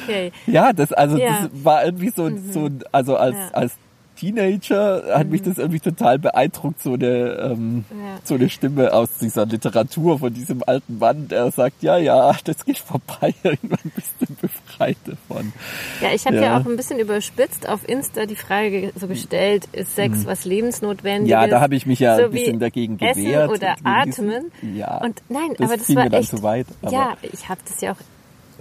Okay. 0.04 0.32
ja, 0.46 0.74
das 0.74 0.92
also 0.92 1.18
Ja. 1.18 1.42
das 1.44 1.50
war 1.64 1.86
irgendwie 1.86 2.10
so 2.10 2.30
so 2.52 2.70
also 2.92 3.16
als 3.18 3.36
Ja. 3.38 3.50
als 3.52 3.74
Teenager 4.20 5.04
hat 5.18 5.28
mich 5.28 5.42
das 5.42 5.58
irgendwie 5.58 5.80
total 5.80 6.20
beeindruckt, 6.20 6.82
so 6.82 6.94
eine, 6.94 7.08
ähm, 7.08 7.86
Ja. 7.90 7.96
so 8.24 8.36
eine 8.36 8.50
Stimme 8.50 8.94
aus 8.94 9.18
dieser 9.20 9.46
Literatur 9.46 10.20
von 10.20 10.34
diesem 10.34 10.62
alten 10.66 10.98
Mann, 11.00 11.28
der 11.30 11.52
sagt, 11.52 11.82
ja, 11.82 11.98
ja, 11.98 12.36
das 12.44 12.66
geht 12.66 12.80
vorbei, 12.80 13.34
irgendwann 13.44 13.92
bist 13.96 14.12
du 14.20 14.26
befreit 14.42 14.98
davon. 15.06 15.54
Ja, 16.02 16.10
ich 16.14 16.26
habe 16.26 16.36
ja. 16.36 16.42
Ja. 16.44 16.58
auch 16.60 16.66
ein 16.66 16.76
bisschen 16.76 17.00
überspitzt 17.00 17.68
auf 17.68 17.88
Insta 17.88 18.26
die 18.26 18.36
Frage 18.36 18.92
so 19.00 19.08
gestellt, 19.08 19.68
ist 19.72 19.96
Sex 19.96 20.26
was 20.26 20.46
lebensnotwendiges? 20.46 21.26
Mhm. 21.26 21.30
Ja, 21.30 21.48
da 21.48 21.62
habe 21.62 21.76
ich 21.76 21.86
mich 21.86 22.00
ja 22.00 22.18
so 22.18 22.24
ein 22.24 22.32
bisschen 22.32 22.60
dagegen 22.60 23.00
Essen 23.00 23.24
gewehrt. 23.24 23.50
oder 23.50 23.76
gegen 23.76 24.04
diesen- 24.06 24.30
Atmen. 24.32 24.52
Ja, 24.76 24.98
Und 24.98 25.22
nein, 25.30 25.50
das 25.58 25.70
aber 25.70 25.78
das 25.78 25.96
war 25.96 26.14
echt, 26.14 26.30
zu 26.30 26.44
weit. 26.44 26.68
Ja, 26.90 27.18
ich 27.22 27.48
habe 27.50 27.62
das 27.66 27.80
ja 27.82 27.94
auch 27.94 27.98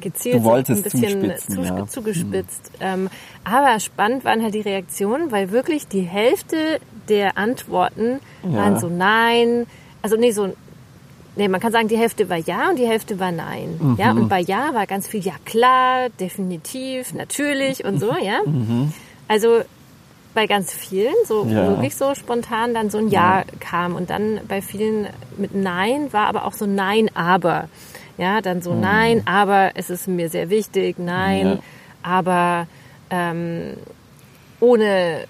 gezielt 0.01 0.37
Du 0.37 0.45
wolltest 0.45 0.85
ein 0.87 0.91
bisschen 0.91 1.21
zuspitzen, 1.21 1.55
zu, 1.55 1.63
ja. 1.63 1.73
Mhm. 1.81 1.89
zugespitzt. 1.89 2.71
Ähm, 2.81 3.09
aber 3.45 3.79
spannend 3.81 4.25
waren 4.25 4.43
halt 4.43 4.55
die 4.55 4.61
Reaktionen, 4.61 5.31
weil 5.33 5.51
wirklich 5.51 5.89
die 5.89 6.03
Hälfte 6.03 6.81
der 7.09 7.37
Antworten 7.39 8.21
Ja. 8.43 8.57
waren 8.59 8.79
so 8.79 8.89
nein, 8.89 9.67
also 10.03 10.17
nee, 10.17 10.31
so 10.33 10.55
nee, 11.37 11.49
man 11.49 11.61
kann 11.61 11.73
sagen, 11.73 11.89
die 11.89 11.97
Hälfte 11.99 12.29
war 12.29 12.37
ja 12.39 12.69
und 12.71 12.79
die 12.79 12.87
Hälfte 12.87 13.19
war 13.21 13.31
nein. 13.33 13.97
Ja, 13.97 14.11
und 14.13 14.29
bei 14.29 14.41
ja 14.41 14.75
war 14.75 14.87
ganz 14.87 15.07
viel 15.07 15.21
ja 15.21 15.35
klar, 15.45 16.09
definitiv, 16.21 17.15
natürlich 17.15 17.85
und 17.85 18.01
so, 18.01 18.13
ja. 18.21 18.41
Also 19.29 19.61
bei 20.35 20.47
ganz 20.47 20.73
vielen, 20.73 21.15
so 21.27 21.45
Ja. 21.47 21.69
wirklich 21.69 21.97
so 21.97 22.15
spontan 22.15 22.75
dann 22.75 22.91
so 22.91 22.99
ein 22.99 23.09
Ja 23.09 23.45
kam 23.61 23.95
und 23.97 24.11
dann 24.11 24.41
bei 24.47 24.63
vielen 24.63 25.07
mit 25.37 25.55
Nein 25.55 26.13
war 26.13 26.27
aber 26.27 26.45
auch 26.45 26.53
so 26.55 26.67
Nein, 26.67 27.11
aber. 27.15 27.69
Ja, 28.19 28.41
dann 28.43 28.61
so 28.63 28.75
Nein, 28.75 29.23
aber 29.27 29.71
es 29.77 29.91
ist 29.91 30.09
mir 30.09 30.29
sehr 30.29 30.51
wichtig, 30.51 30.99
Nein, 30.99 31.47
Ja. 31.47 31.59
aber 32.03 32.67
ähm, 33.11 33.75
ohne 34.61 35.25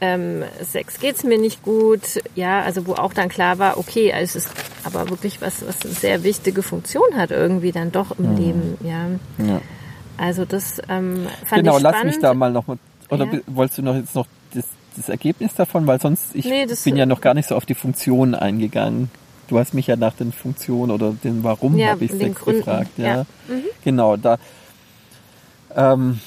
ähm, 0.00 0.42
Sex 0.62 1.00
geht's 1.00 1.24
mir 1.24 1.38
nicht 1.38 1.62
gut. 1.62 2.20
Ja, 2.34 2.60
also 2.62 2.86
wo 2.86 2.92
auch 2.94 3.14
dann 3.14 3.28
klar 3.30 3.58
war, 3.58 3.78
okay, 3.78 4.12
es 4.14 4.36
ist 4.36 4.50
aber 4.84 5.08
wirklich 5.08 5.40
was, 5.40 5.66
was 5.66 5.82
eine 5.82 5.94
sehr 5.94 6.22
wichtige 6.24 6.62
Funktion 6.62 7.16
hat 7.16 7.30
irgendwie 7.30 7.72
dann 7.72 7.90
doch 7.90 8.18
im 8.18 8.36
Leben. 8.36 8.76
Ja, 8.82 9.08
Ja. 9.44 9.60
also 10.18 10.44
das 10.44 10.82
ähm, 10.90 11.26
fand 11.46 11.62
Genau, 11.62 11.78
ich 11.78 11.82
lass 11.82 11.94
spannend. 11.96 12.16
mich 12.16 12.22
da 12.22 12.34
mal 12.34 12.52
noch 12.52 12.66
mal, 12.66 12.76
oder 13.08 13.24
Ja. 13.32 13.38
wolltest 13.46 13.78
du 13.78 13.82
noch 13.82 13.94
jetzt 13.94 14.14
noch 14.14 14.26
das, 14.52 14.64
das 14.96 15.08
Ergebnis 15.08 15.54
davon, 15.54 15.86
weil 15.86 15.98
sonst 16.00 16.34
ich 16.34 16.44
Nee, 16.44 16.66
bin 16.84 16.96
ja 16.96 17.06
noch 17.06 17.22
gar 17.22 17.32
nicht 17.32 17.48
so 17.48 17.56
auf 17.56 17.64
die 17.64 17.74
Funktionen 17.74 18.34
eingegangen. 18.34 19.10
Du 19.54 19.60
hast 19.60 19.72
mich 19.72 19.86
ja 19.86 19.94
nach 19.94 20.14
den 20.14 20.32
Funktionen 20.32 20.90
oder 20.90 21.12
den 21.12 21.44
Warum 21.44 21.78
Ja, 21.78 21.90
habe 21.90 22.06
ich 22.06 22.10
Sex 22.10 22.40
Gründen, 22.40 22.58
gefragt, 22.62 22.90
ja. 22.98 23.06
ja. 23.06 23.26
Mhm. 23.46 23.62
Genau, 23.84 24.16
da 24.16 24.36
ähm, 25.76 26.18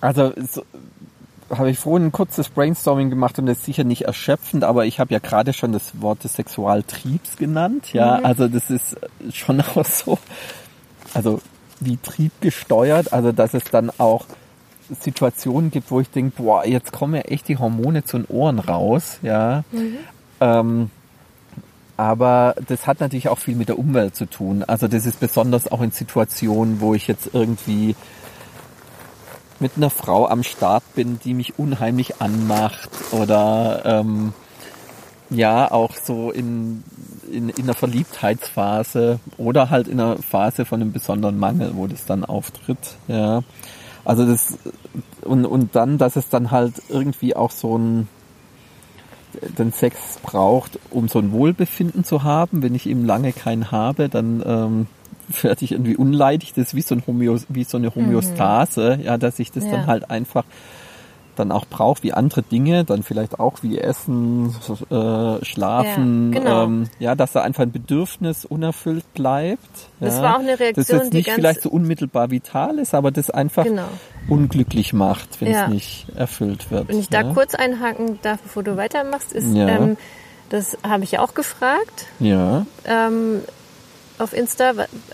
also 0.00 0.32
so, 0.50 0.62
habe 1.50 1.70
ich 1.70 1.78
vorhin 1.78 2.06
ein 2.06 2.12
kurzes 2.12 2.48
Brainstorming 2.48 3.10
gemacht 3.10 3.38
und 3.38 3.44
das 3.44 3.58
ist 3.58 3.66
sicher 3.66 3.84
nicht 3.84 4.06
erschöpfend, 4.06 4.64
aber 4.64 4.86
ich 4.86 4.98
habe 4.98 5.12
ja 5.12 5.18
gerade 5.18 5.52
schon 5.52 5.72
das 5.72 6.00
Wort 6.00 6.24
des 6.24 6.32
Sexualtriebs 6.32 7.36
genannt, 7.36 7.92
ja, 7.92 8.16
Mhm. 8.20 8.24
also 8.24 8.48
das 8.48 8.70
ist 8.70 8.96
schon 9.34 9.60
auch 9.74 9.84
so, 9.84 10.18
also 11.12 11.42
wie 11.80 11.98
triebgesteuert, 11.98 13.12
also 13.12 13.30
dass 13.30 13.52
es 13.52 13.64
dann 13.64 13.90
auch 13.98 14.24
Situationen 15.02 15.70
gibt, 15.70 15.90
wo 15.90 16.00
ich 16.00 16.08
denke, 16.08 16.42
boah, 16.42 16.64
jetzt 16.64 16.92
kommen 16.92 17.14
ja 17.14 17.20
echt 17.20 17.46
die 17.48 17.58
Hormone 17.58 18.04
zu 18.04 18.16
den 18.16 18.26
Ohren 18.34 18.58
raus, 18.58 19.18
ja. 19.20 19.64
Ähm, 20.40 20.90
aber 21.98 22.54
das 22.68 22.86
hat 22.86 23.00
natürlich 23.00 23.28
auch 23.28 23.40
viel 23.40 23.56
mit 23.56 23.68
der 23.68 23.78
Umwelt 23.78 24.14
zu 24.14 24.26
tun. 24.26 24.62
Also 24.62 24.86
das 24.86 25.04
ist 25.04 25.18
besonders 25.18 25.70
auch 25.70 25.80
in 25.82 25.90
Situationen, 25.90 26.80
wo 26.80 26.94
ich 26.94 27.08
jetzt 27.08 27.30
irgendwie 27.32 27.96
mit 29.58 29.72
einer 29.76 29.90
Frau 29.90 30.28
am 30.28 30.44
Start 30.44 30.84
bin, 30.94 31.18
die 31.24 31.34
mich 31.34 31.58
unheimlich 31.58 32.22
anmacht 32.22 32.88
oder 33.10 33.82
ähm, 33.84 34.32
ja 35.28 35.68
auch 35.72 35.96
so 35.96 36.30
in, 36.30 36.84
in, 37.32 37.48
in 37.48 37.64
einer 37.64 37.74
Verliebtheitsphase 37.74 39.18
oder 39.36 39.68
halt 39.68 39.88
in 39.88 39.98
einer 39.98 40.18
Phase 40.18 40.64
von 40.64 40.80
einem 40.80 40.92
besonderen 40.92 41.36
Mangel, 41.36 41.72
wo 41.74 41.88
das 41.88 42.06
dann 42.06 42.24
auftritt. 42.24 42.94
Ja, 43.08 43.42
also 44.04 44.24
das 44.24 44.56
und 45.22 45.44
und 45.46 45.74
dann, 45.74 45.98
dass 45.98 46.14
es 46.14 46.28
dann 46.28 46.52
halt 46.52 46.74
irgendwie 46.88 47.34
auch 47.34 47.50
so 47.50 47.76
ein 47.76 48.08
den 49.58 49.72
Sex 49.72 50.18
braucht, 50.22 50.78
um 50.90 51.08
so 51.08 51.18
ein 51.18 51.32
Wohlbefinden 51.32 52.04
zu 52.04 52.22
haben. 52.22 52.62
Wenn 52.62 52.74
ich 52.74 52.86
eben 52.86 53.04
lange 53.04 53.32
keinen 53.32 53.70
habe, 53.70 54.08
dann 54.08 54.42
ähm, 54.46 54.86
werde 55.42 55.64
ich 55.64 55.72
irgendwie 55.72 55.96
unleidig. 55.96 56.52
Das 56.54 56.68
ist 56.68 56.74
wie 56.74 56.82
so, 56.82 56.94
ein 56.94 57.02
Homöos 57.06 57.46
wie 57.48 57.64
so 57.64 57.76
eine 57.78 57.94
Homöostase, 57.94 58.98
ja, 59.02 59.18
dass 59.18 59.38
ich 59.38 59.52
das 59.52 59.64
Ja. 59.64 59.72
dann 59.72 59.86
halt 59.86 60.10
einfach 60.10 60.44
dann 61.38 61.52
auch 61.52 61.66
brauche, 61.66 62.02
wie 62.02 62.12
andere 62.12 62.42
Dinge, 62.42 62.84
dann 62.84 63.02
vielleicht 63.02 63.38
auch 63.40 63.62
wie 63.62 63.78
Essen, 63.78 64.54
äh, 64.90 65.44
Schlafen, 65.44 66.32
Ja, 66.32 66.38
genau. 66.40 66.64
ähm, 66.64 66.90
ja, 66.98 67.14
dass 67.14 67.32
da 67.32 67.42
einfach 67.42 67.62
ein 67.62 67.72
Bedürfnis 67.72 68.44
unerfüllt 68.44 69.12
bleibt. 69.14 69.60
Das 70.00 70.16
ja. 70.16 70.22
war 70.22 70.34
auch 70.36 70.40
eine 70.40 70.52
Das 70.52 70.60
Reaktion, 70.60 70.98
jetzt 71.00 71.12
die 71.12 71.16
nicht 71.18 71.26
ganz- 71.26 71.36
vielleicht 71.36 71.62
so 71.62 71.70
unmittelbar 71.70 72.30
vital 72.30 72.78
ist, 72.78 72.94
aber 72.94 73.10
das 73.10 73.30
einfach 73.30 73.64
Genau. 73.64 73.88
unglücklich 74.28 74.92
macht, 74.92 75.40
wenn 75.40 75.52
Ja. 75.52 75.64
es 75.64 75.70
nicht 75.70 76.06
erfüllt 76.16 76.70
wird. 76.70 76.88
Wenn 76.88 76.98
ich 77.00 77.08
da 77.08 77.22
kurz 77.22 77.54
einhaken 77.54 78.18
darf, 78.22 78.40
bevor 78.40 78.62
du 78.62 78.76
weitermachst, 78.76 79.32
ist, 79.32 79.54
ähm, 79.54 79.96
das 80.50 80.78
habe 80.82 81.04
ich 81.04 81.18
auch 81.18 81.34
gefragt 81.34 82.06
Ja. 82.20 82.66
ähm, 82.84 83.40
auf 84.18 84.32
Insta, 84.32 84.72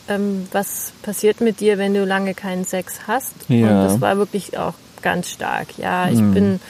ähm, 0.08 0.46
was 0.52 0.92
passiert 1.02 1.40
mit 1.42 1.60
dir, 1.60 1.76
wenn 1.76 1.92
du 1.92 2.04
lange 2.06 2.32
keinen 2.34 2.64
Sex 2.64 3.00
hast? 3.06 3.34
Ja. 3.48 3.66
Und 3.68 3.84
das 3.88 4.00
war 4.00 4.16
wirklich 4.16 4.56
auch 4.56 4.72
ganz 5.04 5.28
stark. 5.30 5.78
Ja, 5.78 6.08
ich 6.08 6.18
Mhm. 6.18 6.34
bin 6.34 6.60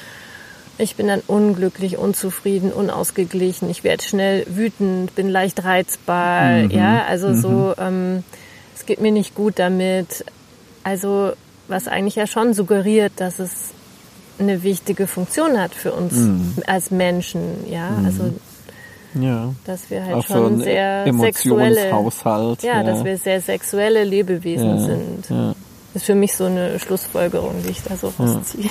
ich 0.77 0.97
bin 0.97 1.07
dann 1.07 1.23
unglücklich, 1.29 1.97
unzufrieden, 1.99 2.73
unausgeglichen. 2.73 3.70
Ich 3.70 3.85
werde 3.85 4.03
schnell 4.03 4.44
wütend, 4.49 5.14
bin 5.14 5.29
leicht 5.31 5.62
reizbar. 5.64 6.64
Mhm. 6.64 6.70
Ja, 6.73 7.05
also 7.09 7.33
so, 7.33 7.75
ähm, 7.79 8.25
es 8.77 8.85
geht 8.85 9.01
mir 9.01 9.12
nicht 9.12 9.37
gut 9.37 9.61
damit. 9.61 10.25
Also 10.83 11.33
was 11.68 11.87
eigentlich 11.88 12.16
ja 12.16 12.27
schon 12.27 12.53
suggeriert, 12.55 13.12
dass 13.16 13.38
es 13.38 13.70
eine 14.40 14.64
wichtige 14.64 15.07
Funktion 15.07 15.61
hat 15.61 15.73
für 15.75 15.92
uns 15.92 16.12
Mhm. 16.14 16.55
als 16.66 16.90
Menschen. 16.90 17.40
Ja, 17.70 17.90
also 18.05 18.33
Ja. 19.14 19.55
dass 19.64 19.88
wir 19.90 20.05
halt 20.05 20.14
Auch 20.16 20.27
schon 20.27 20.61
sehr 20.61 21.05
sexuelle, 21.20 21.79
Emotionshaushalt. 21.87 22.62
ja, 22.64 22.83
dass 22.83 23.05
wir 23.05 23.16
sehr 23.16 23.40
sexuelle 23.40 24.03
Lebewesen 24.03 24.68
Ja, 24.77 24.79
sind. 24.85 25.31
ja. 25.31 25.55
Ist 25.95 26.05
für 26.07 26.15
mich 26.15 26.35
so 26.35 26.45
eine 26.45 26.79
Schlussfolgerung, 26.79 27.55
die 27.65 27.71
ich 27.71 27.83
da 27.83 27.97
so 27.97 28.13
rausziehe. 28.19 28.71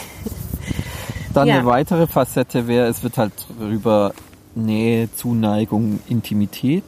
Dann 1.34 1.48
Ja. 1.48 1.56
eine 1.56 1.66
weitere 1.66 2.06
Facette 2.08 2.68
wäre, 2.68 2.88
es 2.88 3.02
wird 3.04 3.18
halt 3.18 3.34
über 3.60 4.14
Nähe, 4.56 5.10
Zuneigung, 5.16 6.00
Intimität 6.08 6.84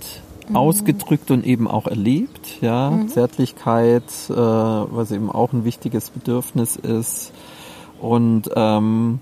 Mhm. 0.49 0.55
ausgedrückt 0.55 1.31
und 1.31 1.45
eben 1.45 1.67
auch 1.67 1.87
erlebt. 1.87 2.61
Ja, 2.61 2.93
Zärtlichkeit, 3.07 4.03
äh, 4.29 4.33
was 4.35 5.11
eben 5.11 5.31
auch 5.31 5.53
ein 5.53 5.65
wichtiges 5.65 6.11
Bedürfnis 6.11 6.75
ist. 6.75 7.31
Und 7.99 8.49
ähm, 8.55 9.19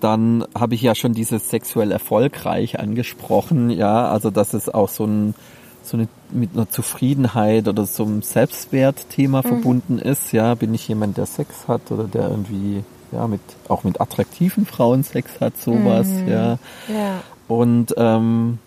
dann 0.00 0.44
habe 0.58 0.74
ich 0.74 0.82
ja 0.82 0.94
schon 0.94 1.14
dieses 1.14 1.48
sexuell 1.48 1.92
erfolgreich 1.92 2.78
angesprochen. 2.78 3.70
Ja, 3.70 4.08
also 4.08 4.30
dass 4.30 4.52
es 4.52 4.68
auch 4.68 4.88
so 4.90 5.04
ein 5.04 5.34
so 5.82 5.96
eine, 5.96 6.08
mit 6.30 6.50
einer 6.54 6.68
Zufriedenheit 6.68 7.68
oder 7.68 7.86
so 7.86 8.04
einem 8.04 8.22
Selbstwertthema 8.22 9.42
verbunden 9.42 9.98
ist. 9.98 10.32
Ja, 10.32 10.54
bin 10.54 10.74
ich 10.74 10.86
jemand, 10.88 11.16
der 11.16 11.26
Sex 11.26 11.68
hat 11.68 11.90
oder 11.90 12.04
der 12.04 12.28
irgendwie 12.30 12.84
ja 13.12 13.26
mit 13.26 13.40
auch 13.68 13.82
mit 13.84 14.00
attraktiven 14.00 14.66
Frauen 14.66 15.02
Sex 15.02 15.40
hat, 15.40 15.56
sowas. 15.58 16.08
Ja, 16.28 16.58
Ja. 16.88 17.22
und 17.48 17.94
ähm, 17.96 18.58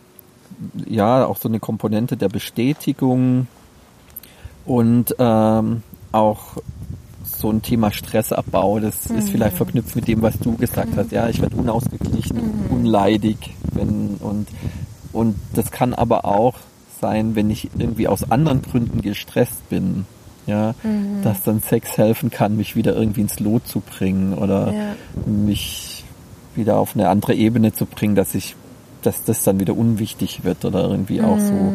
ja, 0.88 1.26
auch 1.26 1.38
so 1.38 1.47
eine 1.49 1.60
Komponente 1.60 2.17
der 2.17 2.30
Bestätigung 2.30 3.47
und 4.65 5.15
ähm, 5.19 5.84
auch 6.12 6.58
so 7.23 7.49
ein 7.49 7.62
Thema 7.62 7.91
Stressabbau, 7.91 8.80
das 8.80 9.08
ist 9.08 9.30
vielleicht 9.30 9.58
verknüpft 9.58 9.95
mit 9.95 10.08
dem, 10.08 10.21
was 10.21 10.38
du 10.39 10.56
gesagt 10.56 10.89
hast. 10.95 11.12
Ja, 11.12 11.28
ich 11.28 11.41
werde 11.41 11.56
unausgeglichen, 11.58 12.39
unleidig, 12.69 13.56
wenn 13.73 14.15
und 14.19 14.47
und 15.12 15.36
das 15.54 15.71
kann 15.71 15.93
aber 15.93 16.26
auch 16.26 16.56
sein, 17.03 17.35
wenn 17.35 17.49
ich 17.49 17.69
irgendwie 17.77 18.07
aus 18.07 18.31
anderen 18.31 18.61
Gründen 18.61 19.01
gestresst 19.01 19.67
bin. 19.69 20.05
Ja, 20.45 20.73
dass 21.23 21.41
dann 21.43 21.61
Sex 21.61 21.97
helfen 21.97 22.29
kann, 22.29 22.57
mich 22.57 22.75
wieder 22.75 22.93
irgendwie 22.97 23.21
ins 23.21 23.39
Lot 23.39 23.65
zu 23.65 23.79
bringen 23.79 24.33
oder 24.33 24.73
Ja. 24.73 24.95
mich 25.25 26.03
wieder 26.55 26.77
auf 26.79 26.95
eine 26.95 27.07
andere 27.07 27.33
Ebene 27.33 27.71
zu 27.71 27.85
bringen, 27.85 28.15
dass 28.15 28.35
ich, 28.35 28.55
dass 29.03 29.23
das 29.23 29.43
dann 29.45 29.61
wieder 29.61 29.73
unwichtig 29.77 30.43
wird 30.43 30.65
oder 30.65 30.83
irgendwie 30.89 31.21
auch 31.21 31.39
so, 31.39 31.71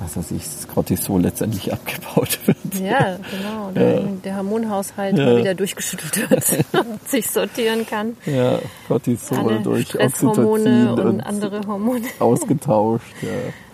was 0.00 0.16
weiß 0.16 0.32
ich, 0.32 0.42
das 0.42 0.66
Cortisol 0.66 1.20
letztendlich 1.22 1.72
abgebaut 1.76 2.40
wird. 2.46 2.56
Ja, 2.82 3.18
genau. 3.30 3.70
Der, 3.76 4.00
der 4.24 4.36
Hormonhaushalt 4.38 5.16
Ja. 5.16 5.24
mal 5.26 5.36
wieder 5.38 5.54
durchgeschüttelt 5.54 6.28
wird 6.28 6.44
und 6.72 7.08
sich 7.08 7.30
sortieren 7.30 7.86
kann. 7.86 8.16
Ja, 8.26 8.58
Cortisol 8.88 9.38
Alle 9.38 9.60
durch 9.60 9.90
Stresshormone 9.90 10.48
Oxytocin 10.50 11.06
und 11.06 11.20
andere 11.20 11.60
Hormone. 11.68 12.02
ausgetauscht. 12.18 13.14
Ja. 13.22 13.28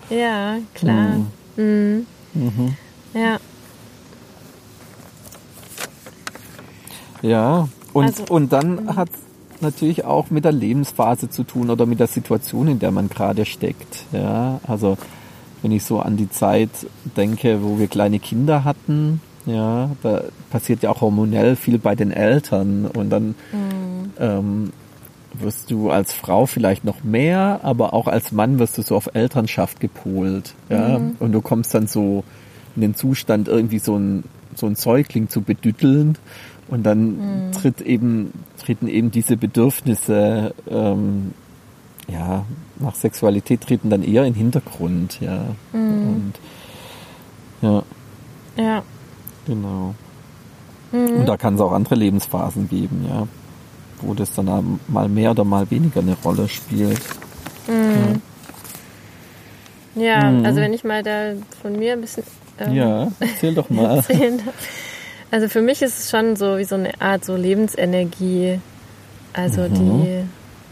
Ja, 0.09 0.57
klar. 0.73 1.25
Mhm. 1.55 2.05
Ja, 3.13 3.39
Ja, 7.21 7.67
und, 7.93 8.05
Also, 8.05 8.23
und 8.29 8.53
dann 8.53 8.95
hat 8.95 9.09
natürlich 9.61 10.05
auch 10.05 10.29
mit 10.29 10.45
der 10.45 10.51
Lebensphase 10.51 11.29
zu 11.29 11.43
tun 11.43 11.69
oder 11.69 11.85
mit 11.85 11.99
der 11.99 12.07
Situation, 12.07 12.67
in 12.67 12.79
der 12.79 12.91
man 12.91 13.09
gerade 13.09 13.45
steckt. 13.45 14.05
Ja, 14.11 14.59
also 14.67 14.97
wenn 15.61 15.71
ich 15.71 15.83
so 15.83 15.99
an 15.99 16.15
die 16.17 16.29
Zeit 16.29 16.69
denke, 17.15 17.63
wo 17.63 17.79
wir 17.79 17.87
kleine 17.87 18.19
Kinder 18.19 18.63
hatten, 18.63 19.19
ja, 19.45 19.89
da 20.03 20.25
passiert 20.51 20.83
ja 20.83 20.91
auch 20.91 21.01
hormonell 21.01 21.55
viel 21.55 21.79
bei 21.79 21.95
den 21.95 22.11
Eltern 22.11 22.85
und 22.85 23.09
dann 23.09 23.35
ähm, 24.19 24.71
wirst 25.33 25.71
du 25.71 25.89
als 25.91 26.13
Frau 26.13 26.45
vielleicht 26.45 26.83
noch 26.83 27.03
mehr, 27.03 27.59
aber 27.63 27.93
auch 27.93 28.07
als 28.07 28.31
Mann 28.31 28.59
wirst 28.59 28.77
du 28.77 28.81
so 28.81 28.95
auf 28.95 29.09
Elternschaft 29.13 29.79
gepolt, 29.79 30.53
ja, 30.69 30.99
und 31.19 31.31
du 31.31 31.41
kommst 31.41 31.73
dann 31.73 31.87
so 31.87 32.23
in 32.75 32.81
den 32.81 32.95
Zustand 32.95 33.47
irgendwie 33.47 33.79
so 33.79 33.97
ein 33.97 34.23
so 34.55 34.65
ein 34.65 34.75
Säugling 34.75 35.29
zu 35.29 35.41
bedütteln. 35.41 36.17
Und 36.69 36.83
dann 36.83 37.51
tritt 37.53 37.79
eben 37.81 38.33
treten 38.61 38.87
eben 38.89 39.09
diese 39.09 39.37
Bedürfnisse 39.37 40.53
ähm, 40.69 41.33
ja 42.09 42.43
nach 42.79 42.95
Sexualität 42.95 43.61
treten 43.61 43.89
dann 43.89 44.03
eher 44.03 44.25
in 44.25 44.33
den 44.33 44.39
Hintergrund, 44.39 45.19
ja. 45.21 45.45
Und 45.73 46.33
ja, 47.61 47.83
Ja. 48.57 48.83
genau. 49.45 49.95
Und 50.91 51.25
da 51.25 51.37
kann 51.37 51.55
es 51.55 51.61
auch 51.61 51.71
andere 51.71 51.95
Lebensphasen 51.95 52.69
geben, 52.69 53.05
ja, 53.09 53.27
wo 54.01 54.13
das 54.13 54.31
dann 54.33 54.79
mal 54.87 55.07
mehr 55.09 55.31
oder 55.31 55.43
mal 55.43 55.69
weniger 55.71 55.99
eine 56.01 56.15
Rolle 56.23 56.47
spielt. 56.47 56.99
Ja, 59.95 60.31
Mhm. 60.31 60.45
also 60.45 60.61
wenn 60.61 60.73
ich 60.73 60.83
mal 60.83 61.03
da 61.03 61.33
von 61.61 61.73
mir 61.77 61.93
ein 61.93 62.01
bisschen 62.01 62.23
ähm, 62.59 62.75
Ja, 62.75 63.07
erzähl 63.19 63.55
doch 63.55 63.69
mal. 63.69 63.97
erzählen. 63.97 64.41
Also 65.31 65.49
für 65.49 65.61
mich 65.61 65.81
ist 65.81 65.99
es 65.99 66.09
schon 66.09 66.35
so 66.35 66.57
wie 66.57 66.63
so 66.63 66.75
eine 66.75 67.01
Art 67.01 67.25
so 67.25 67.35
Lebensenergie. 67.35 68.59
Also 69.33 69.63
Mhm. 69.63 69.73
die, 69.73 70.23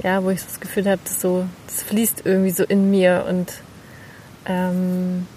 ja, 0.05 0.23
wo 0.23 0.30
ich 0.30 0.43
das 0.43 0.59
Gefühl 0.59 0.86
habe, 0.89 1.01
das 1.03 1.19
so, 1.21 1.45
das 1.67 1.82
fließt 1.84 2.21
irgendwie 2.23 2.51
so 2.51 2.63
in 2.63 2.89
mir 2.91 3.26
und 3.28 3.51
ähm, 4.45 5.28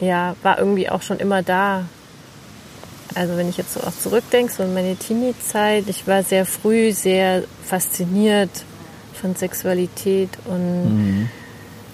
ja, 0.00 0.34
war 0.42 0.58
irgendwie 0.58 0.88
auch 0.88 1.02
schon 1.02 1.18
immer 1.18 1.42
da. 1.42 1.84
Also 3.14 3.36
wenn 3.36 3.48
ich 3.48 3.56
jetzt 3.56 3.74
so 3.74 3.80
auch 3.80 3.92
zurückdenke, 3.92 4.52
so 4.52 4.62
in 4.62 4.74
meine 4.74 4.96
Teenie-Zeit, 4.96 5.84
ich 5.88 6.06
war 6.06 6.22
sehr 6.22 6.46
früh 6.46 6.92
sehr 6.92 7.44
fasziniert 7.64 8.50
von 9.20 9.34
Sexualität 9.36 10.30
und 10.46 10.84
Mhm. 10.96 11.28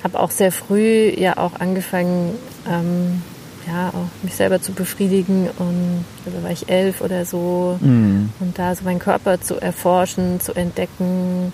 habe 0.04 0.20
auch 0.20 0.30
sehr 0.30 0.52
früh 0.52 1.10
ja 1.16 1.36
auch 1.36 1.58
angefangen, 1.60 2.38
ähm, 2.68 3.22
ja, 3.66 3.88
auch 3.88 4.24
mich 4.24 4.34
selber 4.34 4.62
zu 4.62 4.72
befriedigen 4.72 5.48
und 5.58 6.04
also 6.24 6.42
war 6.42 6.50
ich 6.50 6.68
elf 6.70 7.00
oder 7.02 7.24
so 7.26 7.76
Mhm. 7.80 8.30
und 8.40 8.58
da 8.58 8.74
so 8.74 8.84
meinen 8.84 8.98
Körper 8.98 9.40
zu 9.40 9.60
erforschen, 9.60 10.40
zu 10.40 10.54
entdecken, 10.54 11.52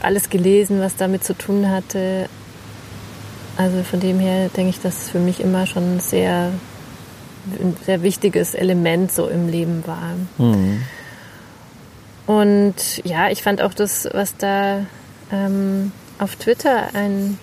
alles 0.00 0.30
gelesen, 0.30 0.80
was 0.80 0.96
damit 0.96 1.24
zu 1.24 1.36
tun 1.36 1.68
hatte. 1.68 2.28
Also 3.56 3.82
von 3.82 3.98
dem 4.00 4.20
her 4.20 4.48
denke 4.56 4.70
ich, 4.70 4.80
dass 4.80 5.02
es 5.02 5.10
für 5.10 5.18
mich 5.18 5.40
immer 5.40 5.66
schon 5.66 5.98
sehr 6.00 6.52
ein 7.60 7.76
sehr 7.84 8.02
wichtiges 8.02 8.54
Element 8.54 9.12
so 9.12 9.28
im 9.28 9.48
Leben 9.48 9.84
war. 9.86 10.14
Mhm. 10.38 10.82
Und 12.26 12.74
ja, 13.04 13.30
ich 13.30 13.42
fand 13.42 13.62
auch 13.62 13.72
das, 13.72 14.08
was 14.12 14.36
da 14.36 14.84
ähm, 15.32 15.92
auf 16.18 16.36
Twitter 16.36 16.94
ein, 16.94 17.38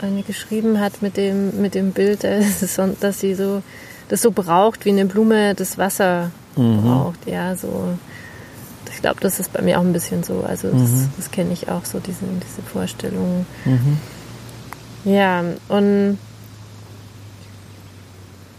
eine 0.00 0.22
geschrieben 0.22 0.80
hat 0.80 1.02
mit 1.02 1.16
dem, 1.16 1.60
mit 1.60 1.74
dem 1.74 1.92
Bild, 1.92 2.24
äh, 2.24 2.42
dass 3.00 3.20
sie 3.20 3.34
so 3.34 3.62
das 4.08 4.22
so 4.22 4.30
braucht, 4.30 4.84
wie 4.84 4.90
eine 4.90 5.06
Blume 5.06 5.54
das 5.54 5.78
Wasser 5.78 6.30
braucht. 6.54 7.26
Ja, 7.26 7.56
so. 7.56 7.96
Ich 8.92 9.00
glaube, 9.00 9.20
das 9.20 9.40
ist 9.40 9.52
bei 9.52 9.60
mir 9.60 9.78
auch 9.78 9.84
ein 9.84 9.92
bisschen 9.92 10.22
so. 10.22 10.44
Also 10.46 10.70
das, 10.70 11.08
das 11.16 11.30
kenne 11.30 11.52
ich 11.52 11.68
auch 11.68 11.84
so, 11.84 11.98
diese, 11.98 12.20
diese 12.20 12.62
Vorstellung. 12.62 13.44
Ja, 15.04 15.42
und 15.68 16.18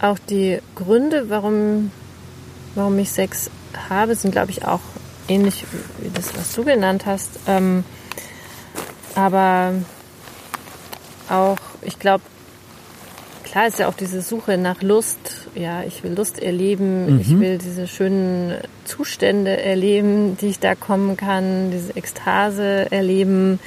auch 0.10 0.20
die 0.20 0.60
Gründe, 0.76 1.30
warum, 1.30 1.92
warum 2.76 2.98
ich 3.00 3.12
Sex 3.12 3.50
habe, 3.90 4.16
sind, 4.16 4.32
glaube 4.32 4.52
ich, 4.52 4.66
auch 4.66 4.82
ähnlich 5.28 5.66
wie 6.00 6.10
das, 6.10 6.36
was 6.36 6.54
du 6.54 6.64
genannt 6.64 7.06
hast. 7.06 7.32
Ähm, 7.48 7.84
aber 9.16 9.74
auch, 11.30 11.58
ich 11.82 12.00
glaube, 12.00 12.24
klar 13.44 13.68
ist 13.68 13.80
ja 13.80 13.88
auch 13.88 13.94
diese 13.94 14.22
Suche 14.22 14.58
nach 14.58 14.82
Lust. 14.82 15.48
Ja, 15.56 15.84
ich 15.84 16.04
will 16.04 16.14
Lust 16.14 16.42
erleben, 16.42 17.22
ich 17.22 17.40
will 17.40 17.58
diese 17.58 17.88
schönen 17.88 18.58
Zustände 18.84 19.58
erleben, 19.58 20.38
die 20.38 20.48
ich 20.48 20.60
da 20.60 20.76
kommen 20.76 21.16
kann, 21.16 21.72
diese 21.72 21.96
Ekstase 21.96 22.92
erleben. 22.92 23.60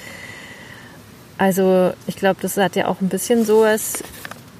Also 1.39 1.93
ich 2.07 2.17
glaube, 2.17 2.41
das 2.43 2.57
hat 2.59 2.77
ja 2.77 2.89
auch 2.89 3.01
ein 3.01 3.09
bisschen 3.09 3.47
sowas 3.47 4.03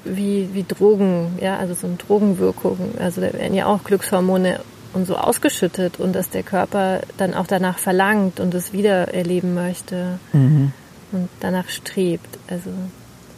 wie, 0.05 0.49
wie 0.53 0.63
Drogen, 0.67 1.37
ja, 1.41 1.57
also 1.57 1.73
so 1.73 1.87
eine 1.87 1.95
Drogenwirkung. 1.97 2.77
Also 2.99 3.21
da 3.21 3.33
werden 3.33 3.53
ja 3.53 3.65
auch 3.65 3.83
Glückshormone 3.83 4.59
und 4.93 5.05
so 5.05 5.15
ausgeschüttet 5.17 5.99
und 5.99 6.13
dass 6.13 6.29
der 6.29 6.43
Körper 6.43 7.01
dann 7.17 7.33
auch 7.33 7.47
danach 7.47 7.77
verlangt 7.77 8.39
und 8.39 8.53
es 8.53 8.73
wieder 8.73 9.13
erleben 9.13 9.53
möchte 9.53 10.19
und 10.33 11.29
danach 11.39 11.69
strebt. 11.69 12.39
Also 12.47 12.71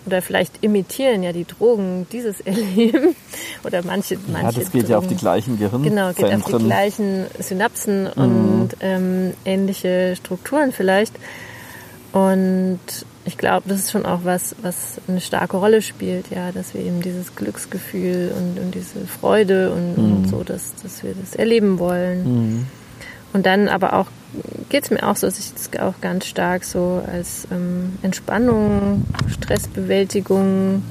oder 0.06 0.22
vielleicht 0.22 0.64
imitieren 0.64 1.22
ja 1.24 1.32
die 1.32 1.46
Drogen 1.46 2.08
dieses 2.12 2.42
Erleben 2.46 3.16
oder 3.64 3.84
manche 3.84 4.18
manche 4.32 4.46
Ja, 4.46 4.64
das 4.64 4.72
geht 4.72 4.90
ja 4.90 4.98
auf 4.98 5.04
die 5.04 5.10
Drogen- 5.10 5.20
gleichen 5.20 5.58
Gehirnzentren. 5.60 5.84
Genau, 5.84 6.14
geht 6.14 6.34
auf 6.34 6.58
die 6.58 6.64
gleichen 6.66 7.26
Synapsen 7.40 8.08
und 8.08 8.70
ähm, 8.80 9.34
ähnliche 9.46 10.16
Strukturen 10.16 10.72
vielleicht. 10.72 11.14
Und 12.14 12.80
ich 13.26 13.38
glaube, 13.38 13.70
das 13.70 13.80
ist 13.80 13.92
schon 13.92 14.06
auch 14.06 14.22
was, 14.24 14.56
was 14.62 15.00
eine 15.08 15.22
starke 15.22 15.58
Rolle 15.58 15.82
spielt, 15.82 16.32
ja, 16.32 16.52
dass 16.52 16.74
wir 16.74 16.82
eben 16.82 17.02
dieses 17.02 17.36
Glücksgefühl 17.36 18.32
und, 18.36 18.60
und 18.60 18.74
diese 18.74 19.06
Freude 19.06 19.72
und, 19.72 19.96
und 19.96 20.28
so, 20.28 20.44
dass, 20.44 20.74
dass 20.82 21.04
wir 21.04 21.14
das 21.14 21.36
erleben 21.36 21.78
wollen. 21.80 22.68
Und 23.34 23.46
dann 23.46 23.68
aber 23.68 23.94
auch 23.94 24.08
geht 24.70 24.86
es 24.86 24.90
mir 24.90 25.04
auch 25.04 25.16
so, 25.16 25.28
dass 25.28 25.40
ich 25.40 25.54
das 25.54 25.82
auch 25.82 26.00
ganz 26.02 26.26
stark 26.26 26.64
so 26.64 27.04
als 27.12 27.48
ähm, 27.52 27.98
Entspannung, 28.02 29.06
Stressbewältigung, 29.28 30.84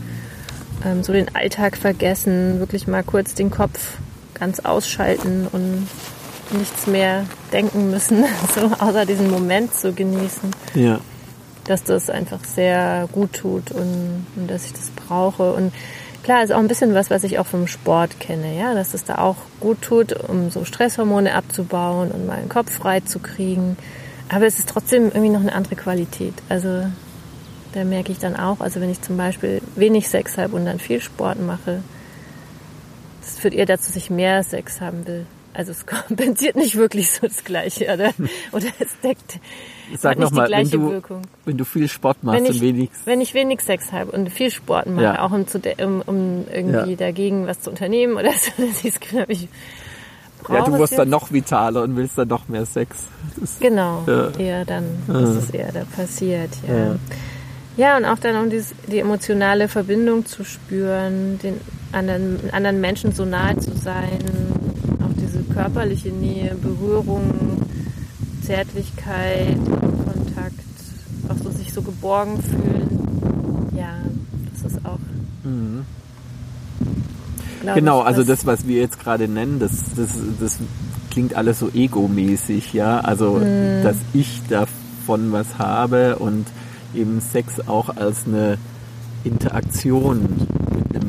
ähm, 0.84 1.02
so 1.02 1.12
den 1.12 1.34
Alltag 1.34 1.76
vergessen, 1.76 2.60
wirklich 2.60 2.86
mal 2.86 3.02
kurz 3.02 3.34
den 3.34 3.50
Kopf 3.50 3.98
ganz 4.34 4.60
ausschalten 4.60 5.46
und 5.50 5.86
nichts 6.52 6.86
mehr 6.86 7.24
denken 7.52 7.90
müssen, 7.90 8.24
so 8.54 8.70
außer 8.78 9.06
diesen 9.06 9.30
Moment 9.30 9.74
zu 9.74 9.92
genießen, 9.92 10.50
Ja. 10.74 11.00
Dass 11.64 11.84
das 11.84 12.10
einfach 12.10 12.44
sehr 12.44 13.08
gut 13.12 13.34
tut 13.34 13.70
und, 13.72 14.26
und 14.36 14.50
dass 14.50 14.66
ich 14.66 14.72
das 14.72 14.90
brauche. 14.90 15.52
Und 15.52 15.72
klar, 16.22 16.42
ist 16.42 16.52
auch 16.52 16.58
ein 16.58 16.68
bisschen 16.68 16.94
was, 16.94 17.10
was 17.10 17.24
ich 17.24 17.38
auch 17.38 17.46
vom 17.46 17.66
Sport 17.66 18.20
kenne, 18.20 18.56
ja, 18.58 18.74
dass 18.74 18.94
es 18.94 19.04
da 19.04 19.18
auch 19.18 19.36
gut 19.60 19.82
tut, 19.82 20.12
um 20.12 20.50
so 20.50 20.64
Stresshormone 20.64 21.34
abzubauen 21.34 22.10
und 22.10 22.26
mal 22.26 22.40
den 22.40 22.48
Kopf 22.48 22.72
frei 22.72 23.00
zu 23.00 23.18
kriegen. 23.18 23.76
Aber 24.28 24.46
es 24.46 24.58
ist 24.58 24.68
trotzdem 24.68 25.06
irgendwie 25.06 25.30
noch 25.30 25.40
eine 25.40 25.52
andere 25.52 25.76
Qualität. 25.76 26.34
Also 26.48 26.84
da 27.72 27.84
merke 27.84 28.12
ich 28.12 28.18
dann 28.18 28.36
auch, 28.36 28.60
also 28.60 28.80
wenn 28.80 28.90
ich 28.90 29.00
zum 29.00 29.16
Beispiel 29.16 29.60
wenig 29.76 30.08
Sex 30.08 30.38
habe 30.38 30.56
und 30.56 30.64
dann 30.64 30.78
viel 30.78 31.00
Sport 31.00 31.40
mache, 31.40 31.82
das 33.20 33.38
führt 33.38 33.54
eher 33.54 33.66
dazu, 33.66 33.86
dass 33.86 33.96
ich 33.96 34.10
mehr 34.10 34.42
Sex 34.42 34.80
haben 34.80 35.06
will. 35.06 35.26
Also 35.52 35.72
es 35.72 35.86
kompensiert 36.08 36.56
nicht 36.56 36.76
wirklich 36.76 37.10
so 37.10 37.26
das 37.26 37.44
Gleiche, 37.44 37.92
oder? 37.92 38.12
Oder 38.52 38.66
es 38.78 38.98
deckt 39.02 39.40
Sag 39.98 40.18
nochmal, 40.18 40.46
die 40.46 40.52
wenn 40.52 40.60
gleiche 40.68 40.78
du, 40.78 40.90
Wirkung. 40.90 41.22
wenn 41.44 41.56
du 41.56 41.64
viel 41.64 41.88
Sport 41.88 42.22
machst 42.22 42.38
Wenn 42.40 42.46
und 42.46 42.54
ich, 42.56 42.60
wenig. 42.62 42.90
wenn 43.04 43.20
ich 43.20 43.34
wenig 43.34 43.60
Sex 43.62 43.92
habe 43.92 44.10
und 44.12 44.30
viel 44.30 44.50
Sport 44.50 44.86
mache, 44.86 45.02
Ja. 45.04 45.22
auch 45.22 45.32
um, 45.32 45.46
zu 45.46 45.58
um, 45.84 46.02
um 46.06 46.44
irgendwie 46.52 46.90
Ja. 46.92 46.96
dagegen 46.96 47.46
was 47.46 47.60
zu 47.60 47.70
unternehmen 47.70 48.14
oder 48.14 48.30
so, 48.32 48.62
ich 48.62 48.82
das 48.92 49.00
Gefühl 49.00 49.20
habe, 49.22 49.32
ich 49.32 49.48
Ja, 50.48 50.62
du 50.64 50.78
wirst 50.78 50.98
dann 50.98 51.10
noch 51.10 51.30
vitaler 51.32 51.82
und 51.82 51.96
willst 51.96 52.16
dann 52.18 52.28
noch 52.28 52.48
mehr 52.48 52.64
Sex. 52.66 52.96
Das, 53.38 53.58
Genau, 53.60 54.04
Ja. 54.06 54.30
eher 54.38 54.64
dann, 54.64 54.84
dass 55.06 55.30
es 55.30 55.50
eher 55.50 55.70
da 55.72 55.84
passiert, 55.84 56.50
ja. 56.68 56.76
Ja. 56.76 56.96
Ja, 57.76 57.96
und 57.96 58.04
auch 58.04 58.18
dann, 58.18 58.36
um 58.36 58.50
dieses, 58.50 58.74
die 58.90 58.98
emotionale 58.98 59.68
Verbindung 59.68 60.26
zu 60.26 60.44
spüren, 60.44 61.38
den 61.38 61.54
anderen, 61.92 62.38
anderen 62.52 62.80
Menschen 62.80 63.12
so 63.12 63.24
nahe 63.24 63.56
zu 63.58 63.70
sein, 63.76 64.18
auch 65.02 65.14
diese 65.16 65.42
körperliche 65.54 66.08
Nähe, 66.10 66.56
Berührung, 66.60 67.59
Zärtlichkeit, 68.50 69.56
Kontakt, 69.64 70.58
auch 71.28 71.36
so 71.40 71.50
sich 71.50 71.72
so 71.72 71.82
geborgen 71.82 72.42
fühlen. 72.42 73.70
Ja, 73.76 73.94
das 74.52 74.72
ist 74.72 74.84
auch. 74.84 74.98
glaub 77.62 77.74
Genau, 77.76 78.00
ich, 78.00 78.06
also 78.06 78.24
das, 78.24 78.46
was 78.46 78.66
wir 78.66 78.80
jetzt 78.80 78.98
gerade 78.98 79.28
nennen, 79.28 79.60
das, 79.60 79.70
das, 79.96 80.18
das 80.40 80.58
klingt 81.12 81.34
alles 81.34 81.60
so 81.60 81.70
egomäßig, 81.72 82.72
ja. 82.72 82.98
Also, 82.98 83.34
Mhm. 83.34 83.84
dass 83.84 83.96
ich 84.12 84.42
davon 84.48 85.30
was 85.30 85.58
habe 85.58 86.16
und 86.16 86.46
eben 86.92 87.20
Sex 87.20 87.68
auch 87.68 87.96
als 87.96 88.26
eine 88.26 88.58
Interaktion 89.22 90.48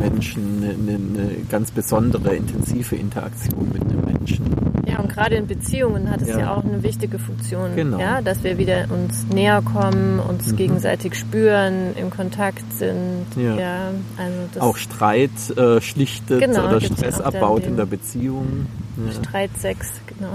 Menschen, 0.02 0.64
eine, 0.64 0.96
eine, 0.96 1.36
ganz 1.50 1.72
besondere, 1.72 2.36
intensive 2.36 2.96
Interaktion 2.96 3.70
mit 3.72 3.82
einem 3.82 4.04
Menschen. 4.06 4.46
Ja, 4.88 5.00
und 5.00 5.10
gerade 5.10 5.36
in 5.36 5.48
Beziehungen 5.48 6.10
hat 6.10 6.22
es 6.22 6.30
ja. 6.30 6.40
Ja. 6.40 6.56
auch 6.56 6.64
eine 6.64 6.82
wichtige 6.84 7.20
Funktion, 7.20 7.76
Genau. 7.76 7.98
Mhm. 7.98 8.02
ja, 8.02 8.22
dass 8.22 8.44
wir 8.44 8.58
wieder 8.58 8.86
uns 8.90 9.26
näher 9.34 9.62
kommen, 9.62 10.20
uns 10.20 10.56
gegenseitig 10.56 11.16
spüren, 11.16 11.96
im 11.96 12.10
Kontakt 12.10 12.74
sind. 12.74 13.26
Ja. 13.36 13.56
Ja, 13.56 13.92
also 14.18 14.38
das 14.54 14.64
Auch 14.64 14.78
Streit 14.78 15.30
äh, 15.56 15.80
schlichtet 15.82 16.42
Genau, 16.42 16.68
oder 16.68 16.82
Stress 16.82 17.22
abbaut 17.22 17.66
in 17.66 17.78
der 17.78 17.86
Beziehung. 17.86 18.66
Ja. 19.06 19.12
Streitsex, 19.14 19.92
genau. 20.08 20.34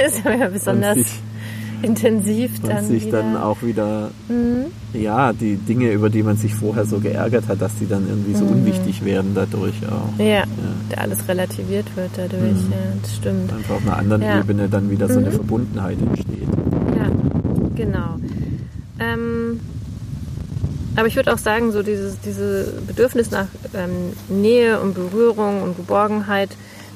ist 0.06 0.24
ja 0.24 0.48
besonders 0.48 0.98
intensiv 1.82 2.50
und 2.62 2.68
dann 2.70 2.86
sich 2.86 3.06
wieder. 3.06 3.22
dann 3.22 3.36
auch 3.36 3.62
wieder, 3.62 4.10
Mhm. 4.28 4.66
ja, 4.92 5.32
die 5.32 5.56
Dinge, 5.56 5.92
über 5.92 6.10
die 6.10 6.22
man 6.22 6.36
sich 6.36 6.54
vorher 6.54 6.84
so 6.86 6.98
geärgert 6.98 7.48
hat, 7.48 7.60
dass 7.60 7.74
die 7.76 7.86
dann 7.86 8.08
irgendwie 8.08 8.34
so 8.34 8.44
Mhm. 8.44 8.52
unwichtig 8.52 9.04
werden 9.04 9.32
dadurch 9.34 9.74
auch. 9.86 10.18
ja, 10.22 10.44
der 10.90 11.00
alles 11.02 11.26
relativiert 11.28 11.86
wird 11.96 12.10
dadurch, 12.16 12.40
Mhm. 12.54 12.72
ja, 12.72 12.78
das 13.02 13.14
stimmt. 13.16 13.52
Einfach 13.52 13.74
auf 13.76 13.82
einer 13.82 13.96
anderen 13.98 14.22
Ja. 14.22 14.38
Ebene 14.40 14.68
dann 14.68 14.90
wieder 14.90 15.08
so 15.08 15.18
eine 15.18 15.28
Mhm. 15.30 15.34
Verbundenheit 15.34 15.98
entsteht. 16.00 16.48
Ja, 16.96 17.10
genau. 17.76 18.16
Ähm, 19.00 19.60
aber 20.96 21.06
ich 21.06 21.14
würde 21.16 21.32
auch 21.32 21.38
sagen, 21.38 21.70
so 21.70 21.82
dieses 21.82 22.18
diese 22.20 22.72
Bedürfnis 22.86 23.30
nach 23.30 23.46
ähm, 23.74 23.90
Nähe 24.28 24.80
und 24.80 24.94
Berührung 24.94 25.62
und 25.62 25.76
Geborgenheit, 25.76 26.50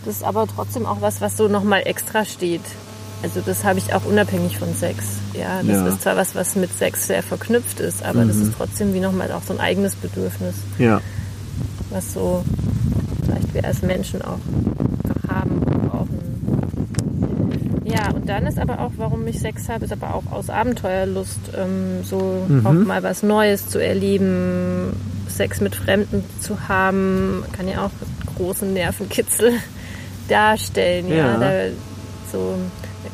das 0.04 0.16
ist 0.16 0.24
aber 0.24 0.46
trotzdem 0.52 0.84
auch 0.86 1.00
was, 1.00 1.20
was 1.20 1.36
so 1.36 1.46
nochmal 1.46 1.82
extra 1.84 2.24
steht. 2.24 2.62
Also 3.22 3.40
das 3.40 3.62
habe 3.64 3.78
ich 3.78 3.94
auch 3.94 4.04
unabhängig 4.04 4.58
von 4.58 4.74
Sex. 4.74 5.04
Ja, 5.32 5.58
das 5.62 5.66
Ja. 5.76 5.86
ist 5.88 6.02
zwar 6.02 6.16
was, 6.16 6.34
was 6.34 6.56
mit 6.56 6.76
Sex 6.76 7.06
sehr 7.06 7.22
verknüpft 7.22 7.78
ist, 7.80 8.02
aber 8.04 8.24
das 8.24 8.36
Mhm. 8.36 8.42
ist 8.42 8.52
trotzdem 8.56 8.94
wie 8.94 9.00
nochmal 9.00 9.30
auch 9.32 9.42
so 9.42 9.52
ein 9.54 9.60
eigenes 9.60 9.94
Bedürfnis, 9.94 10.54
Ja. 10.78 11.00
was 11.90 12.12
so 12.12 12.44
vielleicht 13.24 13.54
wir 13.54 13.64
als 13.64 13.82
Menschen 13.82 14.22
auch 14.22 14.38
einfach 15.04 15.28
haben 15.36 15.50
und 15.62 15.88
brauchen. 15.88 16.18
Ja, 17.84 18.10
und 18.10 18.28
dann 18.28 18.46
ist 18.46 18.58
aber 18.58 18.80
auch, 18.80 18.90
warum 18.96 19.26
ich 19.26 19.38
Sex 19.40 19.68
habe, 19.68 19.84
ist 19.84 19.92
aber 19.92 20.14
auch 20.14 20.30
aus 20.32 20.50
Abenteuerlust, 20.50 21.38
ähm, 21.56 22.02
so 22.04 22.44
Mhm. 22.48 22.66
auch 22.66 22.72
mal 22.72 23.02
was 23.02 23.22
Neues 23.22 23.68
zu 23.68 23.78
erleben, 23.78 24.94
Sex 25.28 25.60
mit 25.60 25.74
Fremden 25.76 26.24
zu 26.40 26.68
haben, 26.68 27.44
kann 27.52 27.68
ja 27.68 27.84
auch 27.86 27.90
großen 28.36 28.72
Nervenkitzel 28.72 29.52
darstellen, 30.28 31.08
ja, 31.08 31.16
Ja. 31.16 31.38
da 31.38 31.50
so 32.32 32.54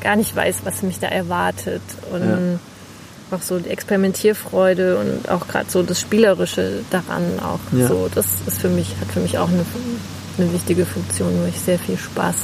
gar 0.01 0.16
nicht 0.16 0.34
weiß, 0.34 0.59
was 0.64 0.82
mich 0.82 0.99
da 0.99 1.09
erwartet 1.09 1.82
und 2.12 2.22
Ja. 2.22 3.36
auch 3.36 3.42
so 3.42 3.59
die 3.59 3.68
Experimentierfreude 3.70 4.99
und 4.99 5.28
auch 5.30 5.46
gerade 5.49 5.70
so 5.70 5.82
das 5.82 6.01
Spielerische 6.01 6.80
daran 6.90 7.24
auch 7.40 7.61
Ja. 7.76 7.88
so, 7.88 8.09
das 8.14 8.26
ist 8.46 8.59
für 8.61 8.68
mich, 8.68 8.94
hat 9.01 9.09
für 9.12 9.20
mich 9.20 9.38
auch 9.38 9.49
eine, 9.49 9.64
eine 10.38 10.53
wichtige 10.53 10.86
Funktion, 10.86 11.28
wo 11.42 11.46
ich 11.49 11.61
sehr 11.61 11.78
viel 11.78 11.99
Spaß 11.99 12.36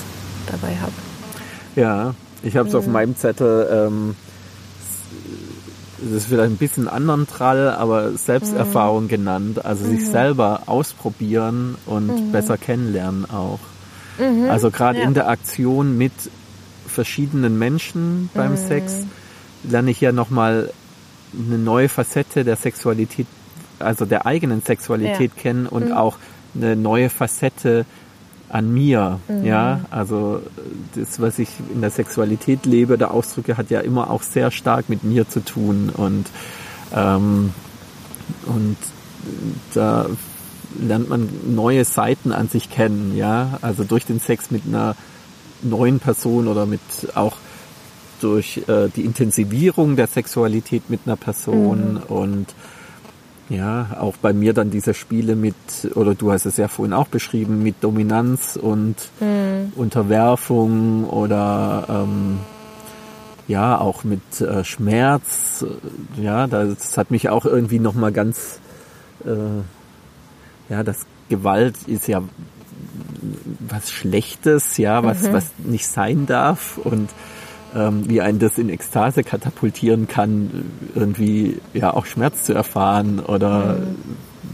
dabei 0.51 0.77
habe. 0.81 0.93
Ja, 1.77 2.15
ich 2.43 2.57
habe 2.57 2.69
es 2.69 2.75
auf 2.75 2.87
meinem 2.87 3.17
Zettel, 3.17 3.69
ähm, 3.89 4.15
es 6.07 6.13
ist 6.13 6.27
vielleicht 6.27 6.51
ein 6.51 6.57
bisschen 6.59 6.87
anderen 6.89 7.27
Trall, 7.27 7.71
aber 7.71 8.13
Selbsterfahrung 8.13 9.09
genannt. 9.09 9.65
Also 9.65 9.87
sich 9.87 10.07
selber 10.07 10.63
ausprobieren 10.67 11.77
und 11.87 12.31
besser 12.33 12.59
kennenlernen 12.59 13.25
auch. 13.31 13.61
Also 14.51 14.71
gerade 14.71 14.99
Ja. 14.99 15.05
in 15.07 15.15
der 15.15 15.29
Aktion 15.29 15.97
mit 15.97 16.13
verschiedenen 16.95 17.59
Menschen 17.59 18.31
beim 18.35 18.57
Sex 18.57 19.07
lerne 19.65 19.91
ich 19.91 20.01
ja 20.01 20.13
nochmal 20.13 20.71
eine 21.37 21.59
neue 21.59 21.89
Facette 21.89 22.45
der 22.45 22.57
Sexualität, 22.57 23.27
also 23.79 24.05
der 24.05 24.27
eigenen 24.27 24.63
Sexualität 24.63 25.37
kennen 25.37 25.67
und 25.67 25.93
auch 25.93 26.19
eine 26.55 26.77
neue 26.77 27.11
Facette 27.11 27.85
an 28.49 28.73
mir, 28.73 29.19
ja, 29.43 29.81
also 29.91 30.41
das, 30.95 31.21
was 31.21 31.41
ich 31.41 31.49
in 31.73 31.81
der 31.81 31.91
Sexualität 31.91 32.67
lebe, 32.67 32.97
der 32.97 33.11
Ausdrücke, 33.11 33.57
hat 33.57 33.71
ja 33.71 33.81
immer 33.81 34.11
auch 34.11 34.23
sehr 34.23 34.53
stark 34.53 34.89
mit 34.89 35.03
mir 35.03 35.29
zu 35.29 35.45
tun 35.45 35.91
und 35.91 36.27
ähm, 36.95 37.53
und 38.47 38.77
da 39.75 40.07
lernt 40.79 41.09
man 41.09 41.29
neue 41.47 41.85
Seiten 41.85 42.33
an 42.33 42.49
sich 42.49 42.71
kennen, 42.71 43.17
ja, 43.17 43.59
also 43.61 43.83
durch 43.83 44.07
den 44.07 44.21
Sex 44.21 44.51
mit 44.51 44.63
einer 44.67 44.95
neuen 45.65 46.01
Person 46.01 46.49
oder 46.49 46.67
mit 46.67 46.81
auch 47.15 47.37
durch 48.21 48.63
äh, 48.69 48.89
die 48.95 49.05
Intensivierung 49.05 49.97
der 49.97 50.07
Sexualität 50.07 50.89
mit 50.89 51.01
einer 51.07 51.17
Person 51.17 51.97
und 52.09 52.47
ja, 53.51 53.89
auch 54.01 54.17
bei 54.17 54.33
mir 54.33 54.55
dann 54.55 54.71
diese 54.71 54.95
Spiele 54.95 55.37
mit, 55.37 55.55
oder 55.95 56.15
du 56.15 56.33
hast 56.33 56.47
es 56.47 56.57
ja 56.57 56.69
vorhin 56.69 56.95
auch 56.95 57.09
beschrieben, 57.09 57.63
mit 57.63 57.77
Dominanz 57.83 58.57
und 58.61 58.97
Unterwerfung 59.77 61.05
oder 61.05 61.87
ähm, 61.89 62.39
ja, 63.47 63.79
auch 63.79 64.05
mit 64.05 64.41
äh, 64.41 64.65
Schmerz. 64.65 65.65
Ja, 66.21 66.47
das 66.47 66.97
hat 66.97 67.11
mich 67.11 67.29
auch 67.29 67.45
irgendwie 67.45 67.79
nochmal 67.79 68.13
ganz, 68.13 68.61
äh, 69.25 70.73
ja, 70.73 70.83
das 70.83 71.05
Gewalt 71.29 71.77
ist 71.87 72.09
ja 72.09 72.23
was 73.69 73.91
Schlechtes, 73.91 74.77
ja, 74.77 75.03
was, 75.03 75.33
was 75.33 75.51
nicht 75.65 75.87
sein 75.87 76.27
darf 76.27 76.79
und 76.79 77.11
ähm, 77.75 78.09
wie 78.09 78.21
ein 78.21 78.39
das 78.39 78.59
in 78.59 78.69
Ekstase 78.69 79.25
katapultieren 79.25 80.07
kann, 80.07 80.65
irgendwie 80.95 81.59
ja 81.73 81.93
auch 81.93 82.07
Schmerz 82.07 82.45
zu 82.45 82.53
erfahren 82.55 83.19
oder 83.21 83.79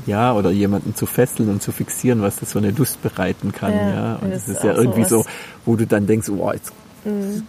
ja, 0.07 0.32
oder 0.32 0.51
jemanden 0.51 0.95
zu 0.95 1.05
fesseln 1.07 1.51
und 1.51 1.62
zu 1.62 1.72
fixieren, 1.72 2.22
was 2.22 2.36
das 2.36 2.53
für 2.53 2.59
eine 2.59 2.70
Lust 2.70 3.03
bereiten 3.03 3.53
kann, 3.53 3.72
Ja, 3.74 3.91
ja. 3.91 4.14
Und 4.22 4.30
das 4.32 4.47
das 4.47 4.57
ist 4.57 4.64
ja 4.64 4.74
irgendwie 4.74 5.05
so, 5.05 5.18
sowas. 5.20 5.26
wo 5.66 5.76
du 5.76 5.86
dann 5.86 6.07
denkst, 6.07 6.28
oh, 6.30 6.51
jetzt 6.53 6.72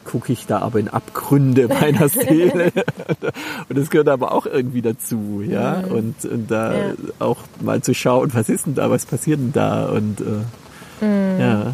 gucke 0.06 0.32
ich 0.32 0.46
da 0.48 0.60
aber 0.60 0.80
in 0.80 0.88
Abgründe 0.88 1.68
meiner 1.68 2.08
Seele. 2.10 2.72
und 3.70 3.78
das 3.78 3.90
gehört 3.90 4.08
aber 4.10 4.32
auch 4.34 4.46
irgendwie 4.46 4.82
dazu, 4.82 5.42
ja. 5.46 5.80
Und, 5.80 6.24
und 6.26 6.50
da 6.52 6.74
Ja. 6.74 6.94
auch 7.20 7.38
mal 7.62 7.82
zu 7.82 7.94
schauen, 7.94 8.30
was 8.34 8.50
ist 8.50 8.66
denn 8.66 8.76
da, 8.76 8.90
was 8.90 9.06
passiert 9.06 9.40
denn 9.40 9.52
da 9.54 9.86
und 9.88 10.20
äh, 10.22 10.24
ja. 11.02 11.74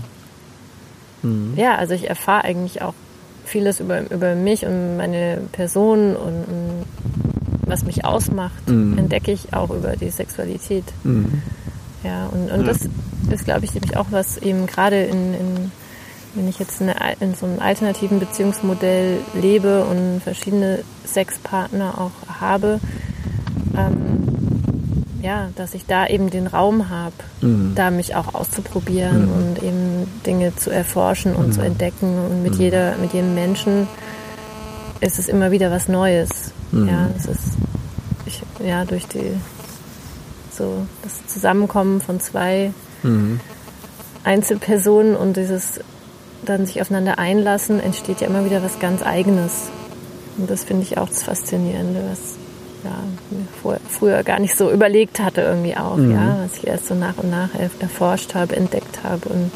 Ja, 1.55 1.75
also 1.75 1.93
ich 1.93 2.09
erfahre 2.09 2.43
eigentlich 2.45 2.81
auch 2.81 2.93
vieles 3.43 3.79
über, 3.79 4.09
über 4.11 4.35
mich 4.35 4.65
und 4.65 4.97
meine 4.97 5.39
Person 5.51 6.15
und, 6.15 6.45
und 6.45 6.85
was 7.65 7.83
mich 7.85 8.05
ausmacht, 8.05 8.67
Mhm. 8.69 8.97
entdecke 8.97 9.31
ich 9.31 9.53
auch 9.53 9.69
über 9.71 9.95
die 9.97 10.09
Sexualität. 10.09 10.85
Mhm. 11.03 11.41
Ja, 12.03 12.27
und, 12.27 12.49
und 12.51 12.61
Ja. 12.61 12.67
das 12.67 12.87
ist, 13.31 13.45
glaube 13.45 13.65
ich, 13.65 13.73
nämlich 13.73 13.97
auch 13.97 14.05
was 14.11 14.37
eben 14.37 14.67
gerade 14.67 15.03
in, 15.03 15.33
in, 15.33 15.71
wenn 16.35 16.47
ich 16.47 16.59
jetzt 16.59 16.81
eine, 16.81 16.95
in 17.19 17.33
so 17.35 17.45
einem 17.45 17.59
alternativen 17.59 18.19
Beziehungsmodell 18.19 19.17
lebe 19.33 19.83
und 19.85 20.21
verschiedene 20.23 20.79
Sexpartner 21.05 21.99
auch 21.99 22.39
habe, 22.39 22.79
ähm, 23.75 24.36
ja, 25.21 25.49
dass 25.55 25.73
ich 25.73 25.85
da 25.85 26.07
eben 26.07 26.29
den 26.29 26.47
Raum 26.47 26.89
habe, 26.89 27.13
Mhm. 27.41 27.73
da 27.75 27.91
mich 27.91 28.15
auch 28.15 28.33
auszuprobieren 28.33 29.25
Mhm. 29.25 29.31
und 29.33 29.63
eben 29.63 30.21
Dinge 30.25 30.55
zu 30.55 30.69
erforschen 30.69 31.35
und 31.35 31.53
zu 31.53 31.61
entdecken 31.61 32.25
und 32.29 32.43
mit 32.43 32.55
jeder, 32.55 32.95
mit 32.97 33.13
jedem 33.13 33.33
Menschen 33.35 33.87
ist 35.01 35.19
es 35.19 35.27
immer 35.27 35.51
wieder 35.51 35.71
was 35.71 35.87
Neues. 35.87 36.29
Mhm. 36.71 36.87
Ja, 36.87 37.09
es 37.17 37.25
ist 37.25 37.43
ich, 38.25 38.41
ja 38.65 38.83
durch 38.85 39.07
die 39.07 39.31
so 40.55 40.85
das 41.03 41.25
Zusammenkommen 41.27 42.01
von 42.01 42.19
zwei 42.19 42.71
Mhm. 43.03 43.39
Einzelpersonen 44.23 45.15
und 45.15 45.37
dieses 45.37 45.79
dann 46.45 46.65
sich 46.65 46.81
aufeinander 46.81 47.19
einlassen, 47.19 47.79
entsteht 47.79 48.21
ja 48.21 48.27
immer 48.27 48.45
wieder 48.45 48.63
was 48.63 48.79
ganz 48.79 49.01
Eigenes. 49.03 49.69
Und 50.37 50.49
das 50.49 50.63
finde 50.63 50.83
ich 50.83 50.97
auch 50.97 51.09
das 51.09 51.23
Faszinierende, 51.23 52.01
was 52.09 52.36
ja, 52.87 53.37
mir 53.37 53.47
vor, 53.61 53.77
früher 53.89 54.23
gar 54.23 54.39
nicht 54.39 54.57
so 54.57 54.71
überlegt 54.71 55.19
hatte 55.19 55.41
irgendwie 55.41 55.75
auch, 55.75 55.97
ja, 55.97 56.39
was 56.43 56.57
ich 56.57 56.67
erst 56.67 56.87
so 56.87 56.95
nach 56.95 57.17
und 57.17 57.29
nach 57.29 57.49
erforscht 57.79 58.33
habe, 58.35 58.55
entdeckt 58.55 59.03
habe 59.03 59.27
und 59.29 59.51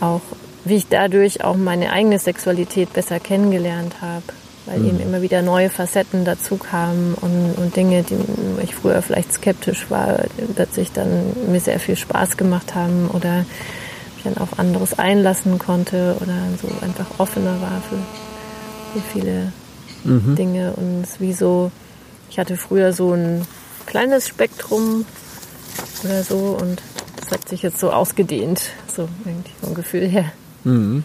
auch 0.00 0.20
wie 0.64 0.76
ich 0.76 0.86
dadurch 0.88 1.42
auch 1.42 1.56
meine 1.56 1.90
eigene 1.90 2.18
Sexualität 2.18 2.92
besser 2.92 3.18
kennengelernt 3.18 3.96
habe, 4.00 4.22
weil 4.66 4.84
eben 4.84 5.00
immer 5.00 5.22
wieder 5.22 5.42
neue 5.42 5.70
Facetten 5.70 6.24
dazu 6.24 6.56
kamen 6.56 7.14
und, 7.20 7.54
und 7.56 7.74
Dinge, 7.74 8.04
die 8.04 8.16
ich 8.62 8.74
früher 8.74 9.02
vielleicht 9.02 9.32
skeptisch 9.32 9.90
war, 9.90 10.20
plötzlich 10.54 10.92
dann 10.92 11.32
mir 11.50 11.60
sehr 11.60 11.80
viel 11.80 11.96
Spaß 11.96 12.36
gemacht 12.36 12.76
haben 12.76 13.10
oder 13.12 13.44
mich 14.14 14.24
dann 14.24 14.38
auf 14.38 14.58
anderes 14.60 14.96
einlassen 14.98 15.58
konnte 15.58 16.16
oder 16.20 16.34
so 16.60 16.68
einfach 16.84 17.06
offener 17.18 17.60
war 17.60 17.82
für, 17.88 17.98
für 18.92 19.12
viele 19.12 19.52
Mhm. 20.04 20.36
Dinge 20.36 20.72
und 20.74 21.02
es 21.02 21.20
wie 21.20 21.32
so, 21.32 21.70
ich 22.30 22.38
hatte 22.38 22.56
früher 22.56 22.92
so 22.92 23.12
ein 23.12 23.42
kleines 23.86 24.28
Spektrum 24.28 25.04
oder 26.04 26.22
so 26.22 26.58
und 26.60 26.80
das 27.16 27.30
hat 27.30 27.48
sich 27.48 27.62
jetzt 27.62 27.78
so 27.78 27.90
ausgedehnt, 27.90 28.62
so 28.88 29.08
irgendwie 29.24 29.52
vom 29.60 29.74
Gefühl 29.74 30.08
her. 30.08 30.32
Mhm. 30.64 31.04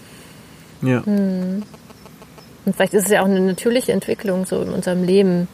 Ja. 0.81 0.99
Und 1.05 1.63
vielleicht 2.75 2.93
ist 2.93 3.05
es 3.05 3.11
ja 3.11 3.21
auch 3.21 3.27
eine 3.27 3.39
natürliche 3.39 3.93
Entwicklung 3.93 4.45
so 4.45 4.61
in 4.61 4.69
unserem 4.69 5.03
Leben, 5.03 5.47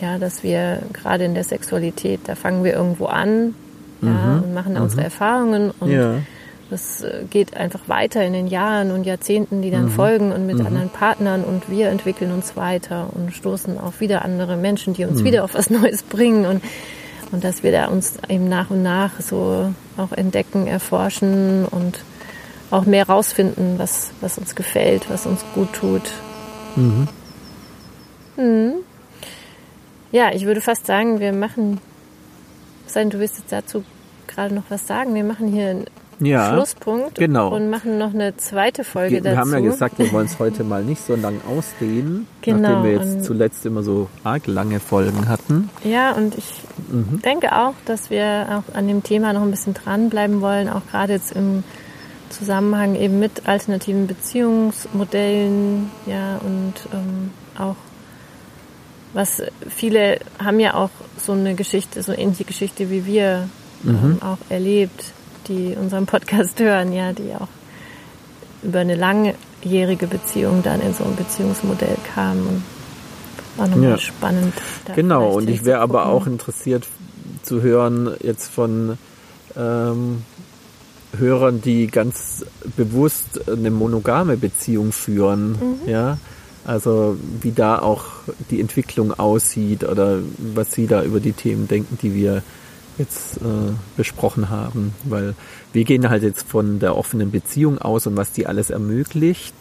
ja, 0.00 0.18
dass 0.18 0.42
wir 0.42 0.82
gerade 0.92 1.24
in 1.24 1.34
der 1.34 1.44
Sexualität, 1.44 2.20
da 2.24 2.34
fangen 2.34 2.64
wir 2.64 2.74
irgendwo 2.74 3.06
an 3.06 3.54
ja, 4.02 4.42
und 4.44 4.52
machen 4.52 4.74
da 4.74 4.82
unsere 4.82 5.04
Erfahrungen 5.04 5.70
und 5.78 5.90
Ja. 5.90 6.16
Das 6.72 7.02
äh, 7.02 7.24
geht 7.30 7.56
einfach 7.56 7.88
weiter 7.88 8.24
in 8.24 8.32
den 8.32 8.46
Jahren 8.46 8.90
und 8.90 9.04
Jahrzehnten, 9.04 9.62
die 9.62 9.70
dann 9.70 9.88
folgen 9.88 10.32
und 10.32 10.46
mit 10.46 10.60
anderen 10.60 10.88
Partnern 10.88 11.44
und 11.44 11.70
wir 11.70 11.90
entwickeln 11.90 12.32
uns 12.32 12.56
weiter 12.56 13.10
und 13.12 13.32
stoßen 13.34 13.78
auf 13.78 14.00
wieder 14.00 14.24
andere 14.24 14.56
Menschen, 14.56 14.94
die 14.94 15.04
uns 15.04 15.22
wieder 15.22 15.44
auf 15.44 15.54
was 15.54 15.70
Neues 15.70 16.02
bringen 16.02 16.46
und, 16.46 16.62
und 17.30 17.44
dass 17.44 17.62
wir 17.62 17.72
da 17.72 17.86
uns 17.86 18.14
eben 18.28 18.48
nach 18.48 18.70
und 18.70 18.82
nach 18.82 19.20
so 19.20 19.72
auch 19.96 20.12
entdecken, 20.12 20.66
erforschen 20.66 21.66
und 21.66 22.00
auch 22.70 22.86
mehr 22.86 23.06
rausfinden, 23.06 23.78
was, 23.78 24.10
was 24.20 24.38
uns 24.38 24.54
gefällt, 24.54 25.10
was 25.10 25.26
uns 25.26 25.44
gut 25.54 25.72
tut. 25.74 26.10
Mhm. 28.36 28.74
Ja, 30.10 30.30
ich 30.32 30.46
würde 30.46 30.60
fast 30.60 30.86
sagen, 30.86 31.20
wir 31.20 31.32
machen, 31.32 31.80
sein, 32.86 33.10
du 33.10 33.18
willst 33.18 33.38
jetzt 33.38 33.52
dazu 33.52 33.84
gerade 34.26 34.54
noch 34.54 34.64
was 34.70 34.86
sagen, 34.86 35.14
wir 35.14 35.24
machen 35.24 35.48
hier 35.48 35.84
Ja, 36.24 36.52
Schlusspunkt 36.54 37.16
genau. 37.16 37.54
und 37.54 37.68
machen 37.70 37.98
noch 37.98 38.14
eine 38.14 38.36
zweite 38.36 38.84
Folge 38.84 39.16
Wir 39.16 39.22
dazu. 39.22 39.36
haben 39.38 39.52
ja 39.52 39.60
gesagt, 39.60 39.98
wir 39.98 40.10
wollen 40.12 40.26
es 40.26 40.38
heute 40.38 40.64
mal 40.64 40.82
nicht 40.84 41.04
so 41.06 41.14
lang 41.16 41.40
ausdehnen, 41.48 42.26
Genau, 42.42 42.58
nachdem 42.60 42.84
wir 42.84 42.92
jetzt 42.92 43.24
zuletzt 43.24 43.66
immer 43.66 43.82
so 43.82 44.08
arg 44.24 44.46
lange 44.46 44.80
Folgen 44.80 45.28
hatten. 45.28 45.68
Ja, 45.84 46.12
und 46.12 46.36
ich 46.38 46.44
Mhm. 46.88 47.20
denke 47.22 47.52
auch, 47.56 47.74
dass 47.86 48.10
wir 48.10 48.46
auch 48.70 48.74
an 48.74 48.88
dem 48.88 49.02
Thema 49.02 49.32
noch 49.32 49.42
ein 49.42 49.50
bisschen 49.50 49.74
dranbleiben 49.74 50.40
wollen, 50.40 50.68
auch 50.68 50.82
gerade 50.90 51.12
jetzt 51.14 51.32
im 51.32 51.64
Zusammenhang 52.30 52.94
eben 52.94 53.18
mit 53.18 53.46
alternativen 53.46 54.06
Beziehungsmodellen, 54.06 55.90
ja, 56.06 56.38
und 56.38 56.74
ähm, 56.92 57.30
auch 57.58 57.76
was 59.14 59.42
viele 59.68 60.18
haben 60.42 60.58
ja 60.58 60.74
auch 60.74 60.88
so 61.18 61.32
eine 61.32 61.54
Geschichte, 61.54 62.02
so 62.02 62.12
ähnliche 62.12 62.44
Geschichte 62.44 62.90
wie 62.90 63.04
wir 63.04 63.48
ähm, 63.86 64.18
auch 64.22 64.38
erlebt, 64.48 65.04
die 65.48 65.76
unseren 65.80 66.06
Podcast 66.06 66.58
hören, 66.60 66.92
ja, 66.92 67.12
die 67.12 67.32
auch 67.38 67.48
über 68.62 68.80
eine 68.80 68.94
langjährige 68.94 70.06
Beziehung 70.06 70.62
dann 70.62 70.80
in 70.80 70.94
so 70.94 71.04
ein 71.04 71.16
Beziehungsmodell 71.16 71.96
kamen 72.14 72.46
und 72.46 72.62
war 73.56 73.68
nochmal 73.68 73.90
Ja. 73.90 73.98
spannend. 73.98 74.54
Genau, 74.94 75.30
und 75.32 75.50
ich 75.50 75.64
wäre 75.64 75.80
aber 75.80 76.06
auch 76.06 76.26
interessiert 76.26 76.86
zu 77.42 77.60
hören 77.60 78.14
jetzt 78.22 78.50
von 78.50 78.96
ähm, 79.56 80.22
Hörern, 81.18 81.60
die 81.60 81.88
ganz 81.88 82.44
bewusst 82.76 83.48
eine 83.48 83.70
monogame 83.70 84.36
Beziehung 84.36 84.92
führen, 84.92 85.56
ja. 85.86 86.18
Also 86.64 87.16
wie 87.40 87.50
da 87.50 87.80
auch 87.80 88.04
die 88.50 88.60
Entwicklung 88.60 89.12
aussieht 89.18 89.82
oder 89.82 90.20
was 90.54 90.70
sie 90.72 90.86
da 90.86 91.02
über 91.02 91.18
die 91.18 91.32
Themen 91.32 91.66
denken, 91.66 91.98
die 92.00 92.14
wir 92.14 92.42
jetzt 92.98 93.38
äh, 93.38 93.72
besprochen 93.96 94.50
haben. 94.50 94.94
Weil 95.04 95.34
wir 95.72 95.84
gehen 95.84 96.08
halt 96.10 96.22
jetzt 96.22 96.46
von 96.48 96.78
der 96.78 96.96
offenen 96.96 97.30
Beziehung 97.30 97.78
aus 97.78 98.06
und 98.06 98.16
was 98.16 98.32
die 98.32 98.46
alles 98.46 98.70
ermöglicht 98.70 99.54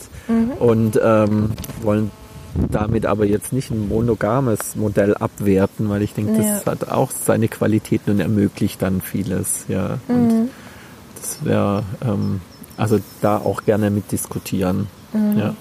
und 0.59 0.99
ähm, 1.03 1.51
wollen 1.81 2.11
damit 2.69 3.05
aber 3.05 3.25
jetzt 3.25 3.53
nicht 3.53 3.71
ein 3.71 3.87
monogames 3.87 4.75
Modell 4.75 5.15
abwerten, 5.15 5.89
weil 5.89 6.01
ich 6.01 6.13
denke, 6.13 6.33
das 6.37 6.65
Ja. 6.65 6.71
hat 6.71 6.89
auch 6.89 7.11
seine 7.11 7.47
Qualitäten 7.47 8.11
und 8.11 8.19
ermöglicht 8.19 8.81
dann 8.81 9.01
vieles, 9.01 9.65
ja. 9.69 9.99
Und 10.09 10.49
das 11.19 11.45
wäre, 11.45 11.83
ähm, 12.03 12.41
also 12.75 12.99
da 13.21 13.37
auch 13.37 13.63
gerne 13.63 13.89
mit 13.89 14.11
diskutieren. 14.11 14.87
Ja. 15.13 15.55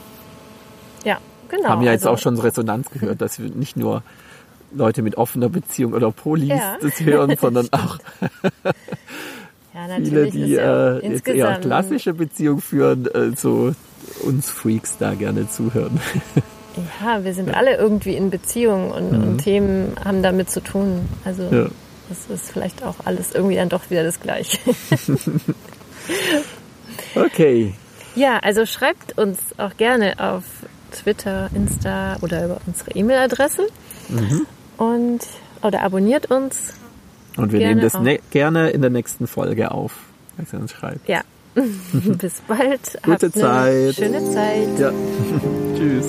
Ja, 1.05 1.19
genau. 1.49 1.69
Haben 1.69 1.83
ja 1.83 1.93
jetzt 1.93 2.07
also, 2.07 2.15
auch 2.15 2.19
schon 2.19 2.39
Resonanz 2.39 2.91
gehört, 2.91 3.21
dass 3.21 3.39
wir 3.39 3.51
nicht 3.51 3.77
nur 3.77 4.03
Leute 4.73 5.03
mit 5.03 5.17
offener 5.17 5.49
Beziehung 5.49 5.93
oder 5.95 6.11
Polis 6.13 6.49
Ja. 6.49 6.77
das 6.81 7.01
hören, 7.01 7.37
sondern 7.41 7.69
auch 7.73 7.99
ja, 9.75 9.97
viele, 9.97 10.31
die 10.31 10.47
ja 10.47 10.97
äh, 10.99 11.09
jetzt 11.13 11.27
eher 11.29 11.59
klassische 11.61 12.15
Beziehung 12.15 12.61
führen, 12.61 13.07
äh, 13.07 13.37
so 13.37 13.75
uns 14.25 14.51
Freaks 14.51 14.97
da 14.99 15.15
gerne 15.15 15.49
zuhören. 15.49 16.01
Ja, 17.03 17.23
wir 17.25 17.35
sind 17.35 17.55
alle 17.55 17.77
irgendwie 17.77 18.15
in 18.17 18.31
Beziehung 18.31 18.91
und, 18.93 19.11
und 19.11 19.39
Themen 19.39 19.93
haben 20.05 20.23
damit 20.23 20.51
zu 20.51 20.61
tun. 20.61 21.09
Also 21.25 21.43
Mhm. 21.45 21.53
Ja. 21.57 21.67
das 22.09 22.27
ist 22.43 22.51
vielleicht 22.53 22.83
auch 22.85 22.95
alles 23.05 23.33
irgendwie 23.35 23.57
dann 23.57 23.69
doch 23.69 23.91
wieder 23.91 24.05
das 24.05 24.21
Gleiche. 24.21 24.59
Okay, 27.15 27.75
ja, 28.15 28.39
also 28.39 28.67
schreibt 28.67 29.17
uns 29.19 29.39
auch 29.59 29.77
gerne 29.77 30.15
auf 30.19 30.43
Twitter, 30.93 31.51
Insta 31.55 32.17
oder 32.23 32.45
über 32.45 32.59
unsere 32.67 32.93
E-Mail-Adresse 32.93 33.67
Mhm. 34.09 34.47
Und 34.81 35.21
oder 35.63 35.83
abonniert 35.83 36.31
uns. 36.31 36.73
und 37.37 37.53
wir 37.53 37.61
nehmen 37.61 37.81
das 37.83 37.95
ne 38.01 38.19
gerne 38.31 38.71
in 38.71 38.81
der 38.81 38.91
nächsten 38.91 39.27
Folge 39.27 39.71
auf, 39.71 39.93
als 40.39 40.53
ihr 40.53 40.59
uns 40.59 40.73
schreibt. 40.73 41.07
Ja. 41.07 41.21
Bis 41.93 42.41
bald. 42.49 42.99
Gute 43.03 43.31
Zeit. 43.31 43.95
Schöne 43.95 44.25
Zeit. 44.33 44.79
Ja, 44.79 44.93
tschüss. 45.77 46.07